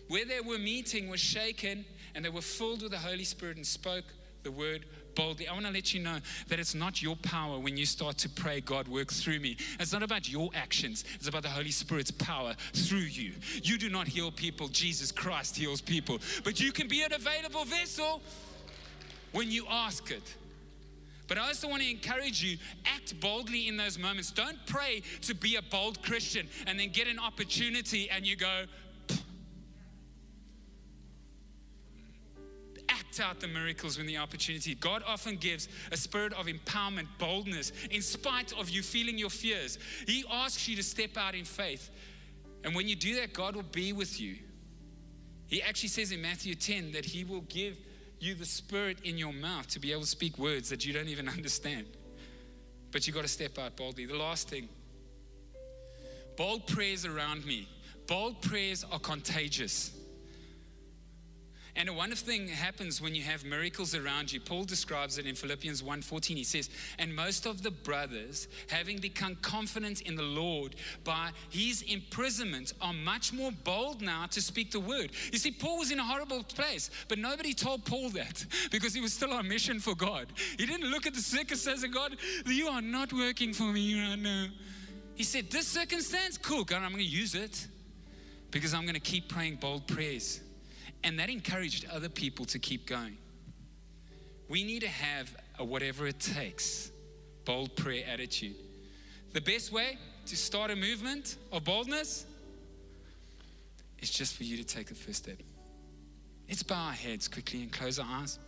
where 0.08 0.26
they 0.26 0.42
were 0.42 0.58
meeting 0.58 1.10
was 1.10 1.20
shaken, 1.20 1.86
and 2.16 2.26
they 2.26 2.30
were 2.30 2.42
filled 2.42 2.82
with 2.82 2.92
the 2.92 2.98
Holy 2.98 3.24
Spirit 3.24 3.58
and 3.58 3.66
spoke 3.66 4.06
the 4.44 4.52
word 4.52 4.86
boldly. 5.16 5.48
I 5.48 5.54
want 5.54 5.66
to 5.66 5.72
let 5.72 5.94
you 5.94 6.02
know 6.02 6.18
that 6.48 6.60
it's 6.60 6.74
not 6.74 7.02
your 7.02 7.16
power 7.18 7.60
when 7.60 7.78
you 7.78 7.86
start 7.86 8.18
to 8.20 8.30
pray, 8.30 8.62
God, 8.62 8.88
work 8.88 9.12
through 9.12 9.40
me. 9.40 9.58
It's 9.80 9.94
not 9.94 10.04
about 10.04 10.30
your 10.30 10.50
actions, 10.54 11.04
it's 11.16 11.28
about 11.28 11.44
the 11.44 11.50
Holy 11.50 11.72
Spirit's 11.72 12.12
power 12.12 12.56
through 12.74 13.00
you. 13.00 13.34
You 13.64 13.78
do 13.78 13.90
not 13.90 14.08
heal 14.08 14.32
people, 14.32 14.68
Jesus 14.70 15.12
Christ 15.12 15.58
heals 15.58 15.82
people. 15.82 16.20
But 16.44 16.60
you 16.60 16.72
can 16.72 16.88
be 16.88 17.04
an 17.04 17.14
available 17.14 17.66
vessel 17.66 18.22
when 19.32 19.52
you 19.52 19.66
ask 19.70 20.12
it. 20.12 20.36
But 21.28 21.38
I 21.38 21.48
also 21.48 21.70
want 21.70 21.84
to 21.84 21.90
encourage 21.90 22.44
you 22.44 22.58
act 22.86 23.20
boldly 23.20 23.68
in 23.68 23.78
those 23.78 24.00
moments. 24.00 24.32
Don't 24.32 24.58
pray 24.66 25.04
to 25.22 25.36
be 25.36 25.58
a 25.58 25.62
bold 25.62 26.02
Christian 26.02 26.48
and 26.66 26.80
then 26.80 26.90
get 26.90 27.08
an 27.08 27.20
opportunity 27.20 28.10
and 28.10 28.26
you 28.26 28.36
go, 28.36 28.66
act 32.90 33.20
out 33.20 33.40
the 33.40 33.48
miracles 33.48 33.98
when 33.98 34.08
the 34.08 34.18
opportunity. 34.18 34.74
God 34.76 35.04
often 35.06 35.36
gives 35.36 35.70
a 35.92 35.98
spirit 35.98 36.34
of 36.34 36.48
empowerment, 36.48 37.08
boldness, 37.20 37.72
in 37.92 38.02
spite 38.02 38.52
of 38.60 38.70
you 38.70 38.82
feeling 38.82 39.18
your 39.18 39.30
fears. 39.30 39.78
He 40.08 40.24
asks 40.32 40.68
you 40.68 40.76
to 40.76 40.84
step 40.84 41.18
out 41.18 41.36
in 41.36 41.46
faith. 41.46 41.92
And 42.64 42.76
when 42.76 42.88
you 42.88 42.96
do 42.96 43.16
that, 43.16 43.34
God 43.34 43.56
will 43.56 43.64
be 43.64 43.94
with 43.94 44.20
you. 44.20 44.38
He 45.48 45.62
actually 45.62 45.90
says 45.90 46.12
in 46.12 46.22
Matthew 46.22 46.56
10 46.56 46.92
that 46.92 47.06
He 47.06 47.24
will 47.24 47.42
give 47.42 47.78
you 48.20 48.36
the 48.36 48.46
spirit 48.46 48.98
in 49.04 49.18
your 49.18 49.34
mouth 49.34 49.68
to 49.68 49.80
be 49.80 49.92
able 49.92 50.02
to 50.02 50.08
speak 50.08 50.38
words 50.38 50.70
that 50.70 50.86
you 50.86 50.94
don't 50.94 51.08
even 51.08 51.28
understand. 51.38 51.88
But 52.92 53.08
you 53.08 53.14
got 53.14 53.22
to 53.22 53.28
step 53.28 53.58
out 53.58 53.76
boldly. 53.76 54.06
The 54.06 54.18
last 54.18 54.50
thing 54.50 54.70
bold 56.38 56.68
prayers 56.68 57.06
around 57.06 57.46
me. 57.46 57.68
Bold 58.08 58.42
prayers 58.42 58.86
are 58.92 59.00
contagious. 59.00 59.92
And 61.80 61.88
a 61.88 61.94
wonderful 61.94 62.28
thing 62.28 62.50
happens 62.50 63.02
when 63.02 63.16
you 63.16 63.22
have 63.24 63.46
miracles 63.46 63.96
around 63.96 64.34
you. 64.34 64.42
Paul 64.42 64.66
describes 64.66 65.18
it 65.18 65.26
in 65.26 65.34
Philippians 65.34 65.82
1:14. 65.82 66.36
He 66.36 66.44
says, 66.44 66.70
"And 66.98 67.16
most 67.16 67.46
of 67.46 67.64
the 67.64 67.72
brothers, 67.72 68.50
having 68.68 68.98
become 68.98 69.38
confident 69.38 70.02
in 70.02 70.16
the 70.16 70.24
Lord 70.24 70.76
by 71.06 71.32
his 71.50 71.82
imprisonment, 71.84 72.74
are 72.82 72.92
much 72.92 73.32
more 73.32 73.54
bold 73.54 74.02
now 74.02 74.26
to 74.26 74.42
speak 74.42 74.72
the 74.72 74.82
word." 74.82 75.12
You 75.32 75.40
see, 75.40 75.52
Paul 75.52 75.78
was 75.78 75.90
in 75.90 76.00
a 76.00 76.04
horrible 76.04 76.44
place, 76.44 76.90
but 77.08 77.18
nobody 77.18 77.54
told 77.54 77.86
Paul 77.86 78.10
that 78.10 78.46
because 78.72 78.94
he 78.94 79.00
was 79.00 79.14
still 79.14 79.32
on 79.32 79.48
mission 79.48 79.80
for 79.80 79.96
God. 79.96 80.34
He 80.58 80.66
didn't 80.66 80.92
look 80.92 81.08
at 81.08 81.14
the 81.14 81.22
circumstances 81.22 81.86
and 81.86 81.94
God, 81.94 82.18
"You 82.46 82.68
are 82.68 82.82
not 82.82 83.14
working 83.14 83.54
for 83.54 83.72
me 83.72 83.98
right 83.98 84.20
now." 84.20 84.50
He 85.16 85.24
said, 85.24 85.50
"This 85.50 85.70
circumstance, 85.70 86.38
cool, 86.38 86.66
God, 86.66 86.84
I'm 86.84 86.92
going 86.92 87.06
to 87.06 87.10
use 87.10 87.36
it." 87.36 87.68
Because 88.52 88.74
I'm 88.74 88.82
going 88.82 88.96
to 88.96 89.00
keep 89.00 89.30
praying 89.30 89.58
bold 89.58 89.88
prayers. 89.88 90.42
And 91.04 91.18
that 91.20 91.30
encouraged 91.30 91.86
other 91.92 92.10
people 92.10 92.46
to 92.46 92.60
keep 92.60 92.86
going. 92.86 93.18
We 94.50 94.64
need 94.64 94.82
to 94.82 94.88
have 94.88 95.36
a 95.58 95.64
whatever 95.64 96.08
it 96.08 96.20
takes 96.20 96.92
bold 97.46 97.76
prayer 97.76 98.04
attitude. 98.12 98.56
The 99.34 99.42
best 99.42 99.72
way 99.72 99.98
to 100.26 100.38
start 100.38 100.72
a 100.72 100.76
movement 100.76 101.38
of 101.52 101.64
boldness 101.64 102.26
is 104.00 104.10
just 104.10 104.36
for 104.36 104.44
you 104.44 104.58
to 104.58 104.64
take 104.64 104.88
the 104.88 104.96
first 104.96 105.24
step. 105.24 105.38
Let's 106.48 106.64
bow 106.64 106.88
our 106.88 106.94
heads 106.94 107.28
quickly 107.28 107.62
and 107.62 107.72
close 107.72 108.00
our 108.00 108.08
eyes. 108.10 108.40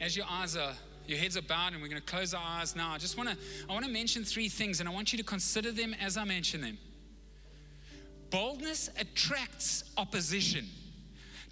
As 0.00 0.16
your 0.16 0.26
eyes 0.28 0.56
are, 0.56 0.72
your 1.06 1.18
heads 1.18 1.36
are 1.36 1.42
bowed, 1.42 1.72
and 1.72 1.82
we're 1.82 1.88
going 1.88 2.00
to 2.00 2.06
close 2.06 2.32
our 2.34 2.42
eyes 2.44 2.76
now. 2.76 2.92
I 2.92 2.98
just 2.98 3.16
want 3.16 3.28
to, 3.28 3.36
I 3.68 3.72
want 3.72 3.84
to 3.84 3.90
mention 3.90 4.24
three 4.24 4.48
things, 4.48 4.80
and 4.80 4.88
I 4.88 4.92
want 4.92 5.12
you 5.12 5.18
to 5.18 5.24
consider 5.24 5.72
them 5.72 5.94
as 6.00 6.16
I 6.16 6.24
mention 6.24 6.60
them. 6.60 6.78
Boldness 8.32 8.88
attracts 8.98 9.84
opposition. 9.98 10.66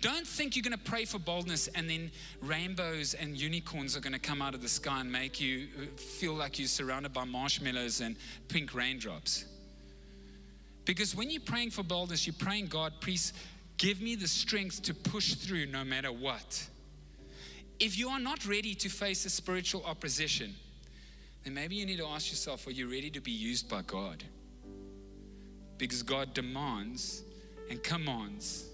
Don't 0.01 0.27
think 0.27 0.57
you're 0.57 0.62
going 0.62 0.73
to 0.73 0.79
pray 0.90 1.05
for 1.05 1.19
boldness 1.19 1.69
and 1.69 1.90
then 1.90 2.11
rainbows 2.40 3.12
and 3.12 3.38
unicorns 3.38 3.95
are 3.99 4.01
going 4.01 4.14
to 4.14 4.19
come 4.19 4.40
out 4.40 4.55
of 4.55 4.62
the 4.62 4.69
sky 4.69 5.03
and 5.03 5.12
make 5.12 5.43
you 5.43 5.69
uh, 5.77 5.85
feel 5.97 6.33
like 6.33 6.59
you're 6.59 6.69
surrounded 6.69 7.12
by 7.12 7.25
marshmallows 7.25 8.01
and 8.01 8.16
pink 8.49 8.73
raindrops. 8.73 9.45
Because 10.87 11.14
when 11.14 11.31
you're 11.31 11.43
praying 11.43 11.71
for 11.71 11.83
boldness, 11.83 12.27
you're 12.27 12.35
praying, 12.38 12.69
God, 12.69 12.95
please 13.01 13.35
give 13.77 14.01
me 14.01 14.14
the 14.14 14.27
strength 14.27 14.83
to 14.85 14.95
push 14.95 15.35
through 15.35 15.66
no 15.66 15.85
matter 15.85 16.11
what. 16.11 16.66
If 17.79 17.99
you 17.99 18.09
are 18.09 18.19
not 18.19 18.47
ready 18.47 18.75
to 18.77 18.88
face 18.88 19.27
a 19.27 19.31
spiritual 19.31 19.85
opposition, 19.85 20.55
then 21.45 21.53
maybe 21.53 21.75
you 21.75 21.85
need 21.85 21.99
to 21.99 22.07
ask 22.07 22.31
yourself, 22.31 22.66
are 22.66 22.73
you 22.73 22.90
ready 22.90 23.11
to 23.11 23.21
be 23.21 23.33
used 23.33 23.69
by 23.69 23.83
God? 23.83 24.25
Because 25.81 26.03
God 26.03 26.35
demands 26.35 27.23
and 27.71 27.83
commands 27.83 28.66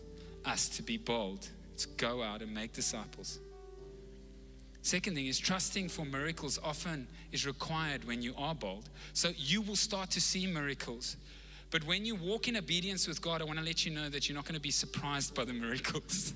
us 0.45 0.69
to 0.71 0.83
be 0.83 0.99
bold, 0.99 1.49
to 1.79 1.89
go 1.97 2.21
out 2.21 2.43
and 2.43 2.53
make 2.53 2.73
disciples. 2.73 3.39
Second 4.83 5.15
thing 5.15 5.27
is 5.27 5.39
trusting 5.39 5.89
for 5.89 6.05
miracles 6.05 6.59
often 6.63 7.07
is 7.31 7.47
required 7.47 8.05
when 8.05 8.23
you 8.23 8.35
are 8.37 8.55
bold. 8.55 8.89
So 9.13 9.31
you 9.37 9.63
will 9.63 9.77
start 9.77 10.11
to 10.11 10.21
see 10.21 10.47
miracles. 10.47 11.17
But 11.71 11.85
when 11.85 12.05
you 12.05 12.15
walk 12.15 12.49
in 12.49 12.57
obedience 12.57 13.09
with 13.09 13.21
God, 13.21 13.41
I 13.41 13.45
want 13.45 13.59
to 13.59 13.65
let 13.65 13.85
you 13.85 13.93
know 13.93 14.09
that 14.09 14.29
you're 14.29 14.37
not 14.37 14.45
going 14.45 14.55
to 14.55 14.61
be 14.61 14.71
surprised 14.71 15.35
by 15.35 15.45
the 15.45 15.53
miracles. 15.53 16.35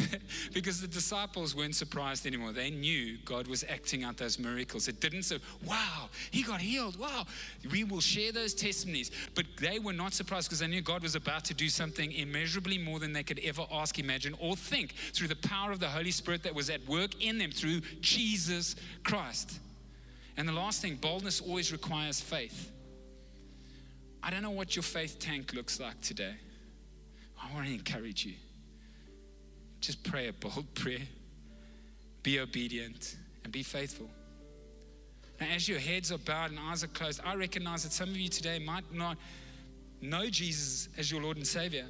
because 0.52 0.80
the 0.80 0.88
disciples 0.88 1.54
weren't 1.54 1.74
surprised 1.74 2.26
anymore. 2.26 2.52
They 2.52 2.70
knew 2.70 3.18
God 3.24 3.46
was 3.46 3.64
acting 3.68 4.04
out 4.04 4.16
those 4.16 4.38
miracles. 4.38 4.88
It 4.88 5.00
didn't 5.00 5.24
say, 5.24 5.38
wow, 5.66 6.08
he 6.30 6.42
got 6.42 6.60
healed. 6.60 6.98
Wow. 6.98 7.26
We 7.70 7.84
will 7.84 8.00
share 8.00 8.32
those 8.32 8.54
testimonies. 8.54 9.10
But 9.34 9.46
they 9.60 9.78
were 9.78 9.92
not 9.92 10.12
surprised 10.14 10.48
because 10.48 10.60
they 10.60 10.66
knew 10.66 10.82
God 10.82 11.02
was 11.02 11.14
about 11.14 11.44
to 11.46 11.54
do 11.54 11.68
something 11.68 12.12
immeasurably 12.12 12.78
more 12.78 12.98
than 12.98 13.12
they 13.12 13.22
could 13.22 13.40
ever 13.40 13.66
ask, 13.72 13.98
imagine, 13.98 14.34
or 14.40 14.56
think 14.56 14.94
through 15.12 15.28
the 15.28 15.36
power 15.36 15.70
of 15.70 15.80
the 15.80 15.88
Holy 15.88 16.10
Spirit 16.10 16.42
that 16.42 16.54
was 16.54 16.70
at 16.70 16.86
work 16.86 17.22
in 17.22 17.38
them 17.38 17.50
through 17.50 17.80
Jesus 18.00 18.76
Christ. 19.04 19.60
And 20.36 20.48
the 20.48 20.52
last 20.52 20.80
thing, 20.80 20.96
boldness 20.96 21.40
always 21.40 21.72
requires 21.72 22.20
faith. 22.20 22.70
I 24.22 24.30
don't 24.30 24.42
know 24.42 24.50
what 24.50 24.76
your 24.76 24.82
faith 24.82 25.18
tank 25.18 25.52
looks 25.52 25.80
like 25.80 26.00
today. 26.00 26.34
I 27.42 27.52
want 27.52 27.66
to 27.66 27.72
encourage 27.72 28.24
you. 28.24 28.34
Just 29.80 30.02
pray 30.04 30.28
a 30.28 30.32
bold 30.32 30.66
prayer. 30.74 31.00
Be 32.22 32.38
obedient 32.38 33.16
and 33.42 33.52
be 33.52 33.62
faithful. 33.62 34.08
Now, 35.40 35.48
as 35.54 35.68
your 35.68 35.80
heads 35.80 36.12
are 36.12 36.18
bowed 36.18 36.50
and 36.50 36.60
eyes 36.60 36.84
are 36.84 36.88
closed, 36.88 37.20
I 37.24 37.34
recognize 37.34 37.82
that 37.82 37.92
some 37.92 38.10
of 38.10 38.16
you 38.16 38.28
today 38.28 38.60
might 38.60 38.94
not 38.94 39.16
know 40.00 40.30
Jesus 40.30 40.88
as 40.96 41.10
your 41.10 41.20
Lord 41.20 41.36
and 41.36 41.46
Savior. 41.46 41.86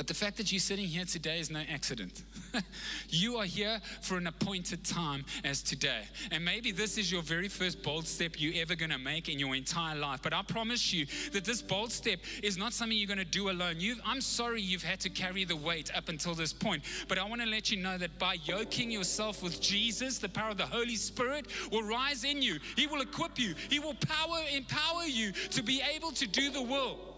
But 0.00 0.06
the 0.06 0.14
fact 0.14 0.38
that 0.38 0.50
you're 0.50 0.60
sitting 0.60 0.86
here 0.86 1.04
today 1.04 1.40
is 1.40 1.50
no 1.50 1.60
accident. 1.70 2.22
you 3.10 3.36
are 3.36 3.44
here 3.44 3.82
for 4.00 4.16
an 4.16 4.28
appointed 4.28 4.82
time 4.82 5.26
as 5.44 5.62
today. 5.62 6.04
And 6.30 6.42
maybe 6.42 6.72
this 6.72 6.96
is 6.96 7.12
your 7.12 7.20
very 7.20 7.48
first 7.48 7.82
bold 7.82 8.06
step 8.06 8.36
you're 8.38 8.62
ever 8.62 8.74
going 8.74 8.92
to 8.92 8.98
make 8.98 9.28
in 9.28 9.38
your 9.38 9.54
entire 9.54 9.94
life. 9.94 10.20
But 10.22 10.32
I 10.32 10.40
promise 10.40 10.90
you 10.94 11.04
that 11.32 11.44
this 11.44 11.60
bold 11.60 11.92
step 11.92 12.20
is 12.42 12.56
not 12.56 12.72
something 12.72 12.96
you're 12.96 13.08
going 13.08 13.18
to 13.18 13.26
do 13.26 13.50
alone. 13.50 13.74
you 13.78 13.96
I'm 14.06 14.22
sorry 14.22 14.62
you've 14.62 14.82
had 14.82 15.00
to 15.00 15.10
carry 15.10 15.44
the 15.44 15.56
weight 15.56 15.94
up 15.94 16.08
until 16.08 16.32
this 16.32 16.54
point. 16.54 16.82
But 17.06 17.18
I 17.18 17.28
want 17.28 17.42
to 17.42 17.46
let 17.46 17.70
you 17.70 17.76
know 17.76 17.98
that 17.98 18.18
by 18.18 18.38
yoking 18.44 18.90
yourself 18.90 19.42
with 19.42 19.60
Jesus, 19.60 20.16
the 20.16 20.30
power 20.30 20.52
of 20.52 20.56
the 20.56 20.64
Holy 20.64 20.96
Spirit 20.96 21.48
will 21.70 21.82
rise 21.82 22.24
in 22.24 22.40
you. 22.40 22.58
He 22.74 22.86
will 22.86 23.02
equip 23.02 23.38
you, 23.38 23.54
He 23.68 23.78
will 23.78 23.96
power, 24.08 24.38
empower 24.50 25.04
you 25.04 25.32
to 25.50 25.62
be 25.62 25.82
able 25.94 26.12
to 26.12 26.26
do 26.26 26.50
the 26.50 26.62
will. 26.62 27.10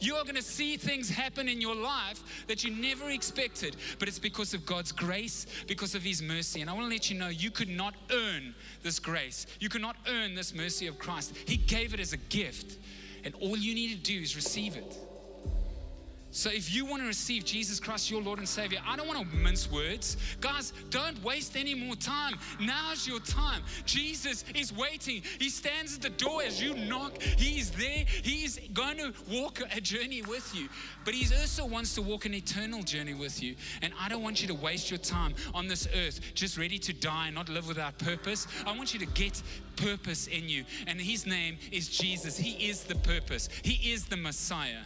You 0.00 0.16
are 0.16 0.24
going 0.24 0.36
to 0.36 0.42
see 0.42 0.76
things 0.76 1.08
happen 1.08 1.48
in 1.48 1.60
your 1.60 1.74
life 1.74 2.44
that 2.46 2.64
you 2.64 2.70
never 2.70 3.10
expected, 3.10 3.76
but 3.98 4.08
it's 4.08 4.18
because 4.18 4.54
of 4.54 4.66
God's 4.66 4.92
grace, 4.92 5.46
because 5.66 5.94
of 5.94 6.02
His 6.02 6.22
mercy. 6.22 6.60
And 6.60 6.70
I 6.70 6.72
want 6.72 6.86
to 6.86 6.90
let 6.90 7.10
you 7.10 7.18
know 7.18 7.28
you 7.28 7.50
could 7.50 7.68
not 7.68 7.94
earn 8.10 8.54
this 8.82 8.98
grace, 8.98 9.46
you 9.60 9.68
could 9.68 9.82
not 9.82 9.96
earn 10.08 10.34
this 10.34 10.54
mercy 10.54 10.86
of 10.86 10.98
Christ. 10.98 11.34
He 11.46 11.56
gave 11.56 11.94
it 11.94 12.00
as 12.00 12.12
a 12.12 12.18
gift, 12.18 12.78
and 13.24 13.34
all 13.40 13.56
you 13.56 13.74
need 13.74 13.90
to 13.90 14.02
do 14.02 14.20
is 14.20 14.36
receive 14.36 14.76
it. 14.76 14.96
So 16.32 16.48
if 16.48 16.74
you 16.74 16.86
want 16.86 17.02
to 17.02 17.06
receive 17.06 17.44
Jesus 17.44 17.78
Christ, 17.78 18.10
your 18.10 18.22
Lord 18.22 18.38
and 18.38 18.48
Savior, 18.48 18.80
I 18.86 18.96
don't 18.96 19.06
want 19.06 19.20
to 19.20 19.36
mince 19.36 19.70
words. 19.70 20.16
Guys, 20.40 20.72
don't 20.88 21.22
waste 21.22 21.58
any 21.58 21.74
more 21.74 21.94
time. 21.94 22.38
Now's 22.58 23.06
your 23.06 23.20
time. 23.20 23.62
Jesus 23.84 24.42
is 24.54 24.72
waiting. 24.72 25.22
He 25.38 25.50
stands 25.50 25.96
at 25.96 26.00
the 26.00 26.08
door 26.08 26.42
as 26.42 26.60
you 26.60 26.74
knock. 26.74 27.20
He's 27.20 27.70
there. 27.72 28.06
He's 28.22 28.58
going 28.72 28.96
to 28.96 29.12
walk 29.30 29.60
a 29.76 29.80
journey 29.80 30.22
with 30.22 30.54
you. 30.54 30.70
But 31.04 31.12
He 31.12 31.32
also 31.36 31.66
wants 31.66 31.94
to 31.96 32.02
walk 32.02 32.24
an 32.24 32.32
eternal 32.32 32.82
journey 32.82 33.12
with 33.12 33.42
you. 33.42 33.54
And 33.82 33.92
I 34.00 34.08
don't 34.08 34.22
want 34.22 34.40
you 34.40 34.48
to 34.48 34.54
waste 34.54 34.90
your 34.90 34.98
time 34.98 35.34
on 35.52 35.68
this 35.68 35.86
earth 35.94 36.20
just 36.32 36.56
ready 36.56 36.78
to 36.78 36.94
die 36.94 37.26
and 37.26 37.34
not 37.34 37.50
live 37.50 37.68
without 37.68 37.98
purpose. 37.98 38.46
I 38.66 38.74
want 38.74 38.94
you 38.94 39.00
to 39.00 39.06
get 39.06 39.42
purpose 39.76 40.28
in 40.28 40.48
you. 40.48 40.64
And 40.86 40.98
His 40.98 41.26
name 41.26 41.58
is 41.70 41.88
Jesus. 41.88 42.38
He 42.38 42.70
is 42.70 42.84
the 42.84 42.96
purpose, 42.96 43.50
He 43.62 43.92
is 43.92 44.06
the 44.06 44.16
Messiah. 44.16 44.80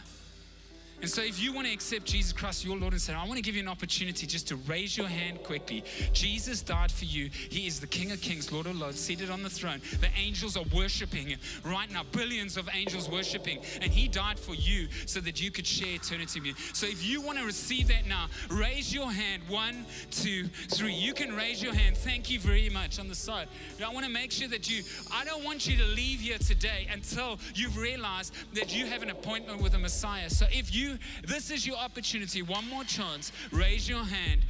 And 0.99 1.09
so, 1.09 1.21
if 1.21 1.39
you 1.39 1.53
want 1.53 1.67
to 1.67 1.73
accept 1.73 2.05
Jesus 2.05 2.33
Christ, 2.33 2.65
your 2.65 2.75
Lord 2.75 2.93
and 2.93 3.01
Savior, 3.01 3.21
I 3.23 3.27
want 3.27 3.37
to 3.37 3.43
give 3.43 3.55
you 3.55 3.61
an 3.61 3.67
opportunity 3.67 4.25
just 4.25 4.47
to 4.47 4.55
raise 4.55 4.97
your 4.97 5.07
hand 5.07 5.43
quickly. 5.43 5.83
Jesus 6.11 6.63
died 6.63 6.91
for 6.91 7.05
you. 7.05 7.29
He 7.49 7.67
is 7.67 7.79
the 7.79 7.85
King 7.85 8.11
of 8.11 8.19
Kings, 8.19 8.51
Lord 8.51 8.65
of 8.65 8.75
Lords, 8.75 8.99
seated 8.99 9.29
on 9.29 9.43
the 9.43 9.49
throne. 9.49 9.79
The 10.01 10.09
angels 10.17 10.57
are 10.57 10.63
worshiping 10.73 11.27
him 11.27 11.39
right 11.63 11.91
now, 11.91 12.01
billions 12.11 12.57
of 12.57 12.67
angels 12.73 13.09
worshiping. 13.09 13.59
And 13.81 13.91
He 13.91 14.07
died 14.07 14.39
for 14.39 14.55
you 14.55 14.87
so 15.05 15.19
that 15.19 15.41
you 15.41 15.51
could 15.51 15.67
share 15.67 15.95
eternity 15.95 16.39
with 16.39 16.47
you. 16.47 16.55
So, 16.73 16.87
if 16.87 17.05
you 17.05 17.21
want 17.21 17.37
to 17.37 17.45
receive 17.45 17.89
that 17.89 18.07
now, 18.07 18.27
raise 18.49 18.91
your 18.93 19.11
hand. 19.11 19.43
One, 19.47 19.85
two, 20.09 20.47
three. 20.69 20.93
You 20.93 21.13
can 21.13 21.35
raise 21.35 21.61
your 21.61 21.75
hand. 21.75 21.95
Thank 21.97 22.31
you 22.31 22.39
very 22.39 22.69
much 22.69 22.99
on 22.99 23.07
the 23.07 23.15
side. 23.15 23.49
I 23.85 23.93
want 23.93 24.05
to 24.05 24.11
make 24.11 24.31
sure 24.31 24.47
that 24.47 24.69
you, 24.69 24.83
I 25.13 25.23
don't 25.25 25.43
want 25.43 25.67
you 25.67 25.77
to 25.77 25.85
leave 25.85 26.21
here 26.21 26.39
today 26.39 26.87
until 26.91 27.39
you've 27.53 27.77
realized 27.77 28.33
that 28.53 28.75
you 28.75 28.87
have 28.87 29.03
an 29.03 29.11
appointment 29.11 29.61
with 29.61 29.73
the 29.73 29.79
Messiah. 29.79 30.29
So, 30.29 30.47
if 30.51 30.73
you 30.73 30.86
you, 30.87 30.97
this 31.25 31.51
is 31.51 31.65
your 31.65 31.77
opportunity. 31.77 32.41
One 32.41 32.67
more 32.69 32.83
chance. 32.83 33.31
Raise 33.51 33.87
your 33.87 34.03
hand, 34.03 34.41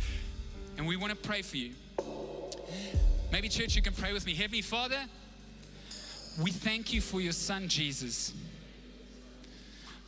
and 0.78 0.88
we 0.88 0.96
want 0.96 1.12
to 1.12 1.18
pray 1.18 1.42
for 1.42 1.58
you. 1.58 1.74
Maybe, 3.32 3.50
church, 3.50 3.76
you 3.76 3.82
can 3.82 3.94
pray 3.94 4.14
with 4.14 4.26
me. 4.26 4.34
Heavenly 4.34 4.62
Father, 4.62 5.00
we 6.42 6.52
thank 6.52 6.94
you 6.94 7.02
for 7.02 7.20
your 7.20 7.34
son, 7.34 7.68
Jesus. 7.68 8.34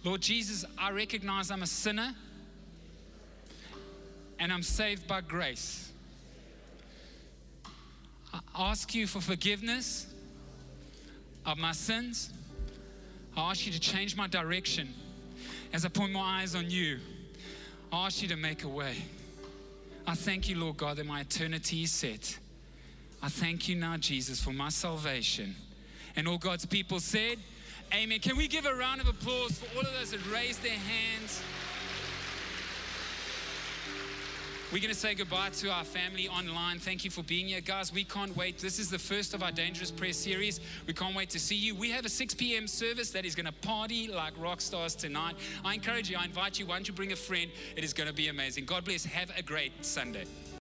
Lord 0.03 0.21
Jesus, 0.21 0.63
I 0.77 0.91
recognize 0.91 1.51
I'm 1.51 1.63
a 1.63 1.67
sinner 1.67 2.13
and 4.39 4.53
I'm 4.53 4.63
saved 4.63 5.07
by 5.07 5.19
grace. 5.19 5.91
I 8.33 8.39
ask 8.55 8.95
you 8.95 9.07
for 9.07 9.19
forgiveness 9.19 10.07
of 11.45 11.57
my 11.57 11.73
sins. 11.73 12.31
I 13.35 13.51
ask 13.51 13.65
you 13.65 13.73
to 13.73 13.79
change 13.79 14.15
my 14.15 14.27
direction 14.27 14.93
as 15.73 15.85
I 15.85 15.89
point 15.89 16.11
my 16.11 16.41
eyes 16.41 16.55
on 16.55 16.69
you, 16.69 16.99
I 17.91 18.07
ask 18.07 18.21
you 18.21 18.27
to 18.29 18.35
make 18.35 18.63
a 18.63 18.67
way. 18.67 18.95
I 20.07 20.15
thank 20.15 20.49
you, 20.49 20.57
Lord 20.57 20.77
God, 20.77 20.97
that 20.97 21.05
my 21.05 21.21
eternity 21.21 21.83
is 21.83 21.91
set. 21.91 22.37
I 23.21 23.29
thank 23.29 23.67
you 23.67 23.75
now, 23.75 23.97
Jesus, 23.97 24.41
for 24.41 24.51
my 24.51 24.69
salvation. 24.69 25.55
And 26.15 26.27
all 26.27 26.37
God's 26.37 26.65
people 26.65 26.99
said, 26.99 27.37
Amen. 27.93 28.19
Can 28.19 28.37
we 28.37 28.47
give 28.47 28.65
a 28.65 28.73
round 28.73 29.01
of 29.01 29.07
applause 29.07 29.57
for 29.57 29.75
all 29.75 29.81
of 29.81 29.93
those 29.97 30.11
that 30.11 30.25
raised 30.31 30.61
their 30.61 30.71
hands? 30.71 31.41
We're 34.71 34.77
going 34.77 34.93
to 34.93 34.99
say 34.99 35.15
goodbye 35.15 35.49
to 35.49 35.71
our 35.71 35.83
family 35.83 36.27
online. 36.27 36.77
Thank 36.77 37.03
you 37.03 37.09
for 37.09 37.23
being 37.23 37.47
here, 37.47 37.59
guys. 37.59 37.91
We 37.91 38.03
can't 38.03 38.37
wait. 38.37 38.59
This 38.59 38.77
is 38.77 38.87
the 38.91 38.99
first 38.99 39.33
of 39.33 39.41
our 39.41 39.51
Dangerous 39.51 39.89
Prayer 39.89 40.13
series. 40.13 40.59
We 40.85 40.93
can't 40.93 41.15
wait 41.15 41.31
to 41.31 41.39
see 41.39 41.55
you. 41.55 41.73
We 41.73 41.89
have 41.89 42.05
a 42.05 42.09
6 42.09 42.35
p.m. 42.35 42.67
service 42.67 43.09
that 43.09 43.25
is 43.25 43.33
going 43.33 43.47
to 43.47 43.51
party 43.51 44.09
like 44.09 44.33
rock 44.39 44.61
stars 44.61 44.93
tonight. 44.93 45.37
I 45.65 45.73
encourage 45.73 46.11
you, 46.11 46.17
I 46.19 46.25
invite 46.25 46.59
you, 46.59 46.67
why 46.67 46.75
don't 46.75 46.87
you 46.87 46.93
bring 46.93 47.13
a 47.13 47.15
friend? 47.15 47.49
It 47.75 47.83
is 47.83 47.93
going 47.93 48.09
to 48.09 48.13
be 48.13 48.27
amazing. 48.27 48.65
God 48.65 48.85
bless. 48.85 49.03
Have 49.05 49.31
a 49.35 49.41
great 49.41 49.71
Sunday. 49.83 50.25